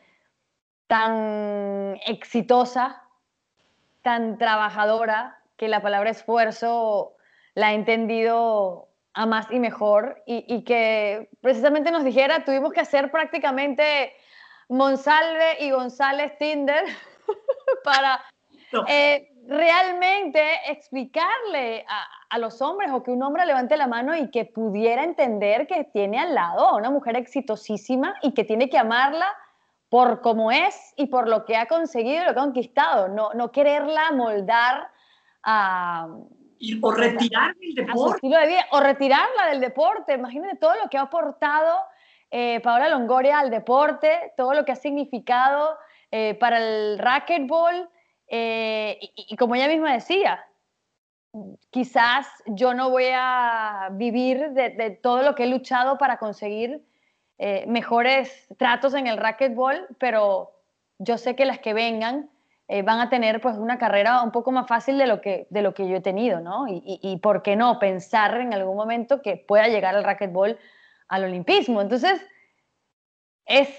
tan 0.87 1.97
exitosa, 2.05 3.01
tan 4.01 4.37
trabajadora, 4.37 5.39
que 5.57 5.67
la 5.67 5.81
palabra 5.81 6.09
esfuerzo 6.09 7.13
la 7.55 7.71
he 7.71 7.75
entendido 7.75 8.89
a 9.13 9.25
más 9.25 9.47
y 9.51 9.59
mejor 9.59 10.21
y, 10.25 10.63
que 10.63 11.29
precisamente 11.41 11.91
nos 11.91 12.03
dijera, 12.03 12.43
tuvimos 12.43 12.73
que 12.73 12.79
hacer 12.79 13.11
prácticamente 13.11 14.13
Monsalve 14.69 15.57
y 15.59 15.71
González 15.71 16.37
Tinder 16.39 16.83
para 17.83 18.23
eh, 18.87 19.31
realmente 19.47 20.41
explicarle 20.67 21.85
a, 21.87 22.07
a, 22.29 22.37
los 22.39 22.61
hombres 22.61 22.89
o 22.91 23.03
que 23.03 23.11
un 23.11 23.21
hombre 23.21 23.45
levante 23.45 23.77
la 23.77 23.87
mano 23.87 24.15
y 24.15 24.31
que 24.31 24.45
pudiera 24.45 25.03
entender 25.03 25.67
que 25.67 25.83
tiene 25.83 26.19
al 26.19 26.33
lado 26.33 26.67
a 26.67 26.75
una 26.75 26.89
mujer 26.89 27.15
exitosísima 27.15 28.15
y 28.23 28.33
que 28.33 28.43
tiene 28.43 28.69
que 28.69 28.79
amarla 28.79 29.27
por 29.89 30.21
cómo 30.21 30.51
es 30.51 30.93
y 30.95 31.05
por 31.05 31.27
lo 31.27 31.45
que 31.45 31.55
ha 31.55 31.67
conseguido 31.67 32.23
y 32.23 32.25
lo 32.25 32.33
que 32.33 32.39
ha 32.39 32.43
conquistado, 32.43 33.09
no, 33.09 33.31
no 33.35 33.51
quererla 33.51 34.11
moldar 34.11 34.89
a... 35.43 36.07
o 36.81 36.91
retirar 36.91 37.55
del 37.55 37.75
deporte. 37.75 38.27
o 38.71 38.79
retirarla 38.79 39.47
del 39.49 39.59
deporte. 39.59 40.13
Imagínate 40.13 40.57
todo 40.57 40.73
lo 40.75 40.89
que 40.89 40.97
ha 40.97 41.01
aportado 41.01 41.77
eh, 42.31 42.59
Paola 42.61 42.89
Longoria 42.89 43.39
al 43.39 43.49
deporte, 43.49 44.33
todo 44.37 44.53
lo 44.53 44.65
que 44.65 44.71
ha 44.71 44.75
significado 44.75 45.77
eh, 46.11 46.35
para 46.35 46.57
el 46.57 46.99
racquetball. 46.99 47.89
Eh, 48.27 48.99
y, 49.15 49.35
como 49.35 49.55
ella 49.55 49.67
misma 49.67 49.93
decía, 49.93 50.43
quizás 51.69 52.27
yo 52.45 52.73
no 52.73 52.89
voy 52.89 53.07
a 53.13 53.89
vivir 53.91 54.51
de, 54.51 54.69
de 54.69 54.89
todo 54.91 55.21
lo 55.21 55.35
que 55.35 55.43
he 55.43 55.47
luchado 55.47 55.97
para 55.97 56.17
conseguir 56.17 56.83
eh, 57.39 57.65
mejores 57.67 58.47
tratos 58.57 58.93
en 58.93 59.07
el 59.07 59.17
racquetball, 59.17 59.87
pero 59.97 60.51
yo 60.99 61.17
sé 61.17 61.35
que 61.35 61.45
las 61.45 61.59
que 61.59 61.73
vengan 61.73 62.29
eh, 62.69 62.81
van 62.81 62.99
a 63.01 63.09
tener 63.09 63.41
pues 63.41 63.57
una 63.57 63.77
carrera 63.77 64.21
un 64.21 64.31
poco 64.31 64.51
más 64.51 64.67
fácil 64.67 64.97
de 64.97 65.05
lo 65.05 65.19
que, 65.19 65.47
de 65.49 65.61
lo 65.61 65.73
que 65.73 65.87
yo 65.87 65.97
he 65.97 66.01
tenido, 66.01 66.39
¿no? 66.39 66.67
Y, 66.67 66.81
y, 67.01 67.17
por 67.17 67.43
qué 67.43 67.55
no 67.57 67.77
pensar 67.77 68.37
en 68.37 68.53
algún 68.53 68.77
momento 68.77 69.21
que 69.21 69.35
pueda 69.35 69.67
llegar 69.67 69.95
el 69.95 70.03
racquetball 70.03 70.57
al 71.09 71.25
olimpismo. 71.25 71.81
Entonces, 71.81 72.25
es, 73.45 73.69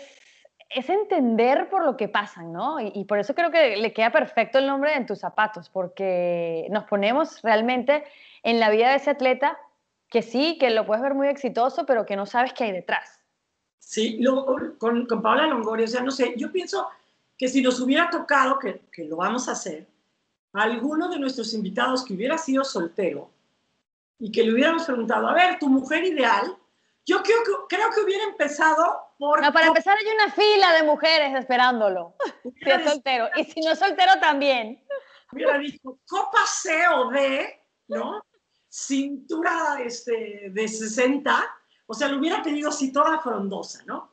es 0.68 0.90
entender 0.90 1.70
por 1.70 1.84
lo 1.84 1.96
que 1.96 2.08
pasan, 2.08 2.52
¿no? 2.52 2.78
Y, 2.78 2.92
y, 2.94 3.04
por 3.04 3.18
eso 3.18 3.34
creo 3.34 3.50
que 3.50 3.78
le 3.78 3.94
queda 3.94 4.10
perfecto 4.10 4.58
el 4.58 4.66
nombre 4.66 4.90
de 4.90 4.96
En 4.98 5.06
tus 5.06 5.20
zapatos, 5.20 5.70
porque 5.70 6.66
nos 6.70 6.84
ponemos 6.84 7.40
realmente 7.40 8.04
en 8.42 8.60
la 8.60 8.68
vida 8.68 8.90
de 8.90 8.96
ese 8.96 9.10
atleta 9.10 9.58
que 10.10 10.20
sí, 10.20 10.58
que 10.58 10.68
lo 10.68 10.84
puedes 10.84 11.02
ver 11.02 11.14
muy 11.14 11.28
exitoso, 11.28 11.86
pero 11.86 12.04
que 12.04 12.16
no 12.16 12.26
sabes 12.26 12.52
qué 12.52 12.64
hay 12.64 12.72
detrás. 12.72 13.18
Sí, 13.78 14.22
con, 14.78 15.06
con 15.06 15.22
Paola 15.22 15.46
Longoria, 15.46 15.86
o 15.86 15.88
sea, 15.88 16.02
no 16.02 16.10
sé, 16.10 16.34
yo 16.36 16.52
pienso 16.52 16.86
que 17.36 17.48
si 17.48 17.62
nos 17.62 17.80
hubiera 17.80 18.10
tocado, 18.10 18.58
que, 18.58 18.82
que 18.92 19.04
lo 19.04 19.16
vamos 19.16 19.48
a 19.48 19.52
hacer, 19.52 19.86
alguno 20.52 21.08
de 21.08 21.18
nuestros 21.18 21.52
invitados 21.52 22.04
que 22.04 22.14
hubiera 22.14 22.38
sido 22.38 22.64
soltero 22.64 23.30
y 24.18 24.30
que 24.30 24.44
le 24.44 24.52
hubiéramos 24.52 24.84
preguntado, 24.84 25.28
a 25.28 25.34
ver, 25.34 25.58
tu 25.58 25.68
mujer 25.68 26.04
ideal, 26.04 26.56
yo 27.04 27.22
creo 27.22 27.38
que, 27.44 27.76
creo 27.76 27.90
que 27.90 28.00
hubiera 28.00 28.24
empezado 28.24 29.12
por... 29.18 29.42
No, 29.42 29.52
para 29.52 29.66
empezar 29.66 29.96
hay 29.98 30.14
una 30.14 30.30
fila 30.32 30.72
de 30.72 30.82
mujeres 30.84 31.34
esperándolo, 31.34 32.14
si 32.42 32.70
es 32.70 32.84
soltero, 32.84 33.28
y 33.36 33.44
si 33.44 33.60
no 33.60 33.72
es 33.72 33.78
soltero 33.78 34.12
también. 34.20 34.82
Hubiera 35.32 35.58
dicho, 35.58 35.98
copa 36.06 36.46
C 36.46 36.86
o 36.88 37.10
D, 37.10 37.60
¿no? 37.88 38.24
Cintura 38.68 39.78
este, 39.84 40.50
de 40.50 40.68
60 40.68 41.54
o 41.86 41.94
sea, 41.94 42.08
lo 42.08 42.18
hubiera 42.18 42.42
pedido 42.42 42.70
así 42.70 42.92
toda 42.92 43.20
frondosa, 43.20 43.82
¿no? 43.86 44.12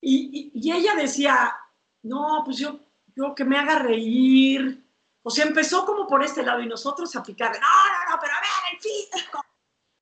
Y, 0.00 0.52
ella 0.72 0.94
decía, 0.94 1.54
no, 2.02 2.42
pues 2.44 2.58
yo, 2.58 2.78
yo 3.14 3.34
que 3.34 3.44
me 3.44 3.58
haga 3.58 3.78
reír. 3.78 4.84
O 5.22 5.30
sea, 5.30 5.44
empezó 5.44 5.84
como 5.84 6.06
por 6.06 6.24
este 6.24 6.42
lado 6.42 6.60
y 6.60 6.66
nosotros 6.66 7.14
aplicar, 7.14 7.52
no, 7.52 7.58
no, 7.58 8.14
no, 8.14 8.20
pero 8.20 8.32
a 8.32 8.40
ver, 8.40 8.74
el 8.74 8.80
físico. 8.80 9.44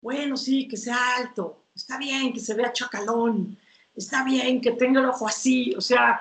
Bueno, 0.01 0.37
sí, 0.37 0.69
que 0.69 0.77
sea 0.77 1.17
alto, 1.17 1.65
está 1.75 1.99
bien 1.99 2.33
que 2.33 2.39
se 2.39 2.55
vea 2.55 2.73
chacalón, 2.73 3.59
está 3.95 4.23
bien 4.23 4.61
que 4.61 4.73
tenga 4.73 5.01
el 5.01 5.07
ojo 5.07 5.27
así, 5.27 5.75
o 5.77 5.81
sea, 5.81 6.21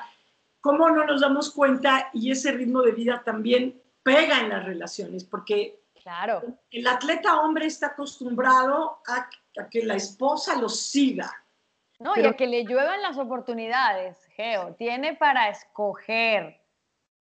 ¿cómo 0.60 0.90
no 0.90 1.06
nos 1.06 1.22
damos 1.22 1.52
cuenta? 1.52 2.10
Y 2.12 2.32
ese 2.32 2.52
ritmo 2.54 2.82
de 2.82 2.94
vida 2.94 3.22
también 3.24 3.80
pega 4.02 4.40
en 4.40 4.50
las 4.50 4.66
relaciones, 4.66 5.24
porque 5.24 5.84
claro. 6.02 6.42
el 6.72 6.88
atleta 6.88 7.40
hombre 7.42 7.68
está 7.68 7.88
acostumbrado 7.88 9.00
a 9.08 9.30
a 9.58 9.70
que 9.70 9.84
la 9.84 9.96
esposa 9.96 10.56
lo 10.56 10.70
siga. 10.70 11.34
No, 12.00 12.16
y 12.16 12.26
a 12.26 12.34
que 12.34 12.48
le 12.48 12.64
lluevan 12.64 13.02
las 13.02 13.18
oportunidades, 13.18 14.18
Geo. 14.38 14.76
Tiene 14.76 15.16
para 15.16 15.50
escoger. 15.50 16.62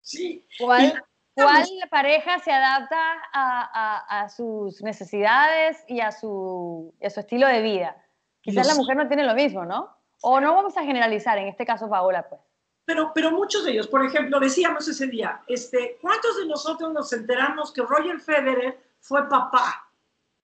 Sí. 0.01 0.45
¿Cuál, 0.59 1.01
cuál 1.33 1.65
pareja 1.89 2.39
se 2.39 2.51
adapta 2.51 3.01
a, 3.33 4.21
a, 4.21 4.29
sus 4.29 4.83
necesidades 4.83 5.83
y 5.87 6.01
a 6.01 6.11
su, 6.11 6.93
a 7.01 7.09
su 7.09 7.21
estilo 7.21 7.47
de 7.47 7.61
vida? 7.61 7.95
Quizás 8.41 8.67
la 8.67 8.75
mujer 8.75 8.97
no 8.97 9.07
tiene 9.07 9.23
lo 9.23 9.33
mismo, 9.33 9.65
¿no? 9.65 9.97
O 10.21 10.39
no 10.39 10.53
vamos 10.53 10.77
a 10.77 10.83
generalizar, 10.83 11.37
en 11.37 11.47
este 11.47 11.65
caso 11.65 11.89
Paola, 11.89 12.27
pues. 12.29 12.41
Pero, 12.85 13.11
pero 13.15 13.31
muchos 13.31 13.65
de 13.65 13.71
ellos, 13.71 13.87
por 13.87 14.05
ejemplo, 14.05 14.39
decíamos 14.39 14.87
ese 14.87 15.07
día, 15.07 15.41
este, 15.47 15.97
¿cuántos 16.01 16.37
de 16.37 16.45
nosotros 16.45 16.93
nos 16.93 17.11
enteramos 17.13 17.73
que 17.73 17.81
Roger 17.81 18.19
Federer 18.19 18.79
fue 18.99 19.27
papá 19.27 19.89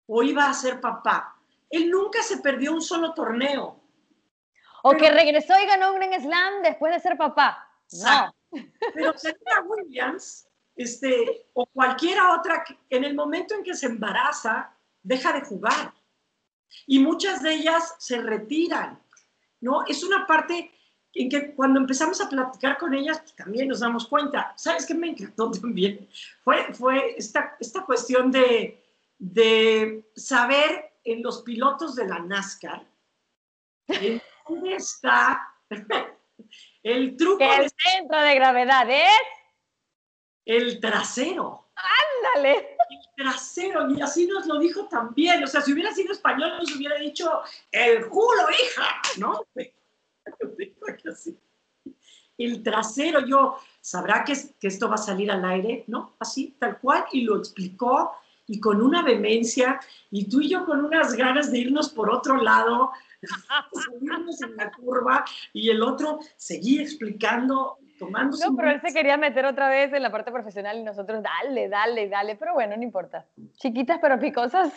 o 0.07 0.23
iba 0.23 0.49
a 0.49 0.55
ser 0.55 0.81
papá? 0.81 1.37
Él 1.69 1.91
nunca 1.91 2.23
se 2.23 2.39
perdió 2.39 2.73
un 2.73 2.81
solo 2.81 3.13
torneo. 3.13 3.80
O 4.83 4.93
que 4.93 5.11
regresó 5.11 5.55
y 5.61 5.67
ganó 5.67 5.93
un 5.93 6.01
Grand 6.01 6.23
Slam 6.23 6.63
después 6.63 6.93
de 6.93 7.01
ser 7.01 7.17
papá. 7.17 7.69
No. 7.93 8.35
Pero 8.95 9.17
Serena 9.17 9.63
Williams, 9.67 10.49
este, 10.75 11.47
o 11.55 11.67
cualquiera 11.67 12.35
otra, 12.35 12.65
en 12.89 13.05
el 13.05 13.15
momento 13.15 13.55
en 13.55 13.63
que 13.63 13.75
se 13.75 13.87
embaraza, 13.87 14.75
deja 15.03 15.33
de 15.33 15.43
jugar. 15.43 15.93
Y 16.87 16.99
muchas 16.99 17.43
de 17.43 17.55
ellas 17.55 17.95
se 17.99 18.21
retiran. 18.21 19.01
¿no? 19.61 19.85
Es 19.87 20.03
una 20.03 20.27
parte 20.27 20.73
en 21.13 21.29
que 21.29 21.55
cuando 21.55 21.81
empezamos 21.81 22.21
a 22.21 22.29
platicar 22.29 22.79
con 22.79 22.95
ellas, 22.95 23.21
pues, 23.21 23.35
también 23.35 23.69
nos 23.69 23.81
damos 23.81 24.07
cuenta. 24.07 24.53
¿Sabes 24.57 24.87
qué 24.87 24.95
me 24.95 25.09
encantó 25.09 25.51
también? 25.51 26.09
Fue, 26.43 26.73
fue 26.75 27.15
esta, 27.17 27.57
esta 27.61 27.85
cuestión 27.85 28.31
de, 28.31 28.83
de 29.19 30.11
saber 30.15 30.93
en 31.05 31.23
los 31.23 31.43
pilotos 31.43 31.95
de 31.97 32.07
la 32.07 32.19
NASCAR, 32.21 32.87
¿en 33.89 34.23
dónde 34.51 34.75
está 34.75 35.55
el 36.83 37.17
truco? 37.17 37.39
Que 37.39 37.57
el 37.57 37.71
centro 37.71 38.21
de 38.21 38.35
gravedad 38.35 38.91
es 38.91 39.21
el 40.45 40.81
trasero. 40.81 41.71
¡Ándale! 41.77 42.77
El 42.91 43.25
trasero, 43.25 43.91
y 43.91 44.03
así 44.03 44.27
nos 44.27 44.47
lo 44.47 44.59
dijo 44.59 44.87
también. 44.87 45.43
O 45.45 45.47
sea, 45.47 45.61
si 45.61 45.73
hubiera 45.73 45.93
sido 45.93 46.13
español, 46.13 46.59
nos 46.59 46.75
hubiera 46.77 46.97
dicho 46.97 47.43
el 47.71 48.09
culo, 48.09 48.43
hija, 48.51 49.01
¿no? 49.19 49.47
El 52.39 52.63
trasero, 52.63 53.27
yo, 53.27 53.59
¿sabrá 53.83 54.25
que, 54.25 54.35
que 54.59 54.69
esto 54.69 54.89
va 54.89 54.95
a 54.95 54.99
salir 54.99 55.31
al 55.31 55.45
aire? 55.45 55.85
¿No? 55.89 56.17
Así, 56.19 56.57
tal 56.59 56.79
cual, 56.81 57.05
y 57.13 57.21
lo 57.21 57.37
explicó 57.37 58.17
y 58.51 58.59
con 58.59 58.83
una 58.83 59.03
vehemencia, 59.03 59.79
y 60.11 60.29
tú 60.29 60.41
y 60.41 60.49
yo 60.49 60.67
con 60.67 60.85
unas 60.85 61.15
ganas 61.15 61.53
de 61.53 61.59
irnos 61.59 61.89
por 61.91 62.11
otro 62.11 62.37
lado, 62.37 62.91
subirnos 63.73 64.43
en 64.43 64.57
la 64.57 64.73
curva, 64.73 65.25
y 65.53 65.71
el 65.71 65.81
otro 65.83 66.19
seguir 66.37 66.81
explicando, 66.81 67.79
tomando 67.97 68.37
No, 68.37 68.57
pero 68.57 68.73
él 68.73 68.81
se 68.81 68.93
quería 68.93 69.17
meter 69.17 69.47
otra 69.47 69.69
vez 69.69 69.93
en 69.93 70.03
la 70.03 70.11
parte 70.11 70.33
profesional 70.33 70.79
y 70.79 70.83
nosotros, 70.83 71.23
dale, 71.23 71.69
dale, 71.69 72.09
dale, 72.09 72.35
pero 72.35 72.55
bueno, 72.55 72.77
no 72.77 72.83
importa. 72.83 73.25
Chiquitas 73.57 74.01
pero 74.03 74.19
picosas. 74.19 74.73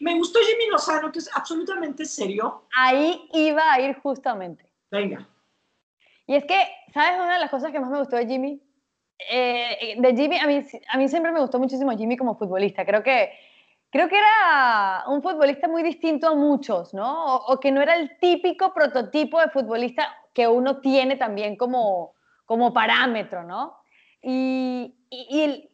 me 0.00 0.14
gustó 0.14 0.38
Jimmy 0.38 0.70
Lozano, 0.70 1.12
que 1.12 1.18
es 1.18 1.28
absolutamente 1.36 2.06
serio. 2.06 2.64
Ahí 2.74 3.28
iba 3.34 3.74
a 3.74 3.78
ir 3.78 3.94
justamente. 3.96 4.72
Venga. 4.90 5.28
Y 6.26 6.34
es 6.34 6.46
que, 6.46 6.66
¿sabes 6.94 7.20
una 7.20 7.34
de 7.34 7.40
las 7.40 7.50
cosas 7.50 7.72
que 7.72 7.78
más 7.78 7.90
me 7.90 7.98
gustó 7.98 8.16
de 8.16 8.26
Jimmy? 8.26 8.65
Eh, 9.18 9.94
de 9.98 10.14
Jimmy, 10.14 10.38
a 10.38 10.46
mí, 10.46 10.62
a 10.88 10.98
mí 10.98 11.08
siempre 11.08 11.32
me 11.32 11.40
gustó 11.40 11.58
muchísimo 11.58 11.96
Jimmy 11.96 12.16
como 12.16 12.36
futbolista. 12.36 12.84
Creo 12.84 13.02
que, 13.02 13.32
creo 13.90 14.08
que 14.08 14.18
era 14.18 15.04
un 15.08 15.22
futbolista 15.22 15.68
muy 15.68 15.82
distinto 15.82 16.28
a 16.28 16.34
muchos, 16.34 16.92
¿no? 16.92 17.36
O, 17.36 17.58
que 17.58 17.72
no 17.72 17.80
era 17.80 17.96
el 17.96 18.18
típico 18.18 18.72
prototipo 18.74 19.40
de 19.40 19.48
futbolista 19.48 20.14
que 20.34 20.46
uno 20.46 20.80
tiene 20.80 21.16
también 21.16 21.56
como, 21.56 22.14
como 22.44 22.72
parámetro, 22.72 23.42
¿no? 23.42 23.76
Y, 24.22 24.94
y, 25.08 25.70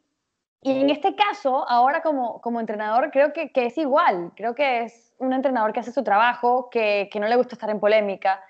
en 0.64 0.90
este 0.90 1.16
caso, 1.16 1.68
ahora 1.68 2.02
como, 2.02 2.40
como 2.40 2.60
entrenador, 2.60 3.10
creo 3.10 3.32
que, 3.32 3.50
que, 3.50 3.66
es 3.66 3.76
igual. 3.78 4.32
Creo 4.36 4.54
que 4.54 4.84
es 4.84 5.12
un 5.18 5.32
entrenador 5.32 5.72
que 5.72 5.80
hace 5.80 5.90
su 5.90 6.04
trabajo, 6.04 6.70
que, 6.70 7.08
que 7.12 7.18
no 7.18 7.26
le 7.26 7.34
gusta 7.34 7.56
estar 7.56 7.70
en 7.70 7.80
polémica, 7.80 8.40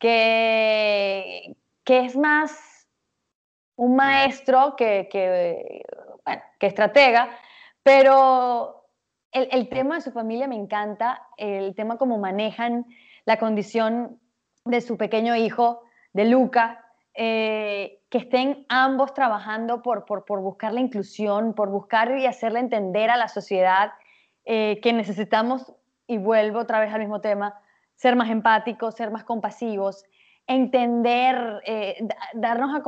que, 0.00 1.56
que 1.84 2.04
es 2.06 2.16
más 2.16 2.69
un 3.80 3.96
maestro 3.96 4.76
que, 4.76 5.82
bueno, 6.26 6.42
que 6.58 6.66
estratega, 6.66 7.30
pero 7.82 8.84
el, 9.32 9.48
el, 9.52 9.70
tema 9.70 9.94
de 9.94 10.00
su 10.02 10.12
familia 10.12 10.46
me 10.46 10.56
encanta, 10.56 11.22
el 11.38 11.74
tema 11.74 11.96
cómo 11.96 12.18
manejan 12.18 12.84
la 13.24 13.38
condición 13.38 14.20
de 14.66 14.82
su 14.82 14.98
pequeño 14.98 15.34
hijo, 15.34 15.82
de 16.12 16.26
Luca, 16.26 16.84
eh, 17.14 18.02
que 18.10 18.18
estén 18.18 18.66
ambos 18.68 19.14
trabajando 19.14 19.80
por, 19.80 20.04
por, 20.04 20.26
por 20.26 20.40
buscar 20.40 20.74
la 20.74 20.80
inclusión, 20.80 21.54
por 21.54 21.70
buscar 21.70 22.18
y 22.18 22.26
hacerle 22.26 22.60
entender 22.60 23.08
a 23.08 23.16
la 23.16 23.28
sociedad 23.28 23.92
eh, 24.44 24.78
que 24.82 24.92
necesitamos, 24.92 25.72
y 26.06 26.18
vuelvo 26.18 26.58
otra 26.58 26.80
vez 26.80 26.92
al 26.92 27.00
mismo 27.00 27.22
tema, 27.22 27.58
ser 27.94 28.14
más 28.14 28.28
empáticos, 28.28 28.94
ser 28.94 29.10
más 29.10 29.24
compasivos, 29.24 30.04
entender, 30.46 31.62
eh, 31.64 31.96
darnos 32.34 32.74
a 32.74 32.82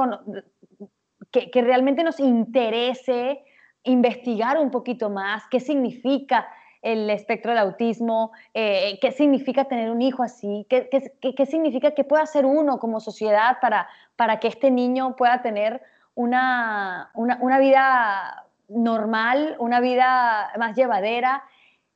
que, 1.33 1.63
realmente 1.63 2.05
nos 2.05 2.21
interese 2.21 3.43
investigar 3.85 4.59
un 4.59 4.71
poquito 4.71 5.11
más 5.11 5.43
qué 5.51 5.59
significa 5.59 6.47
el 6.83 7.09
espectro 7.11 7.53
del 7.53 7.59
autismo, 7.59 8.33
eh, 8.55 8.99
qué 9.01 9.13
significa 9.13 9.65
tener 9.65 9.91
un 9.91 10.03
hijo 10.03 10.23
así, 10.23 10.67
qué, 10.69 10.89
qué, 10.91 11.35
qué, 11.35 11.47
significa 11.47 11.93
que 11.93 12.05
pueda 12.05 12.23
hacer 12.23 12.45
uno 12.45 12.79
como 12.79 13.01
sociedad 13.01 13.59
para, 13.61 13.89
para 14.17 14.41
que 14.41 14.49
este 14.49 14.71
niño 14.71 15.17
pueda 15.17 15.43
tener 15.43 15.81
una, 16.15 17.11
una, 17.15 17.39
una 17.41 17.59
vida 17.59 18.47
normal, 18.69 19.57
una 19.59 19.81
vida 19.81 20.53
más 20.59 20.77
llevadera. 20.77 21.45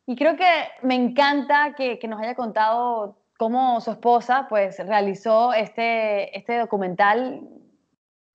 Y 0.07 0.15
creo 0.15 0.37
que 0.37 0.49
me 0.83 0.95
encanta 0.95 1.75
que, 1.77 1.99
que, 1.99 2.07
nos 2.07 2.21
haya 2.21 2.37
contado 2.37 3.17
cómo 3.39 3.81
su 3.81 3.91
esposa 3.91 4.47
pues 4.49 4.79
realizó 4.87 5.53
este, 5.53 6.37
este 6.37 6.59
documental, 6.59 7.49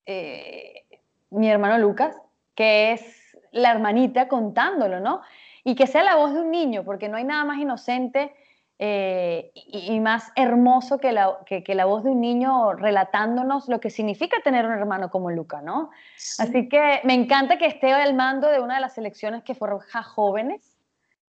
eh, 0.06 0.86
mi 1.32 1.49
hermano 1.49 1.77
Lucas, 1.79 2.15
que 2.55 2.93
es 2.93 3.38
la 3.51 3.71
hermanita 3.71 4.27
contándolo, 4.27 4.99
¿no? 4.99 5.21
y 5.63 5.75
que 5.75 5.88
sea 5.88 6.03
la 6.03 6.15
voz 6.15 6.34
de 6.34 6.41
un 6.41 6.51
niño, 6.51 6.84
porque 6.84 7.09
no 7.09 7.17
hay 7.17 7.23
nada 7.23 7.43
más 7.45 7.59
inocente 7.59 8.34
eh, 8.79 9.51
y, 9.53 9.99
más 9.99 10.32
hermoso 10.36 10.97
que 10.97 11.11
la, 11.11 11.38
que, 11.45 11.63
la, 11.75 11.86
voz 11.86 12.03
de 12.03 12.09
un 12.09 12.19
niño 12.19 12.73
relatándonos 12.73 13.69
lo 13.69 13.79
que 13.79 13.91
significa 13.91 14.38
tener 14.43 14.65
un 14.65 14.71
hermano 14.71 15.11
como 15.11 15.29
Luca, 15.29 15.61
¿no? 15.61 15.91
Así 16.39 16.67
que 16.67 16.99
me 17.03 17.13
encanta 17.13 17.59
que 17.59 17.67
esté 17.67 17.93
al 17.93 18.15
mando 18.15 18.47
de 18.47 18.59
una 18.59 18.75
de 18.75 18.82
las 18.82 18.95
selecciones 18.95 19.43
que 19.43 19.53
forja 19.53 20.01
jóvenes, 20.01 20.79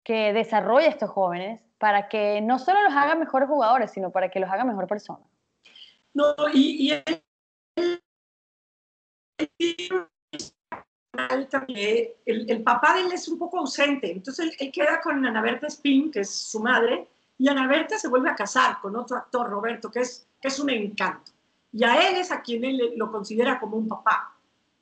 que 0.03 0.33
desarrolla 0.33 0.87
estos 0.87 1.09
jóvenes, 1.09 1.61
para 1.77 2.09
que 2.09 2.41
no 2.41 2.59
solo 2.59 2.81
los 2.83 2.93
haga 2.93 3.15
mejores 3.15 3.47
jugadores, 3.47 3.91
sino 3.91 4.11
para 4.11 4.29
que 4.29 4.41
los 4.41 4.49
haga 4.49 4.65
mejor 4.65 4.87
personas. 4.87 5.27
No, 6.13 6.35
y, 6.53 6.91
y 6.91 8.01
el, 11.67 12.49
el, 12.49 12.63
papá 12.63 12.95
de 12.95 13.01
él 13.01 13.11
es 13.11 13.27
un 13.27 13.37
poco 13.37 13.59
ausente, 13.59 14.11
entonces 14.11 14.55
él, 14.59 14.71
queda 14.71 15.01
con 15.01 15.25
Ana 15.25 15.41
Berta 15.41 15.67
Spin, 15.67 16.11
que 16.11 16.21
es 16.21 16.29
su 16.29 16.59
madre, 16.59 17.07
y 17.37 17.47
Ana 17.49 17.67
Berta 17.67 17.97
se 17.97 18.07
vuelve 18.07 18.29
a 18.29 18.35
casar 18.35 18.79
con 18.81 18.95
otro 18.95 19.17
actor, 19.17 19.49
Roberto, 19.49 19.91
que 19.91 19.99
es, 19.99 20.27
que 20.41 20.47
es 20.47 20.59
un 20.59 20.69
encanto. 20.69 21.31
Y 21.71 21.83
a 21.83 22.09
él 22.09 22.15
es 22.15 22.31
a 22.31 22.41
quien 22.41 22.63
él 22.63 22.93
lo 22.95 23.11
considera 23.11 23.59
como 23.59 23.77
un 23.77 23.87
papá. 23.87 24.35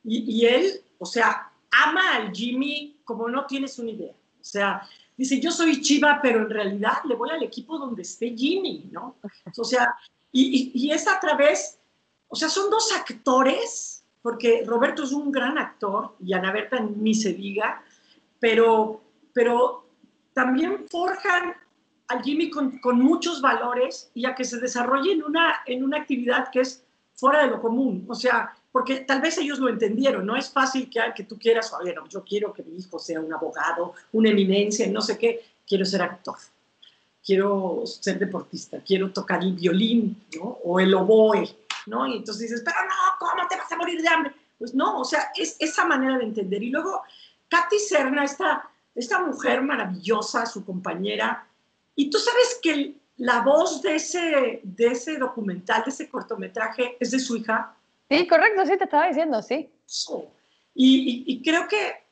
Y, 0.03 0.19
y 0.31 0.45
él, 0.45 0.81
o 0.97 1.05
sea, 1.05 1.51
ama 1.71 2.15
al 2.15 2.31
Jimmy 2.31 2.97
como 3.03 3.27
no 3.27 3.45
tienes 3.45 3.77
una 3.79 3.91
idea. 3.91 4.13
O 4.39 4.43
sea, 4.43 4.87
dice, 5.17 5.39
yo 5.39 5.51
soy 5.51 5.81
chiva, 5.81 6.19
pero 6.21 6.39
en 6.39 6.49
realidad 6.49 6.99
le 7.05 7.15
voy 7.15 7.31
al 7.31 7.43
equipo 7.43 7.77
donde 7.77 8.03
esté 8.03 8.33
Jimmy, 8.35 8.89
¿no? 8.91 9.17
O 9.57 9.63
sea, 9.63 9.95
y, 10.31 10.71
y, 10.73 10.85
y 10.85 10.91
es 10.91 11.07
a 11.07 11.19
través, 11.19 11.77
o 12.27 12.35
sea, 12.35 12.47
son 12.47 12.69
dos 12.69 12.91
actores 12.93 13.94
porque 14.25 14.63
Roberto 14.65 15.03
es 15.03 15.11
un 15.11 15.31
gran 15.31 15.59
actor 15.59 16.15
y 16.19 16.33
Ana 16.33 16.51
Berta 16.51 16.79
ni 16.79 17.13
se 17.13 17.33
diga, 17.33 17.83
pero, 18.39 18.99
pero 19.33 19.85
también 20.33 20.87
forjan 20.89 21.53
al 22.07 22.23
Jimmy 22.23 22.49
con, 22.49 22.79
con, 22.79 22.99
muchos 22.99 23.39
valores 23.39 24.09
y 24.15 24.25
a 24.25 24.33
que 24.33 24.43
se 24.43 24.59
desarrolle 24.59 25.11
en 25.11 25.23
una, 25.23 25.57
en 25.67 25.83
una 25.83 25.97
actividad 25.97 26.49
que 26.51 26.61
es 26.61 26.83
fuera 27.13 27.43
de 27.43 27.51
lo 27.51 27.61
común. 27.61 28.03
O 28.09 28.15
sea, 28.15 28.51
porque 28.71 29.01
tal 29.01 29.21
vez 29.21 29.37
ellos 29.37 29.59
lo 29.59 29.69
entendieron, 29.69 30.25
no 30.25 30.35
es 30.35 30.49
fácil 30.49 30.89
que, 30.89 31.01
que 31.15 31.25
tú 31.25 31.37
quieras, 31.37 31.71
oye, 31.79 31.93
no, 31.93 32.09
yo 32.09 32.23
quiero 32.23 32.51
que 32.51 32.63
mi 32.63 32.77
hijo 32.79 32.97
sea 32.97 33.21
un 33.21 33.31
abogado, 33.31 33.93
una 34.11 34.31
eminencia, 34.31 34.89
no 34.89 35.01
sé 35.01 35.19
qué, 35.19 35.45
quiero 35.67 35.85
ser 35.85 36.01
actor, 36.01 36.37
quiero 37.23 37.83
ser 37.85 38.17
deportista, 38.17 38.79
quiero 38.79 39.11
tocar 39.11 39.43
el 39.43 39.53
violín, 39.53 40.19
¿no? 40.35 40.57
O 40.63 40.79
el 40.79 40.95
oboe, 40.95 41.47
¿no? 41.87 42.07
Y 42.07 42.17
entonces 42.17 42.49
dices, 42.49 42.63
pero 42.63 42.77
no, 42.81 42.95
¿cómo 43.19 43.47
te 43.47 43.57
vas 43.57 43.71
a 43.71 43.77
morir 43.77 44.01
de 44.01 44.07
hambre? 44.07 44.35
Pues 44.57 44.73
no, 44.73 44.99
o 44.99 45.05
sea, 45.05 45.31
es 45.35 45.57
esa 45.59 45.85
manera 45.85 46.17
de 46.17 46.23
entender. 46.23 46.63
Y 46.63 46.69
luego, 46.69 47.03
Katy 47.49 47.79
Serna, 47.79 48.23
esta, 48.23 48.69
esta 48.93 49.19
mujer 49.19 49.61
maravillosa, 49.61 50.45
su 50.45 50.65
compañera, 50.65 51.47
y 51.95 52.09
tú 52.09 52.17
sabes 52.17 52.59
que 52.61 52.95
la 53.17 53.41
voz 53.41 53.81
de 53.81 53.95
ese, 53.95 54.61
de 54.63 54.87
ese 54.87 55.17
documental, 55.17 55.83
de 55.83 55.91
ese 55.91 56.09
cortometraje, 56.09 56.97
es 56.99 57.11
de 57.11 57.19
su 57.19 57.37
hija. 57.37 57.75
Sí, 58.09 58.27
correcto, 58.27 58.65
sí, 58.65 58.77
te 58.77 58.83
estaba 58.83 59.07
diciendo, 59.07 59.41
sí. 59.41 59.69
Y, 60.73 61.23
y, 61.27 61.33
y 61.33 61.41
creo 61.41 61.67
que 61.67 62.05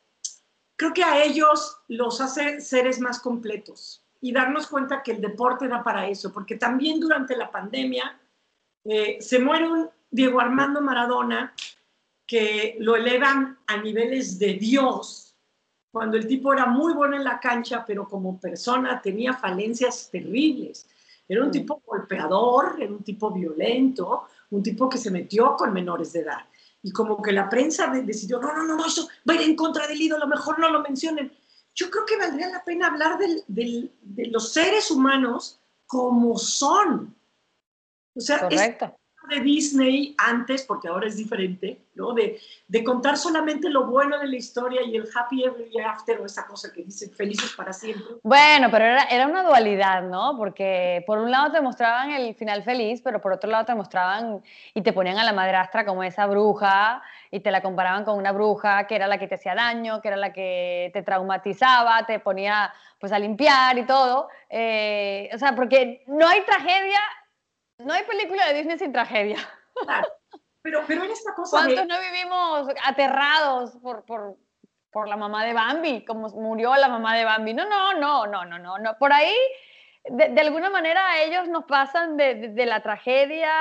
creo 0.75 0.93
que 0.93 1.03
a 1.03 1.23
ellos 1.23 1.77
los 1.87 2.19
hace 2.19 2.59
seres 2.59 2.99
más 2.99 3.19
completos 3.19 4.03
y 4.21 4.31
darnos 4.31 4.67
cuenta 4.67 5.03
que 5.03 5.11
el 5.11 5.21
deporte 5.21 5.67
da 5.67 5.83
para 5.83 6.07
eso, 6.07 6.33
porque 6.33 6.55
también 6.55 6.99
durante 6.99 7.35
la 7.37 7.51
pandemia 7.51 8.19
eh, 8.85 9.17
se 9.21 9.39
muere 9.39 9.69
un 9.69 9.89
Diego 10.09 10.39
Armando 10.39 10.81
Maradona 10.81 11.53
que 12.25 12.77
lo 12.79 12.95
elevan 12.95 13.57
a 13.67 13.77
niveles 13.77 14.39
de 14.39 14.53
Dios, 14.53 15.35
cuando 15.91 16.17
el 16.17 16.27
tipo 16.27 16.53
era 16.53 16.65
muy 16.65 16.93
bueno 16.93 17.15
en 17.15 17.23
la 17.23 17.39
cancha, 17.39 17.83
pero 17.85 18.07
como 18.07 18.39
persona 18.39 19.01
tenía 19.01 19.33
falencias 19.33 20.09
terribles. 20.11 20.87
Era 21.27 21.43
un 21.43 21.51
tipo 21.51 21.81
golpeador, 21.85 22.77
era 22.79 22.91
un 22.91 23.03
tipo 23.03 23.31
violento, 23.31 24.23
un 24.49 24.63
tipo 24.63 24.89
que 24.89 24.97
se 24.97 25.11
metió 25.11 25.55
con 25.55 25.71
menores 25.71 26.13
de 26.13 26.21
edad. 26.21 26.45
Y 26.81 26.91
como 26.91 27.21
que 27.21 27.31
la 27.31 27.47
prensa 27.47 27.87
decidió, 27.87 28.39
no, 28.39 28.53
no, 28.53 28.63
no, 28.63 28.85
eso 28.85 29.07
va 29.27 29.33
a 29.33 29.37
ir 29.37 29.49
en 29.49 29.55
contra 29.55 29.87
del 29.87 30.01
ídolo, 30.01 30.27
mejor 30.27 30.59
no 30.59 30.69
lo 30.69 30.81
mencionen. 30.81 31.31
Yo 31.75 31.89
creo 31.89 32.05
que 32.05 32.17
valdría 32.17 32.49
la 32.49 32.63
pena 32.63 32.87
hablar 32.87 33.17
del, 33.17 33.43
del, 33.47 33.91
de 34.01 34.27
los 34.27 34.51
seres 34.51 34.91
humanos 34.91 35.59
como 35.85 36.37
son, 36.37 37.15
o 38.15 38.21
sea, 38.21 38.39
Correcto. 38.39 38.95
de 39.29 39.39
Disney 39.39 40.15
antes, 40.17 40.63
porque 40.63 40.89
ahora 40.89 41.07
es 41.07 41.15
diferente, 41.15 41.79
¿no? 41.95 42.13
De, 42.13 42.39
de, 42.67 42.83
contar 42.83 43.17
solamente 43.17 43.69
lo 43.69 43.85
bueno 43.85 44.19
de 44.19 44.27
la 44.27 44.35
historia 44.35 44.81
y 44.83 44.97
el 44.97 45.07
happy 45.15 45.45
ever 45.45 45.85
after 45.85 46.19
o 46.19 46.25
esa 46.25 46.45
cosa 46.45 46.71
que 46.73 46.83
dicen 46.83 47.09
felices 47.11 47.53
para 47.55 47.71
siempre. 47.71 48.15
Bueno, 48.21 48.69
pero 48.69 48.83
era, 48.83 49.03
era 49.03 49.25
una 49.25 49.43
dualidad, 49.43 50.03
¿no? 50.03 50.35
Porque 50.37 51.03
por 51.07 51.19
un 51.19 51.31
lado 51.31 51.53
te 51.53 51.61
mostraban 51.61 52.11
el 52.11 52.35
final 52.35 52.63
feliz, 52.63 53.01
pero 53.01 53.21
por 53.21 53.31
otro 53.31 53.49
lado 53.49 53.65
te 53.65 53.75
mostraban 53.75 54.43
y 54.73 54.81
te 54.81 54.91
ponían 54.91 55.17
a 55.17 55.23
la 55.23 55.33
madrastra 55.33 55.85
como 55.85 56.03
esa 56.03 56.25
bruja 56.25 57.01
y 57.31 57.39
te 57.39 57.49
la 57.49 57.61
comparaban 57.61 58.03
con 58.03 58.17
una 58.17 58.33
bruja 58.33 58.85
que 58.87 58.95
era 58.95 59.07
la 59.07 59.17
que 59.17 59.27
te 59.27 59.35
hacía 59.35 59.55
daño, 59.55 60.01
que 60.01 60.09
era 60.09 60.17
la 60.17 60.33
que 60.33 60.91
te 60.93 61.01
traumatizaba, 61.01 62.05
te 62.05 62.19
ponía 62.19 62.73
pues 62.99 63.11
a 63.11 63.19
limpiar 63.19 63.77
y 63.77 63.85
todo. 63.85 64.29
Eh, 64.49 65.29
o 65.33 65.37
sea, 65.37 65.55
porque 65.55 66.03
no 66.07 66.27
hay 66.27 66.41
tragedia 66.41 66.99
no 67.79 67.93
hay 67.93 68.03
película 68.03 68.47
de 68.47 68.53
Disney 68.55 68.77
sin 68.77 68.91
tragedia. 68.93 69.37
Claro. 69.83 70.07
Pero, 70.61 70.83
pero 70.87 71.03
en 71.03 71.11
esta 71.11 71.33
cosa. 71.33 71.57
¿Cuántos 71.57 71.87
no 71.87 71.95
vivimos 71.99 72.67
aterrados 72.85 73.75
por, 73.81 74.05
por, 74.05 74.37
por, 74.91 75.09
la 75.09 75.17
mamá 75.17 75.43
de 75.43 75.53
Bambi? 75.53 76.05
Como 76.05 76.29
murió 76.29 76.73
la 76.75 76.87
mamá 76.87 77.17
de 77.17 77.25
Bambi. 77.25 77.53
No, 77.53 77.65
no, 77.65 77.93
no, 77.93 78.27
no, 78.27 78.45
no, 78.45 78.59
no. 78.59 78.77
no. 78.77 78.97
Por 78.97 79.11
ahí, 79.11 79.35
de, 80.05 80.29
de 80.29 80.41
alguna 80.41 80.69
manera, 80.69 81.21
ellos 81.21 81.49
nos 81.49 81.65
pasan 81.65 82.15
de, 82.15 82.35
de, 82.35 82.49
de 82.49 82.65
la 82.65 82.81
tragedia 82.81 83.51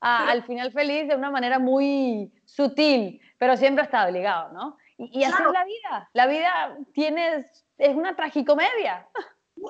a, 0.00 0.28
al 0.28 0.42
final 0.44 0.72
feliz 0.72 1.08
de 1.08 1.16
una 1.16 1.30
manera 1.30 1.58
muy 1.58 2.30
sutil, 2.44 3.20
pero 3.38 3.56
siempre 3.56 3.84
está 3.84 4.06
obligado, 4.06 4.52
¿no? 4.52 4.76
Y, 4.98 5.20
y 5.20 5.24
así 5.24 5.32
claro. 5.32 5.50
es 5.50 5.54
la 5.54 5.64
vida. 5.64 6.10
La 6.12 6.26
vida 6.26 6.76
tiene, 6.92 7.46
es 7.78 7.94
una 7.94 8.14
tragicomedia 8.14 9.08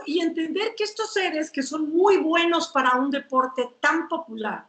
y 0.06 0.20
entender 0.20 0.74
que 0.76 0.84
estos 0.84 1.12
seres 1.12 1.50
que 1.50 1.62
son 1.62 1.90
muy 1.90 2.16
buenos 2.18 2.68
para 2.68 2.96
un 2.96 3.10
deporte 3.10 3.76
tan 3.80 4.08
popular 4.08 4.66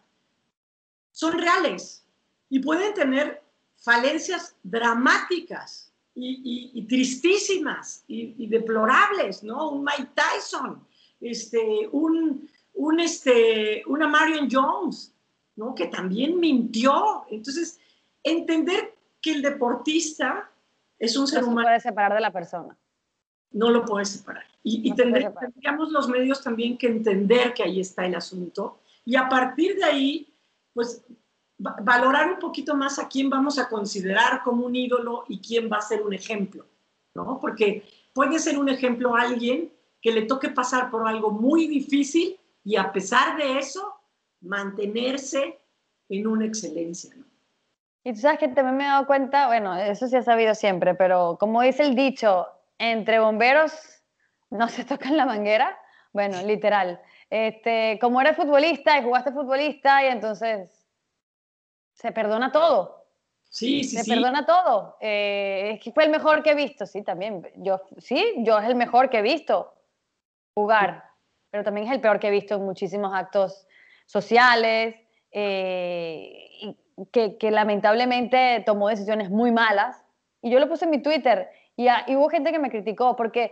son 1.12 1.34
reales 1.34 2.06
y 2.50 2.60
pueden 2.60 2.94
tener 2.94 3.42
falencias 3.78 4.56
dramáticas 4.64 5.94
y, 6.14 6.72
y, 6.76 6.80
y 6.80 6.88
tristísimas 6.88 8.04
y, 8.08 8.36
y, 8.38 8.48
deplorables, 8.48 9.44
¿no? 9.44 9.70
Un 9.70 9.84
Mike 9.84 10.12
Tyson, 10.16 10.86
este, 11.20 11.88
un, 11.92 12.50
un, 12.74 13.00
este, 13.00 13.84
una 13.88 14.08
Marion 14.08 14.48
Jones, 14.50 15.14
¿no? 15.56 15.76
Que 15.76 15.88
también 15.88 16.40
mintió. 16.40 17.26
Entonces, 17.30 17.80
entender 18.24 18.96
que 19.22 19.32
el 19.34 19.42
deportista 19.42 20.50
es 20.98 21.18
un 21.18 21.28
ser 21.28 21.42
no 21.42 21.50
humano. 21.50 21.68
Se 21.68 21.72
puede 21.72 21.80
separar 21.82 22.14
de 22.14 22.22
la 22.22 22.32
persona. 22.32 22.78
No 23.56 23.72
lo 23.72 23.86
puedes 23.86 24.10
separar. 24.10 24.43
Y, 24.64 24.88
y 24.88 24.89
no 24.91 24.95
tendríamos 24.95 25.91
los 25.91 26.08
medios 26.10 26.41
también 26.41 26.78
que 26.78 26.88
entender 26.88 27.53
que 27.53 27.64
ahí 27.64 27.80
está 27.80 28.06
el 28.06 28.16
asunto 28.16 28.80
y 29.06 29.16
a 29.16 29.30
partir 29.30 29.76
de 29.76 29.84
ahí, 29.84 30.34
pues 30.74 31.06
valorar 31.58 32.32
un 32.34 32.39
poquito 32.39 32.76
más 32.76 32.99
a 32.99 33.08
quién 33.08 33.30
vamos 33.30 33.58
a 33.60 33.70
considerar 33.70 34.41
como 34.43 34.66
un 34.66 34.76
ídolo 34.76 35.24
y 35.30 35.39
quién 35.39 35.70
va 35.72 35.78
a 35.78 35.82
ser 35.82 36.01
un 36.01 36.14
ejemplo, 36.14 36.66
¿no? 37.14 37.39
Porque 37.39 37.86
puede 38.14 38.39
ser 38.39 38.58
un 38.58 38.68
ejemplo 38.68 39.16
a 39.16 39.22
alguien 39.22 39.72
que 40.01 40.12
le 40.12 40.24
toque 40.24 40.49
pasar 40.49 40.89
por 40.89 41.08
algo 41.08 41.32
muy 41.32 41.68
difícil 41.68 42.38
y 42.64 42.76
a 42.76 42.91
pesar 42.91 43.38
de 43.38 43.60
eso 43.60 43.93
mantenerse 44.41 45.60
en 46.10 46.28
una 46.28 46.45
excelencia, 46.45 47.16
¿no? 47.16 47.26
Y 48.03 48.14
tú 48.14 48.20
sabes 48.20 48.38
que 48.38 48.49
también 48.49 48.78
me 48.78 48.84
he 48.84 48.88
dado 48.88 49.08
cuenta, 49.08 49.47
bueno, 49.47 49.76
eso 49.76 50.08
sí 50.08 50.16
he 50.16 50.22
sabido 50.22 50.53
siempre, 50.53 50.93
pero 50.93 51.38
como 51.39 51.64
dice 51.64 51.84
el 51.84 51.95
dicho, 51.95 52.45
entre 52.78 53.20
bomberos 53.20 53.74
no 54.50 54.68
se 54.70 54.86
tocan 54.86 55.18
la 55.18 55.26
manguera. 55.26 55.78
Bueno, 56.14 56.42
literal. 56.44 57.02
Este, 57.30 57.98
como 58.00 58.22
eres 58.22 58.38
futbolista 58.38 58.98
y 58.98 59.04
jugaste 59.04 59.32
futbolista 59.32 60.04
y 60.04 60.08
entonces 60.08 60.88
se 61.94 62.12
perdona 62.12 62.52
todo. 62.52 63.06
Sí, 63.50 63.84
sí, 63.84 63.98
se 63.98 64.04
sí. 64.04 64.12
perdona 64.12 64.46
todo. 64.46 64.98
Eh, 65.02 65.72
es 65.74 65.80
que 65.82 65.92
fue 65.92 66.06
el 66.06 66.10
mejor 66.10 66.44
que 66.44 66.52
he 66.52 66.56
visto, 66.56 66.86
sí, 66.86 67.04
también. 67.04 67.50
Yo, 67.56 67.82
sí, 67.98 68.36
yo 68.40 68.58
es 68.60 68.66
el 68.66 68.76
mejor 68.76 69.10
que 69.10 69.20
he 69.20 69.22
visto 69.22 69.74
jugar, 70.54 71.04
pero 71.52 71.64
también 71.64 71.88
es 71.88 71.94
el 71.94 72.02
peor 72.02 72.20
que 72.20 72.28
he 72.28 72.32
visto 72.32 72.56
en 72.56 72.64
muchísimos 72.64 73.14
actos 73.14 73.68
sociales. 74.06 74.96
Eh, 75.32 76.48
y 76.62 76.78
que, 77.12 77.38
que, 77.38 77.52
lamentablemente 77.52 78.64
tomó 78.66 78.88
decisiones 78.88 79.30
muy 79.30 79.52
malas. 79.52 80.02
Y 80.42 80.50
yo 80.50 80.60
lo 80.60 80.70
puse 80.70 80.86
en 80.86 80.92
mi 80.92 81.02
Twitter 81.02 81.50
y, 81.76 81.88
a, 81.88 82.06
y 82.08 82.16
hubo 82.16 82.30
gente 82.30 82.52
que 82.52 82.60
me 82.60 82.70
criticó 82.70 83.16
porque 83.16 83.52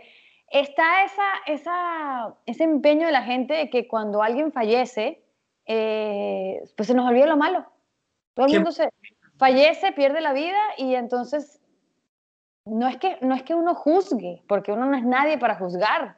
está 0.50 1.04
esa, 1.04 1.24
esa, 1.46 2.34
ese 2.46 2.64
empeño 2.64 3.06
de 3.06 3.12
la 3.12 3.22
gente 3.22 3.54
de 3.54 3.70
que 3.70 3.88
cuando 3.88 4.22
alguien 4.22 4.52
fallece, 4.52 5.22
eh, 5.66 6.62
pues 6.76 6.86
se 6.86 6.94
nos 6.94 7.08
olvida 7.08 7.26
lo 7.26 7.36
malo. 7.36 7.66
Todo 8.34 8.46
el 8.46 8.54
mundo 8.54 8.72
se 8.72 8.88
fallece, 9.36 9.92
pierde 9.92 10.20
la 10.20 10.32
vida 10.32 10.58
y 10.76 10.94
entonces 10.94 11.60
no 12.64 12.88
es 12.88 12.96
que, 12.96 13.18
no 13.20 13.34
es 13.34 13.42
que 13.42 13.54
uno 13.54 13.74
juzgue, 13.74 14.42
porque 14.48 14.72
uno 14.72 14.86
no 14.86 14.96
es 14.96 15.04
nadie 15.04 15.38
para 15.38 15.56
juzgar. 15.56 16.16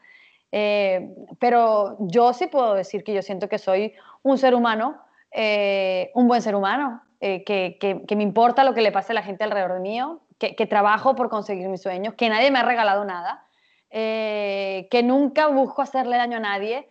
Eh, 0.53 1.15
pero 1.39 1.97
yo 2.01 2.33
sí 2.33 2.47
puedo 2.47 2.75
decir 2.75 3.05
que 3.05 3.13
yo 3.13 3.23
siento 3.23 3.49
que 3.49 3.59
soy 3.59 3.95
un 4.23 4.39
ser 4.39 4.55
humano, 4.55 4.97
eh, 5.33 6.11
un 6.15 6.29
buen 6.29 6.41
ser 6.41 6.55
humano, 6.55 7.03
eh, 7.21 7.45
que, 7.45 7.79
que, 7.81 8.03
que, 8.07 8.17
me 8.17 8.23
importa 8.23 8.63
lo 8.63 8.75
que 8.75 8.81
le 8.81 8.93
pase 8.93 9.13
a 9.13 9.15
la 9.15 9.23
gente 9.23 9.45
alrededor 9.45 9.81
mío, 9.81 10.21
que, 10.39 10.66
trabajo 10.66 11.14
por 11.14 11.28
conseguir 11.28 11.68
mis 11.68 11.82
sueños, 11.82 12.14
que 12.14 12.28
nadie 12.28 12.51
me 12.51 12.59
ha 12.59 12.64
regalado 12.64 13.05
nada, 13.05 13.47
eh, 13.91 14.89
que 14.91 15.03
nunca 15.03 15.47
busco 15.49 15.82
hacerle 15.82 16.16
daño 16.16 16.37
a 16.37 16.41
nadie. 16.41 16.91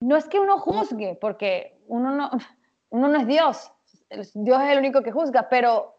No 0.00 0.16
es 0.16 0.26
que 0.26 0.40
uno 0.40 0.58
juzgue, 0.58 1.16
porque 1.20 1.78
uno 1.86 2.10
no, 2.10 2.30
uno 2.90 3.08
no 3.08 3.18
es 3.18 3.26
Dios, 3.26 3.70
Dios 4.34 4.62
es 4.62 4.70
el 4.70 4.78
único 4.78 5.02
que 5.02 5.12
juzga, 5.12 5.48
pero, 5.48 5.96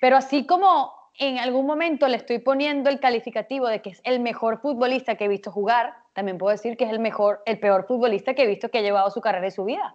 pero 0.00 0.16
así 0.16 0.46
como 0.46 0.92
en 1.18 1.38
algún 1.38 1.66
momento 1.66 2.08
le 2.08 2.16
estoy 2.16 2.38
poniendo 2.38 2.88
el 2.88 3.00
calificativo 3.00 3.68
de 3.68 3.82
que 3.82 3.90
es 3.90 4.00
el 4.04 4.20
mejor 4.20 4.60
futbolista 4.60 5.16
que 5.16 5.26
he 5.26 5.28
visto 5.28 5.52
jugar, 5.52 5.94
también 6.14 6.38
puedo 6.38 6.52
decir 6.52 6.76
que 6.76 6.84
es 6.84 6.90
el 6.90 6.98
mejor, 6.98 7.42
el 7.46 7.58
peor 7.58 7.86
futbolista 7.86 8.34
que 8.34 8.44
he 8.44 8.46
visto 8.46 8.70
que 8.70 8.78
ha 8.78 8.82
llevado 8.82 9.10
su 9.10 9.20
carrera 9.20 9.46
y 9.46 9.50
su 9.50 9.64
vida. 9.64 9.94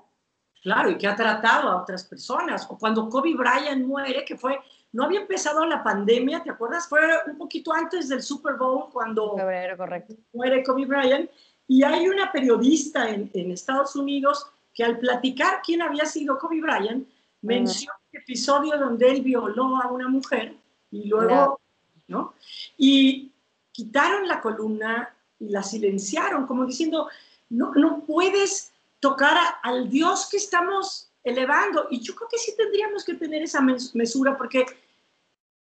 Claro, 0.61 0.89
y 0.89 0.97
que 0.97 1.07
ha 1.07 1.15
tratado 1.15 1.69
a 1.69 1.81
otras 1.81 2.03
personas. 2.03 2.67
O 2.69 2.77
cuando 2.77 3.09
Kobe 3.09 3.35
Bryant 3.35 3.85
muere, 3.85 4.25
que 4.25 4.35
fue, 4.35 4.59
no 4.93 5.03
había 5.03 5.21
empezado 5.21 5.65
la 5.65 5.83
pandemia, 5.83 6.43
¿te 6.43 6.49
acuerdas? 6.49 6.87
Fue 6.87 6.99
un 7.27 7.37
poquito 7.37 7.73
antes 7.73 8.09
del 8.09 8.21
Super 8.21 8.55
Bowl 8.55 8.89
cuando 8.91 9.35
Febrero, 9.35 9.77
correcto. 9.77 10.15
muere 10.33 10.63
Kobe 10.63 10.85
Bryant. 10.85 11.29
Y 11.67 11.83
hay 11.83 12.07
una 12.07 12.31
periodista 12.31 13.09
en, 13.09 13.29
en, 13.33 13.51
Estados 13.51 13.95
Unidos 13.95 14.47
que 14.73 14.85
al 14.85 14.97
platicar 14.97 15.61
quién 15.63 15.81
había 15.81 16.05
sido 16.05 16.37
Kobe 16.37 16.61
Bryant, 16.61 17.07
menciona 17.41 17.93
uh 17.93 17.97
-huh. 17.97 18.09
el 18.13 18.21
episodio 18.21 18.77
donde 18.77 19.09
él 19.09 19.21
violó 19.21 19.77
a 19.81 19.91
una 19.91 20.07
mujer 20.07 20.55
y 20.91 21.07
luego, 21.07 21.59
no. 22.07 22.19
¿no? 22.19 22.33
Y 22.77 23.31
quitaron 23.71 24.27
la 24.27 24.41
columna 24.41 25.13
y 25.39 25.49
la 25.49 25.61
silenciaron, 25.61 26.47
como 26.47 26.65
diciendo, 26.65 27.09
no, 27.49 27.73
no 27.75 28.01
puedes 28.05 28.71
tocar 28.99 29.37
a, 29.37 29.47
al 29.61 29.89
Dios 29.89 30.27
que 30.29 30.37
estamos 30.37 31.06
elevando. 31.23 31.87
Y 31.89 32.01
yo 32.01 32.15
creo 32.15 32.27
que 32.29 32.37
sí 32.37 32.55
tendríamos 32.55 33.03
que 33.03 33.15
tener 33.15 33.43
esa 33.43 33.61
mesura 33.61 34.37
porque 34.37 34.65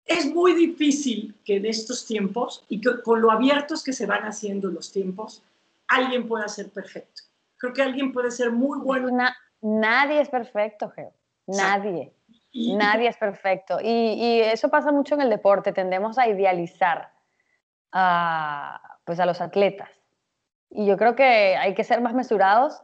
es 0.04 0.26
muy 0.26 0.54
difícil 0.54 1.34
que 1.44 1.56
en 1.56 1.66
estos 1.66 2.06
tiempos 2.06 2.64
y 2.68 2.80
que 2.80 3.02
con 3.02 3.20
lo 3.20 3.30
abiertos 3.30 3.82
que 3.82 3.92
se 3.92 4.06
van 4.06 4.22
haciendo 4.24 4.68
los 4.68 4.92
tiempos, 4.92 5.42
alguien 5.88 6.28
pueda 6.28 6.48
ser 6.48 6.70
perfecto. 6.70 7.22
Creo 7.56 7.72
que 7.72 7.82
alguien 7.82 8.12
puede 8.12 8.30
ser 8.30 8.52
muy 8.52 8.78
bueno. 8.78 9.10
Na 9.10 9.34
nadie 9.60 10.20
es 10.20 10.28
perfecto, 10.28 10.90
Geo. 10.90 11.12
Nadie. 11.46 12.12
Y, 12.52 12.74
nadie 12.74 13.08
es 13.08 13.16
perfecto. 13.16 13.78
Y, 13.82 13.88
y, 13.88 14.40
eso 14.40 14.68
pasa 14.68 14.92
mucho 14.92 15.14
en 15.14 15.22
el 15.22 15.30
deporte. 15.30 15.72
Tendemos 15.72 16.18
a 16.18 16.28
idealizar 16.28 17.12
a, 17.92 18.98
pues 19.04 19.20
a 19.20 19.26
los 19.26 19.40
atletas. 19.40 19.90
Y 20.70 20.86
yo 20.86 20.96
creo 20.96 21.14
que 21.14 21.56
hay 21.56 21.74
que 21.74 21.84
ser 21.84 22.00
más 22.00 22.14
mesurados 22.14 22.82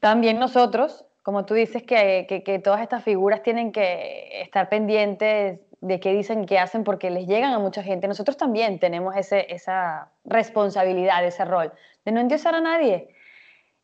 también 0.00 0.38
nosotros, 0.38 1.04
como 1.28 1.44
tú 1.44 1.52
dices, 1.52 1.82
que, 1.82 2.42
que, 2.42 2.58
todas 2.58 2.80
estas 2.80 3.04
figuras 3.04 3.42
tienen 3.42 3.70
que 3.70 4.40
estar 4.40 4.70
pendientes 4.70 5.60
de 5.82 6.00
qué 6.00 6.14
dicen, 6.14 6.46
qué 6.46 6.58
hacen, 6.58 6.84
porque 6.84 7.10
les 7.10 7.26
llegan 7.26 7.52
a 7.52 7.58
mucha 7.58 7.82
gente. 7.82 8.08
Nosotros 8.08 8.38
también 8.38 8.78
tenemos 8.78 9.14
ese, 9.14 9.44
esa 9.52 10.10
responsabilidad, 10.24 11.22
ese 11.22 11.44
rol, 11.44 11.70
de 12.06 12.12
no 12.12 12.20
endiosar 12.20 12.54
a 12.54 12.62
nadie. 12.62 13.14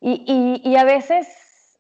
Y, 0.01 0.25
y, 0.27 0.67
y, 0.67 0.77
a 0.77 0.85
veces, 0.85 1.79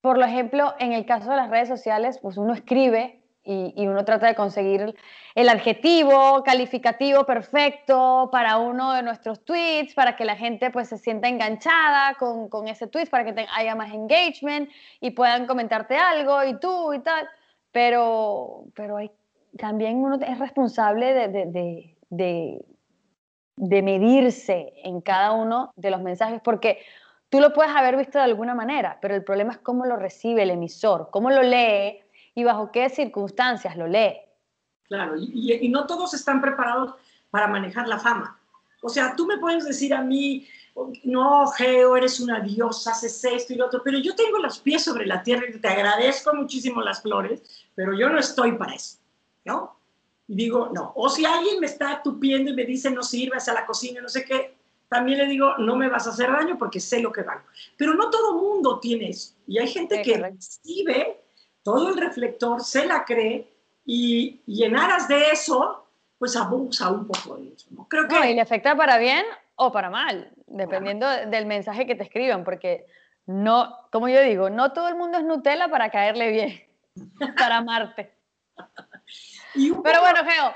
por 0.00 0.18
ejemplo, 0.22 0.72
en 0.78 0.94
el 0.94 1.04
caso 1.04 1.28
de 1.28 1.36
las 1.36 1.50
redes 1.50 1.68
sociales, 1.68 2.18
pues 2.22 2.38
uno 2.38 2.54
escribe 2.54 3.20
y, 3.46 3.86
uno 3.86 4.04
trata 4.04 4.26
de 4.26 4.34
conseguir 4.34 4.94
el 5.34 5.48
adjetivo 5.48 6.42
calificativo 6.44 7.24
perfecto 7.24 8.28
para 8.32 8.58
uno 8.58 8.92
de 8.92 9.02
nuestros 9.02 9.44
tweets, 9.44 9.94
para 9.94 10.16
que 10.16 10.24
la 10.24 10.36
gente 10.36 10.70
pues 10.70 10.88
se 10.88 10.98
sienta 10.98 11.28
enganchada 11.28 12.14
con, 12.18 12.48
con 12.48 12.66
ese 12.66 12.88
tweet, 12.88 13.06
para 13.06 13.24
que 13.24 13.32
te, 13.32 13.46
haya 13.54 13.74
más 13.76 13.92
engagement 13.92 14.68
y 15.00 15.12
puedan 15.12 15.46
comentarte 15.46 15.96
algo 15.96 16.44
y 16.44 16.58
tú 16.58 16.92
y 16.92 16.98
tal. 17.00 17.28
Pero, 17.70 18.64
pero 18.74 18.98
también 19.56 19.98
uno 19.98 20.16
es 20.16 20.38
responsable 20.38 21.14
de, 21.14 21.28
de, 21.28 21.96
de, 22.10 22.64
de 23.56 23.82
medirse 23.82 24.72
en 24.82 25.00
cada 25.00 25.32
uno 25.32 25.72
de 25.76 25.90
los 25.90 26.02
mensajes, 26.02 26.40
porque 26.42 26.80
tú 27.28 27.38
lo 27.40 27.52
puedes 27.52 27.74
haber 27.74 27.96
visto 27.96 28.18
de 28.18 28.24
alguna 28.24 28.54
manera, 28.54 28.98
pero 29.00 29.14
el 29.14 29.22
problema 29.22 29.52
es 29.52 29.58
cómo 29.58 29.84
lo 29.86 29.96
recibe 29.96 30.42
el 30.42 30.50
emisor, 30.50 31.10
cómo 31.12 31.30
lo 31.30 31.42
lee 31.42 32.02
y 32.36 32.44
bajo 32.44 32.70
qué 32.70 32.88
circunstancias 32.90 33.76
lo 33.76 33.88
lee. 33.88 34.20
Claro, 34.84 35.16
y, 35.16 35.54
y, 35.54 35.68
no 35.68 35.86
todos 35.86 36.14
están 36.14 36.40
preparados 36.40 36.94
para 37.30 37.48
manejar 37.48 37.88
la 37.88 37.98
fama. 37.98 38.38
O 38.82 38.88
sea, 38.88 39.16
tú 39.16 39.26
me 39.26 39.38
puedes 39.38 39.64
decir 39.64 39.92
a 39.94 40.02
mí, 40.02 40.46
no, 41.02 41.46
Geo, 41.48 41.96
eres 41.96 42.20
una 42.20 42.40
diosa, 42.40 42.92
haces 42.92 43.24
esto 43.24 43.54
y 43.54 43.56
lo 43.56 43.66
otro, 43.66 43.80
pero 43.82 43.98
yo 43.98 44.14
tengo 44.14 44.38
los 44.38 44.58
pies 44.58 44.84
sobre 44.84 45.06
la 45.06 45.22
tierra 45.22 45.46
y 45.48 45.58
te 45.58 45.66
agradezco 45.66 46.34
muchísimo 46.34 46.82
las 46.82 47.00
flores, 47.00 47.66
pero 47.74 47.94
yo 47.98 48.10
no 48.10 48.18
estoy 48.18 48.52
para 48.52 48.74
eso, 48.74 48.98
¿no? 49.46 49.74
Y 50.28 50.36
digo, 50.36 50.70
no. 50.74 50.92
O 50.94 51.08
si 51.08 51.24
alguien 51.24 51.58
me 51.58 51.66
está 51.66 52.02
tupiendo 52.02 52.50
y 52.50 52.54
me 52.54 52.64
dice, 52.64 52.90
no 52.90 53.02
sirves 53.02 53.48
a 53.48 53.54
la 53.54 53.64
cocina, 53.64 54.02
no 54.02 54.10
sé 54.10 54.26
qué, 54.26 54.54
también 54.88 55.18
le 55.18 55.26
digo, 55.26 55.56
no 55.56 55.74
me 55.74 55.88
vas 55.88 56.06
a 56.06 56.10
hacer 56.10 56.30
daño 56.30 56.58
porque 56.58 56.80
sé 56.80 57.00
lo 57.00 57.10
que 57.10 57.22
valgo. 57.22 57.46
Pero 57.78 57.94
no 57.94 58.10
todo 58.10 58.34
mundo 58.34 58.78
tiene 58.78 59.08
eso. 59.08 59.34
Y 59.46 59.58
hay 59.58 59.68
gente 59.68 59.96
sí, 59.96 60.02
que 60.02 60.12
correcto. 60.12 60.36
recibe 60.36 61.25
todo 61.66 61.88
el 61.88 61.96
reflector, 61.96 62.62
se 62.62 62.86
la 62.86 63.04
cree 63.04 63.52
y, 63.84 64.40
y, 64.46 64.62
en 64.62 64.76
aras 64.76 65.08
de 65.08 65.32
eso, 65.32 65.88
pues 66.16 66.36
abusa 66.36 66.92
un 66.92 67.08
poco 67.08 67.38
de 67.38 67.54
eso. 67.54 67.66
¿no? 67.72 67.88
Creo 67.88 68.06
que... 68.06 68.14
No, 68.14 68.24
y 68.24 68.34
le 68.34 68.40
afecta 68.40 68.76
para 68.76 68.98
bien 68.98 69.24
o 69.56 69.72
para 69.72 69.90
mal, 69.90 70.30
dependiendo 70.46 71.08
del 71.08 71.44
mensaje 71.46 71.84
que 71.84 71.96
te 71.96 72.04
escriban, 72.04 72.44
porque 72.44 72.86
no, 73.26 73.76
como 73.90 74.08
yo 74.08 74.22
digo, 74.22 74.48
no 74.48 74.72
todo 74.72 74.86
el 74.86 74.94
mundo 74.94 75.18
es 75.18 75.24
Nutella 75.24 75.68
para 75.68 75.90
caerle 75.90 76.30
bien, 76.30 76.62
para 77.36 77.56
amarte. 77.56 78.14
Pero 79.52 80.00
bueno, 80.02 80.20
Geo, 80.24 80.54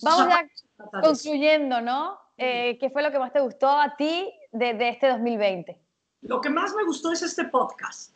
vamos 0.00 0.28
ya 0.28 0.48
concluyendo, 1.02 1.80
¿no? 1.80 2.20
Eh, 2.36 2.78
¿Qué 2.78 2.88
fue 2.88 3.02
lo 3.02 3.10
que 3.10 3.18
más 3.18 3.32
te 3.32 3.40
gustó 3.40 3.68
a 3.68 3.96
ti 3.96 4.32
de, 4.52 4.74
de 4.74 4.90
este 4.90 5.08
2020? 5.08 5.76
Lo 6.20 6.40
que 6.40 6.50
más 6.50 6.72
me 6.76 6.84
gustó 6.84 7.10
es 7.10 7.22
este 7.22 7.46
podcast. 7.46 8.14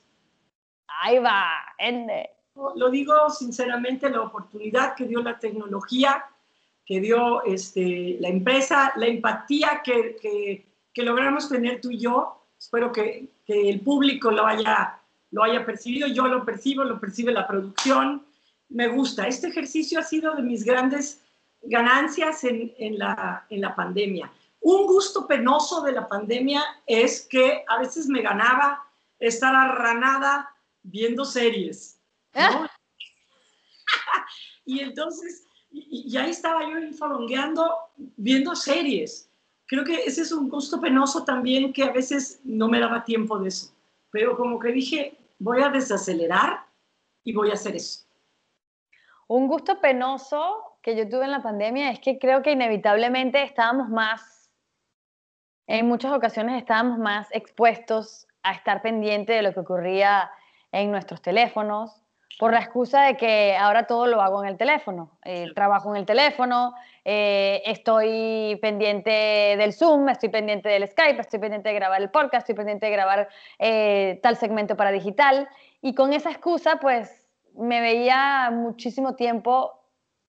Ahí 1.02 1.18
va, 1.18 1.44
ende 1.78 2.35
lo 2.74 2.90
digo 2.90 3.14
sinceramente, 3.30 4.10
la 4.10 4.22
oportunidad 4.22 4.94
que 4.94 5.04
dio 5.04 5.22
la 5.22 5.38
tecnología, 5.38 6.24
que 6.84 7.00
dio 7.00 7.42
este, 7.44 8.16
la 8.20 8.28
empresa, 8.28 8.92
la 8.96 9.06
empatía 9.06 9.82
que, 9.84 10.64
logramos 10.96 11.48
tener 11.48 11.80
tú 11.80 11.90
y 11.90 11.98
yo, 11.98 12.42
espero 12.58 12.92
que, 12.92 13.28
el 13.46 13.80
público 13.80 14.30
lo 14.30 14.46
haya, 14.46 15.00
percibido, 15.64 16.08
yo 16.08 16.26
lo 16.26 16.44
percibo, 16.44 16.82
lo 16.84 16.98
percibe 16.98 17.32
la 17.32 17.46
producción, 17.46 18.24
me 18.68 18.88
gusta. 18.88 19.28
Este 19.28 19.48
ejercicio 19.48 20.00
ha 20.00 20.02
sido 20.02 20.34
de 20.34 20.42
mis 20.42 20.64
grandes 20.64 21.20
ganancias 21.62 22.42
en, 22.42 22.98
la, 22.98 23.46
en 23.50 23.60
la 23.60 23.74
pandemia. 23.76 24.32
Un 24.60 24.86
gusto 24.86 25.28
penoso 25.28 25.82
de 25.82 25.92
la 25.92 26.08
pandemia 26.08 26.62
es 26.86 27.26
que 27.30 27.64
a 27.68 27.78
veces 27.78 28.08
me 28.08 28.22
ganaba 28.22 28.84
estar 29.20 29.54
arranada 29.54 30.50
viendo 30.82 31.24
series 31.24 31.95
¿no? 32.36 32.68
y 34.64 34.80
entonces, 34.80 35.46
y, 35.70 36.12
y, 36.12 36.16
ahí 36.16 36.30
estaba 36.30 36.62
yo 36.62 36.78
infalongueando 36.78 37.76
viendo 38.16 38.54
series. 38.54 39.30
Creo 39.66 39.84
que 39.84 40.04
ese 40.04 40.22
es 40.22 40.32
un 40.32 40.48
gusto 40.48 40.80
penoso 40.80 41.24
también 41.24 41.72
que 41.72 41.82
a 41.82 41.92
veces 41.92 42.40
no 42.44 42.68
me 42.68 42.80
daba 42.80 43.04
tiempo 43.04 43.38
de 43.38 43.48
eso. 43.48 43.74
Pero 44.10 44.36
como 44.36 44.58
que 44.58 44.72
dije, 44.72 45.18
voy 45.38 45.62
a 45.62 45.68
desacelerar 45.68 46.64
y 47.24 47.32
voy 47.32 47.50
a 47.50 47.54
hacer 47.54 47.74
eso. 47.76 48.06
Un 49.28 49.48
gusto 49.48 49.80
penoso 49.80 50.78
que 50.82 50.94
yo 50.96 51.08
tuve 51.08 51.24
en 51.24 51.32
la 51.32 51.42
pandemia 51.42 51.90
es 51.90 51.98
que 51.98 52.18
creo 52.18 52.42
que 52.42 52.52
inevitablemente 52.52 53.42
estábamos 53.42 53.88
más, 53.88 54.52
en 55.66 55.88
muchas 55.88 56.12
ocasiones 56.12 56.62
estábamos 56.62 56.98
más 56.98 57.26
expuestos 57.32 58.28
a 58.44 58.52
estar 58.52 58.82
pendiente 58.82 59.32
de 59.32 59.42
lo 59.42 59.52
que 59.52 59.60
ocurría 59.60 60.30
en 60.70 60.92
nuestros 60.92 61.20
teléfonos, 61.20 62.05
por 62.38 62.52
la 62.52 62.60
excusa 62.60 63.02
de 63.02 63.16
que 63.16 63.56
ahora 63.56 63.86
todo 63.86 64.06
lo 64.06 64.20
hago 64.20 64.42
en 64.42 64.50
el 64.50 64.58
teléfono. 64.58 65.18
Eh, 65.24 65.52
trabajo 65.54 65.90
en 65.90 65.96
el 65.96 66.06
teléfono, 66.06 66.74
eh, 67.04 67.62
estoy 67.64 68.58
pendiente 68.60 69.10
del 69.10 69.72
Zoom, 69.72 70.08
estoy 70.10 70.28
pendiente 70.28 70.68
del 70.68 70.86
Skype, 70.88 71.20
estoy 71.20 71.38
pendiente 71.38 71.70
de 71.70 71.74
grabar 71.74 72.00
el 72.02 72.10
podcast, 72.10 72.42
estoy 72.42 72.54
pendiente 72.54 72.86
de 72.86 72.92
grabar 72.92 73.28
eh, 73.58 74.20
tal 74.22 74.36
segmento 74.36 74.76
para 74.76 74.92
digital. 74.92 75.48
Y 75.80 75.94
con 75.94 76.12
esa 76.12 76.30
excusa, 76.30 76.78
pues 76.78 77.26
me 77.54 77.80
veía 77.80 78.50
muchísimo 78.52 79.14
tiempo 79.14 79.72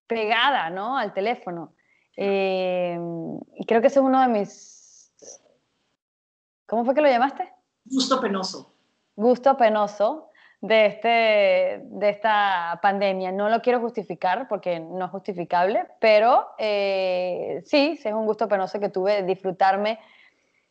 pegada 0.08 0.70
¿no? 0.70 0.98
al 0.98 1.14
teléfono. 1.14 1.74
y 2.16 3.66
creo 3.68 3.82
que 3.82 3.88
ese 3.88 4.00
es 4.00 4.06
uno 4.06 4.22
de 4.22 4.28
mis... 4.28 5.14
¿Cómo 6.66 6.86
fue 6.86 6.96
que 6.96 7.02
lo 7.02 7.10
llamaste? 7.10 7.54
Gusto 7.86 8.20
penoso. 8.20 8.74
Gusto 9.16 9.58
penoso 9.58 10.27
de, 10.62 10.86
este, 10.88 11.82
de 11.84 12.10
esta 12.10 12.80
pandemia. 12.82 13.32
No 13.32 13.50
lo 13.50 13.62
quiero 13.62 13.80
justificar 13.80 14.48
porque 14.48 14.80
no 14.80 15.06
es 15.06 15.12
justificable, 15.12 15.86
pero 16.00 16.50
eh, 16.58 17.62
sí, 17.66 17.98
sí, 18.02 18.08
es 18.08 18.14
un 18.14 18.26
gusto 18.26 18.48
penoso 18.48 18.80
que 18.80 18.90
tuve 18.90 19.24
disfrutarme 19.24 20.00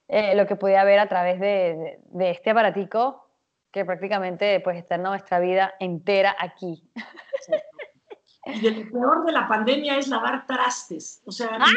eh, 0.08 0.34
lo 0.36 0.46
que 0.46 0.56
podía 0.56 0.84
ver 0.84 0.98
a 0.98 1.08
través 1.08 1.40
de, 1.40 1.98
de, 2.04 2.30
este 2.30 2.50
aparatico 2.50 3.26
que 3.72 3.84
prácticamente 3.84 4.60
pues, 4.60 4.76
está 4.76 4.96
nuestra 4.98 5.40
vida 5.40 5.74
entera 5.80 6.36
aquí. 6.38 6.88
Y 8.46 8.70
lo 8.70 8.90
peor 8.92 9.26
de 9.26 9.32
la 9.32 9.48
pandemia 9.48 9.98
es 9.98 10.06
lavar 10.06 10.46
trastes. 10.46 11.20
O 11.26 11.32
sea, 11.32 11.58
no, 11.58 11.64
¡Ah! 11.64 11.72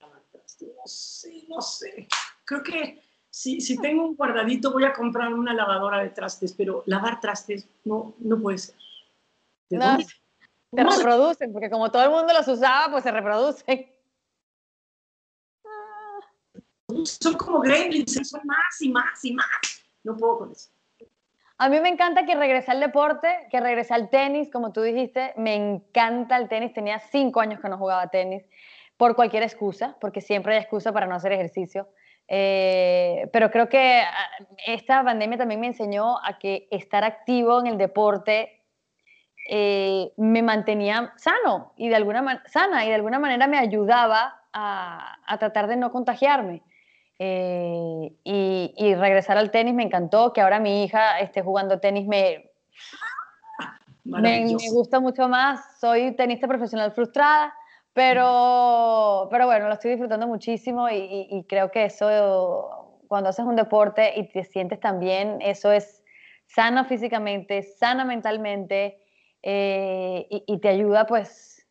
no 0.00 0.86
sé, 0.86 1.44
no 1.48 1.60
sé. 1.60 2.06
Creo 2.44 2.62
que 2.62 3.02
si, 3.34 3.76
tengo 3.80 4.06
un 4.06 4.14
guardadito, 4.14 4.70
voy 4.70 4.84
a 4.84 4.92
comprar 4.92 5.34
una 5.34 5.52
lavadora 5.52 6.00
de 6.00 6.10
trastes, 6.10 6.52
pero 6.52 6.84
lavar 6.86 7.18
trastes 7.18 7.68
no, 7.84 8.14
no 8.20 8.40
puede 8.40 8.58
ser. 8.58 8.76
¿De 9.68 9.76
dónde? 9.76 10.04
Se 10.04 10.84
reproducen, 10.84 11.52
porque 11.52 11.68
como 11.68 11.90
todo 11.90 12.04
el 12.04 12.10
mundo 12.10 12.32
los 12.32 12.46
usaba, 12.46 12.92
pues 12.92 13.02
se 13.02 13.10
reproducen. 13.10 13.92
Son 17.04 17.34
como 17.34 17.60
gremlins, 17.60 18.12
son 18.28 18.40
más 18.44 18.80
y 18.80 18.88
más 18.90 19.24
y 19.24 19.34
más. 19.34 19.84
No 20.04 20.16
puedo 20.16 20.38
con 20.38 20.52
eso. 20.52 20.70
A 21.58 21.68
mí 21.68 21.80
me 21.80 21.88
encanta 21.88 22.24
que 22.24 22.36
regrese 22.36 22.70
al 22.70 22.78
deporte, 22.78 23.48
que 23.50 23.58
regrese 23.58 23.94
al 23.94 24.10
tenis, 24.10 24.48
como 24.48 24.72
tú 24.72 24.82
dijiste. 24.82 25.32
Me 25.36 25.56
encanta 25.56 26.36
el 26.36 26.48
tenis. 26.48 26.72
Tenía 26.72 27.00
cinco 27.00 27.40
años 27.40 27.60
que 27.60 27.68
no 27.68 27.78
jugaba 27.78 28.08
tenis 28.10 28.44
por 28.96 29.16
cualquier 29.16 29.42
excusa, 29.42 29.96
porque 30.00 30.20
siempre 30.20 30.54
hay 30.54 30.60
excusa 30.60 30.92
para 30.92 31.06
no 31.06 31.16
hacer 31.16 31.32
ejercicio. 31.32 31.88
Eh, 32.26 33.28
pero 33.32 33.50
creo 33.50 33.68
que 33.68 34.00
ah, 34.00 34.46
esta 34.66 35.04
pandemia 35.04 35.38
también 35.38 35.60
me 35.60 35.66
enseñó 35.66 36.18
a 36.24 36.38
que 36.38 36.68
estar 36.70 37.04
activo 37.04 37.60
en 37.60 37.66
el 37.66 37.78
deporte 37.78 38.62
eh, 39.46 40.10
me 40.16 40.42
mantenía 40.42 41.12
sano 41.16 41.74
y 41.76 41.90
de 41.90 41.96
alguna 41.96 42.42
sana 42.46 42.86
y 42.86 42.88
de 42.88 42.94
alguna 42.94 43.18
manera 43.18 43.46
me 43.46 43.58
ayudaba 43.58 44.40
a, 44.54 45.18
a 45.26 45.38
tratar 45.38 45.66
de 45.66 45.76
no 45.76 45.92
contagiarme. 45.92 46.62
Eh, 47.18 48.12
y, 48.24 48.74
y, 48.76 48.94
regresar 48.96 49.38
al 49.38 49.50
tenis 49.50 49.74
me 49.74 49.84
encantó, 49.84 50.32
que 50.32 50.40
ahora 50.40 50.58
mi 50.58 50.82
hija 50.82 51.20
esté 51.20 51.42
jugando 51.42 51.78
tenis 51.78 52.08
me, 52.08 52.50
me, 54.04 54.20
me, 54.20 54.70
gusta 54.72 54.98
mucho 54.98 55.28
más. 55.28 55.78
Soy 55.78 56.12
tenista 56.16 56.48
profesional 56.48 56.92
frustrada, 56.92 57.54
pero, 57.94 59.28
pero 59.30 59.46
bueno, 59.46 59.68
lo 59.68 59.74
estoy 59.74 59.92
disfrutando 59.92 60.26
muchísimo 60.26 60.88
y, 60.90 61.46
creo 61.48 61.70
que 61.70 61.84
eso, 61.84 63.00
cuando 63.06 63.30
haces 63.30 63.44
un 63.44 63.54
deporte 63.54 64.12
y 64.18 64.28
te 64.28 64.42
sientes 64.42 64.80
tan 64.80 64.98
bien, 64.98 65.38
eso 65.40 65.70
es 65.70 66.02
sano 66.46 66.84
físicamente, 66.84 67.62
sana 67.62 68.04
mentalmente 68.04 68.98
eh, 69.42 70.26
y, 70.28 70.58
te 70.60 70.68
ayuda 70.68 71.06
pues 71.06 71.66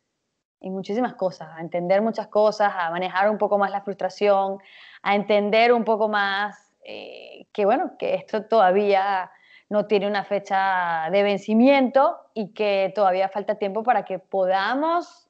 en 0.62 0.72
muchísimas 0.72 1.16
cosas, 1.16 1.50
a 1.58 1.60
entender 1.60 2.02
muchas 2.02 2.28
cosas, 2.28 2.72
a 2.74 2.90
manejar 2.90 3.30
un 3.30 3.38
poco 3.38 3.58
más 3.58 3.70
la 3.70 3.82
frustración, 3.82 4.60
a 5.02 5.16
entender 5.16 5.74
un 5.74 5.84
poco 5.84 6.08
más 6.08 6.74
eh, 6.86 7.48
que 7.52 7.66
bueno, 7.66 7.98
que 8.00 8.16
esto 8.16 8.46
todavía 8.46 9.30
no 9.68 9.88
tiene 9.88 10.08
una 10.08 10.24
fecha 10.24 11.10
de 11.12 11.22
vencimiento 11.24 12.18
y 12.34 12.54
que 12.54 12.94
todavía 12.96 13.28
falta 13.28 13.56
tiempo 13.56 13.84
para 13.84 14.06
que 14.06 14.20
podamos 14.20 15.23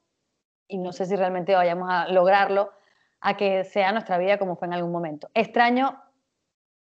y 0.67 0.77
no 0.77 0.93
sé 0.93 1.05
si 1.05 1.15
realmente 1.15 1.55
vayamos 1.55 1.89
a 1.89 2.07
lograrlo, 2.07 2.71
a 3.21 3.37
que 3.37 3.63
sea 3.63 3.91
nuestra 3.91 4.17
vida 4.17 4.37
como 4.37 4.55
fue 4.55 4.67
en 4.67 4.73
algún 4.73 4.91
momento. 4.91 5.29
Extraño 5.33 6.01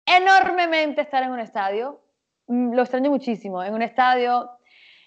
enormemente 0.06 1.02
estar 1.02 1.24
en 1.24 1.32
un 1.32 1.40
estadio, 1.40 2.02
mm, 2.48 2.74
lo 2.74 2.82
extraño 2.82 3.10
muchísimo, 3.10 3.64
en 3.64 3.74
un 3.74 3.82
estadio, 3.82 4.50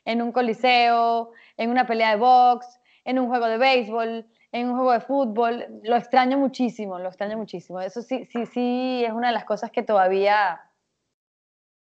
en 0.04 0.22
un 0.22 0.32
coliseo, 0.32 1.32
en 1.56 1.70
una 1.70 1.86
pelea 1.86 2.10
de 2.10 2.16
box, 2.16 2.80
en 3.04 3.18
un 3.18 3.28
juego 3.28 3.46
de 3.46 3.58
béisbol, 3.58 4.26
en 4.52 4.68
un 4.68 4.76
juego 4.76 4.92
de 4.92 5.00
fútbol, 5.00 5.66
lo 5.82 5.96
extraño 5.96 6.38
muchísimo, 6.38 6.98
lo 6.98 7.08
extraño 7.08 7.36
muchísimo. 7.36 7.80
Eso 7.80 8.02
sí, 8.02 8.24
sí, 8.26 8.46
sí 8.46 9.04
es 9.04 9.12
una 9.12 9.28
de 9.28 9.34
las 9.34 9.44
cosas 9.44 9.70
que 9.70 9.82
todavía 9.82 10.60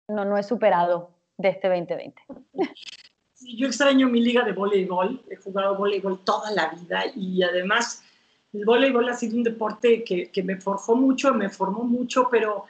no, 0.09 0.25
no 0.25 0.37
he 0.37 0.43
superado 0.43 1.11
de 1.37 1.49
este 1.49 1.67
2020 1.67 2.21
yo 3.41 3.67
extraño 3.67 4.09
mi 4.09 4.21
liga 4.21 4.43
de 4.43 4.53
voleibol, 4.53 5.21
he 5.29 5.35
jugado 5.35 5.75
voleibol 5.75 6.19
toda 6.19 6.51
la 6.51 6.69
vida 6.69 7.03
y 7.15 7.43
además 7.43 8.03
el 8.53 8.65
voleibol 8.65 9.09
ha 9.09 9.15
sido 9.15 9.35
un 9.35 9.43
deporte 9.43 10.03
que, 10.03 10.29
que 10.31 10.43
me 10.43 10.57
forjó 10.57 10.95
mucho, 10.95 11.33
me 11.33 11.49
formó 11.49 11.83
mucho, 11.83 12.29
pero, 12.31 12.65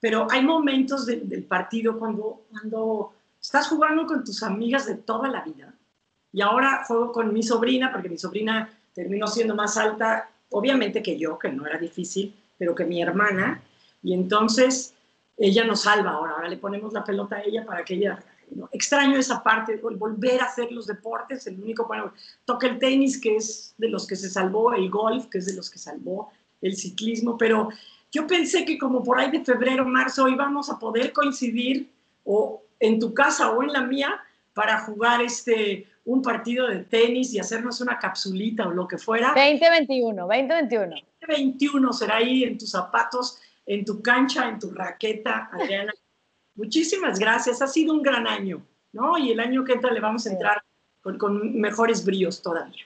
pero 0.00 0.26
hay 0.30 0.44
momentos 0.44 1.06
del 1.06 1.44
partido 1.44 1.98
cuando, 1.98 2.42
cuando 2.50 3.12
estás 3.40 3.68
jugando 3.68 4.06
con 4.06 4.24
tus 4.24 4.42
amigas 4.42 4.86
de 4.86 4.96
toda 4.96 5.28
la 5.28 5.42
vida 5.42 5.72
y 6.32 6.40
ahora 6.40 6.84
juego 6.86 7.12
con 7.12 7.32
mi 7.32 7.42
sobrina, 7.42 7.92
porque 7.92 8.08
mi 8.08 8.18
sobrina 8.18 8.70
terminó 8.92 9.28
siendo 9.28 9.54
más 9.54 9.76
alta, 9.76 10.28
obviamente 10.50 11.02
que 11.02 11.16
yo, 11.18 11.38
que 11.38 11.50
no 11.50 11.66
era 11.66 11.78
difícil, 11.78 12.34
pero 12.58 12.74
que 12.74 12.84
mi 12.84 13.00
hermana, 13.00 13.62
y 14.02 14.12
entonces 14.12 14.94
ella 15.36 15.64
nos 15.64 15.82
salva 15.82 16.10
ahora, 16.10 16.32
ahora 16.32 16.48
le 16.48 16.56
ponemos 16.56 16.92
la 16.92 17.04
pelota 17.04 17.36
a 17.36 17.42
ella 17.42 17.64
para 17.64 17.84
que 17.84 17.94
ella 17.94 18.18
Extraño 18.72 19.18
esa 19.18 19.42
parte, 19.42 19.76
volver 19.76 20.40
a 20.40 20.46
hacer 20.46 20.70
los 20.72 20.86
deportes, 20.86 21.46
el 21.46 21.60
único, 21.60 21.86
bueno, 21.86 22.12
toca 22.44 22.66
el 22.66 22.78
tenis, 22.78 23.20
que 23.20 23.36
es 23.36 23.74
de 23.78 23.88
los 23.88 24.06
que 24.06 24.16
se 24.16 24.30
salvó, 24.30 24.72
el 24.74 24.90
golf, 24.90 25.26
que 25.26 25.38
es 25.38 25.46
de 25.46 25.54
los 25.54 25.70
que 25.70 25.78
salvó 25.78 26.30
el 26.60 26.76
ciclismo, 26.76 27.36
pero 27.36 27.68
yo 28.10 28.26
pensé 28.26 28.64
que 28.64 28.78
como 28.78 29.02
por 29.02 29.18
ahí 29.18 29.30
de 29.30 29.44
febrero, 29.44 29.84
marzo, 29.84 30.28
íbamos 30.28 30.70
a 30.70 30.78
poder 30.78 31.12
coincidir 31.12 31.90
o 32.24 32.62
en 32.80 32.98
tu 32.98 33.12
casa 33.12 33.50
o 33.50 33.62
en 33.62 33.72
la 33.72 33.82
mía 33.82 34.20
para 34.54 34.80
jugar 34.80 35.22
este, 35.22 35.86
un 36.04 36.22
partido 36.22 36.66
de 36.66 36.84
tenis 36.84 37.32
y 37.34 37.38
hacernos 37.38 37.80
una 37.80 37.98
capsulita 37.98 38.66
o 38.66 38.70
lo 38.70 38.88
que 38.88 38.98
fuera. 38.98 39.28
2021, 39.28 40.26
2021. 40.26 40.96
2021 41.20 41.92
será 41.92 42.16
ahí 42.16 42.44
en 42.44 42.58
tus 42.58 42.70
zapatos, 42.70 43.38
en 43.66 43.84
tu 43.84 44.00
cancha, 44.02 44.48
en 44.48 44.58
tu 44.58 44.70
raqueta, 44.70 45.50
Adriana. 45.52 45.92
Muchísimas 46.58 47.20
gracias, 47.20 47.62
ha 47.62 47.68
sido 47.68 47.94
un 47.94 48.02
gran 48.02 48.26
año, 48.26 48.66
¿no? 48.92 49.16
Y 49.16 49.30
el 49.30 49.38
año 49.38 49.62
que 49.62 49.74
entra 49.74 49.92
le 49.92 50.00
vamos 50.00 50.26
a 50.26 50.32
entrar 50.32 50.60
con, 51.00 51.56
mejores 51.56 52.04
bríos 52.04 52.42
todavía. 52.42 52.84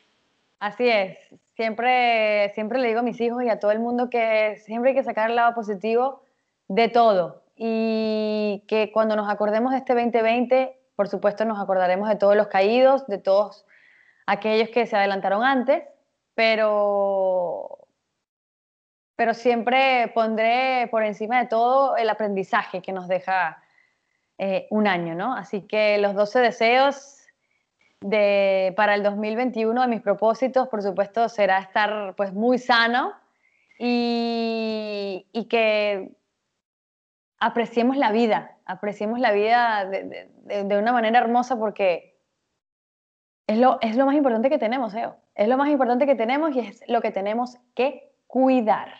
Así 0.60 0.90
es, 0.90 1.16
siempre, 1.56 2.52
siempre 2.54 2.78
le 2.78 2.88
digo 2.88 3.00
a 3.00 3.02
mis 3.02 3.18
hijos 3.18 3.42
y 3.42 3.48
a 3.48 3.58
todo 3.58 3.70
el 3.70 3.80
mundo 3.80 4.10
que 4.10 4.60
siempre 4.66 4.90
hay 4.90 4.96
que 4.96 5.02
sacar 5.02 5.30
el 5.30 5.36
lado 5.36 5.54
positivo 5.54 6.22
de 6.68 6.88
todo 6.88 7.44
y 7.56 8.62
que 8.68 8.92
cuando 8.92 9.16
nos 9.16 9.30
acordemos 9.30 9.72
de 9.72 9.78
este 9.78 9.94
2020, 9.94 10.78
por 10.94 11.08
supuesto 11.08 11.46
nos 11.46 11.58
acordaremos 11.58 12.10
de 12.10 12.16
todos 12.16 12.36
los 12.36 12.48
caídos, 12.48 13.06
de 13.06 13.16
todos 13.16 13.64
aquellos 14.26 14.68
que 14.68 14.86
se 14.86 14.96
adelantaron 14.96 15.44
antes, 15.44 15.82
pero 16.34 17.78
pero 19.16 19.32
siempre 19.34 20.10
pondré 20.14 20.88
por 20.90 21.04
encima 21.04 21.38
de 21.38 21.46
todo 21.46 21.96
el 21.96 22.10
aprendizaje 22.10 22.82
que 22.82 22.92
nos 22.92 23.08
deja 23.08 23.61
eh, 24.44 24.66
un 24.70 24.88
año, 24.88 25.14
¿no? 25.14 25.36
Así 25.36 25.60
que 25.68 25.98
los 25.98 26.16
12 26.16 26.40
deseos 26.40 27.28
de, 28.00 28.74
para 28.76 28.96
el 28.96 29.04
2021 29.04 29.80
de 29.80 29.86
mis 29.86 30.00
propósitos, 30.00 30.66
por 30.66 30.82
supuesto, 30.82 31.28
será 31.28 31.60
estar 31.60 32.16
pues 32.16 32.32
muy 32.32 32.58
sano 32.58 33.12
y, 33.78 35.28
que 35.48 36.10
apreciemos 37.38 37.96
la 37.96 38.10
vida, 38.10 38.56
apreciemos 38.66 39.20
la 39.20 39.30
vida 39.30 39.84
de, 39.84 40.28
de, 40.64 40.76
una 40.76 40.92
manera 40.92 41.20
hermosa 41.20 41.56
porque 41.56 42.18
es 43.46 43.58
lo, 43.58 43.78
es 43.80 43.94
lo 43.94 44.06
más 44.06 44.16
importante 44.16 44.50
que 44.50 44.58
tenemos, 44.58 44.92
¿eh? 44.96 45.08
es 45.36 45.46
lo 45.46 45.56
más 45.56 45.68
importante 45.68 46.04
que 46.04 46.16
tenemos 46.16 46.52
y 46.56 46.58
es 46.58 46.82
lo 46.88 47.00
que 47.00 47.12
tenemos 47.12 47.58
que 47.76 48.12
cuidar. 48.26 48.92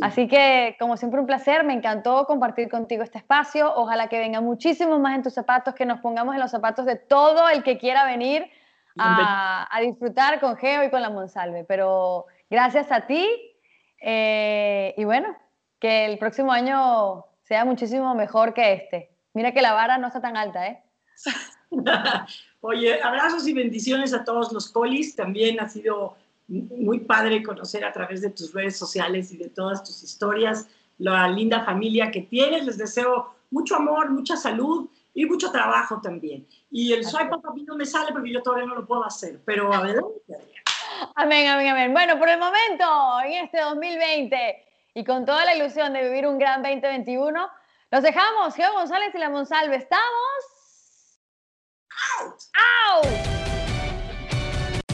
Así 0.00 0.28
que, 0.28 0.76
como 0.78 0.96
siempre, 0.96 1.20
un 1.20 1.26
placer. 1.26 1.64
Me 1.64 1.72
encantó 1.72 2.26
compartir 2.26 2.68
contigo 2.68 3.02
este 3.02 3.18
espacio. 3.18 3.72
Ojalá 3.74 4.08
que 4.08 4.18
venga 4.18 4.40
muchísimo 4.40 4.98
más 4.98 5.14
en 5.16 5.22
tus 5.22 5.34
zapatos, 5.34 5.74
que 5.74 5.86
nos 5.86 6.00
pongamos 6.00 6.34
en 6.34 6.40
los 6.40 6.50
zapatos 6.50 6.86
de 6.86 6.96
todo 6.96 7.48
el 7.48 7.62
que 7.62 7.78
quiera 7.78 8.04
venir 8.04 8.50
a, 8.98 9.68
a, 9.74 9.80
disfrutar 9.80 10.40
con 10.40 10.56
Geo 10.56 10.84
y 10.84 10.90
con 10.90 11.02
la 11.02 11.10
Monsalve. 11.10 11.64
Pero 11.64 12.26
gracias 12.50 12.92
a 12.92 13.06
ti 13.06 13.28
eh, 14.02 14.94
y 14.96 15.04
bueno, 15.04 15.36
que 15.78 16.06
el 16.06 16.18
próximo 16.18 16.52
año 16.52 17.24
sea 17.44 17.64
muchísimo 17.64 18.14
mejor 18.14 18.52
que 18.52 18.72
este. 18.72 19.10
Mira 19.32 19.52
que 19.52 19.62
la 19.62 19.72
vara 19.72 19.96
no 19.96 20.08
está 20.08 20.20
tan 20.20 20.36
alta, 20.36 20.66
¿eh? 20.66 20.82
Oye, 22.60 23.00
abrazos 23.02 23.46
y 23.46 23.52
bendiciones 23.52 24.12
a 24.12 24.24
todos 24.24 24.52
los 24.52 24.70
colis. 24.70 25.14
También 25.14 25.60
ha 25.60 25.68
sido 25.68 26.16
muy 26.52 27.00
padre 27.00 27.42
conocer 27.42 27.84
a 27.84 27.92
través 27.92 28.20
de 28.20 28.30
tus 28.30 28.52
redes 28.52 28.76
sociales 28.76 29.32
y 29.32 29.38
de 29.38 29.48
todas 29.48 29.82
tus 29.82 30.02
historias 30.02 30.68
la 30.98 31.28
linda 31.28 31.64
familia 31.64 32.10
que 32.10 32.22
tienes. 32.22 32.64
Les 32.64 32.78
deseo 32.78 33.34
mucho 33.50 33.76
amor, 33.76 34.10
mucha 34.10 34.36
salud 34.36 34.88
y 35.14 35.26
mucho 35.26 35.50
trabajo 35.50 36.00
también. 36.00 36.46
Y 36.70 36.92
el 36.92 37.04
swipe 37.04 37.34
up 37.34 37.46
a 37.46 37.52
mí 37.52 37.64
no 37.64 37.76
me 37.76 37.84
sale 37.84 38.12
porque 38.12 38.32
yo 38.32 38.42
todavía 38.42 38.66
no 38.66 38.74
lo 38.74 38.86
puedo 38.86 39.04
hacer, 39.04 39.40
pero 39.44 39.72
adelante. 39.72 40.08
Amén, 41.16 41.48
amén, 41.48 41.68
amén. 41.68 41.92
Bueno, 41.92 42.18
por 42.18 42.28
el 42.28 42.38
momento, 42.38 42.84
en 43.24 43.44
este 43.44 43.60
2020 43.60 44.64
y 44.94 45.04
con 45.04 45.24
toda 45.24 45.44
la 45.44 45.56
ilusión 45.56 45.92
de 45.92 46.04
vivir 46.04 46.26
un 46.26 46.38
gran 46.38 46.62
2021, 46.62 47.48
los 47.90 48.02
dejamos. 48.02 48.54
Geo 48.54 48.72
González 48.72 49.14
y 49.14 49.18
la 49.18 49.30
Monsalve. 49.30 49.76
Estamos. 49.76 50.02
¡Out! 52.20 52.40
¡Out! 52.54 53.41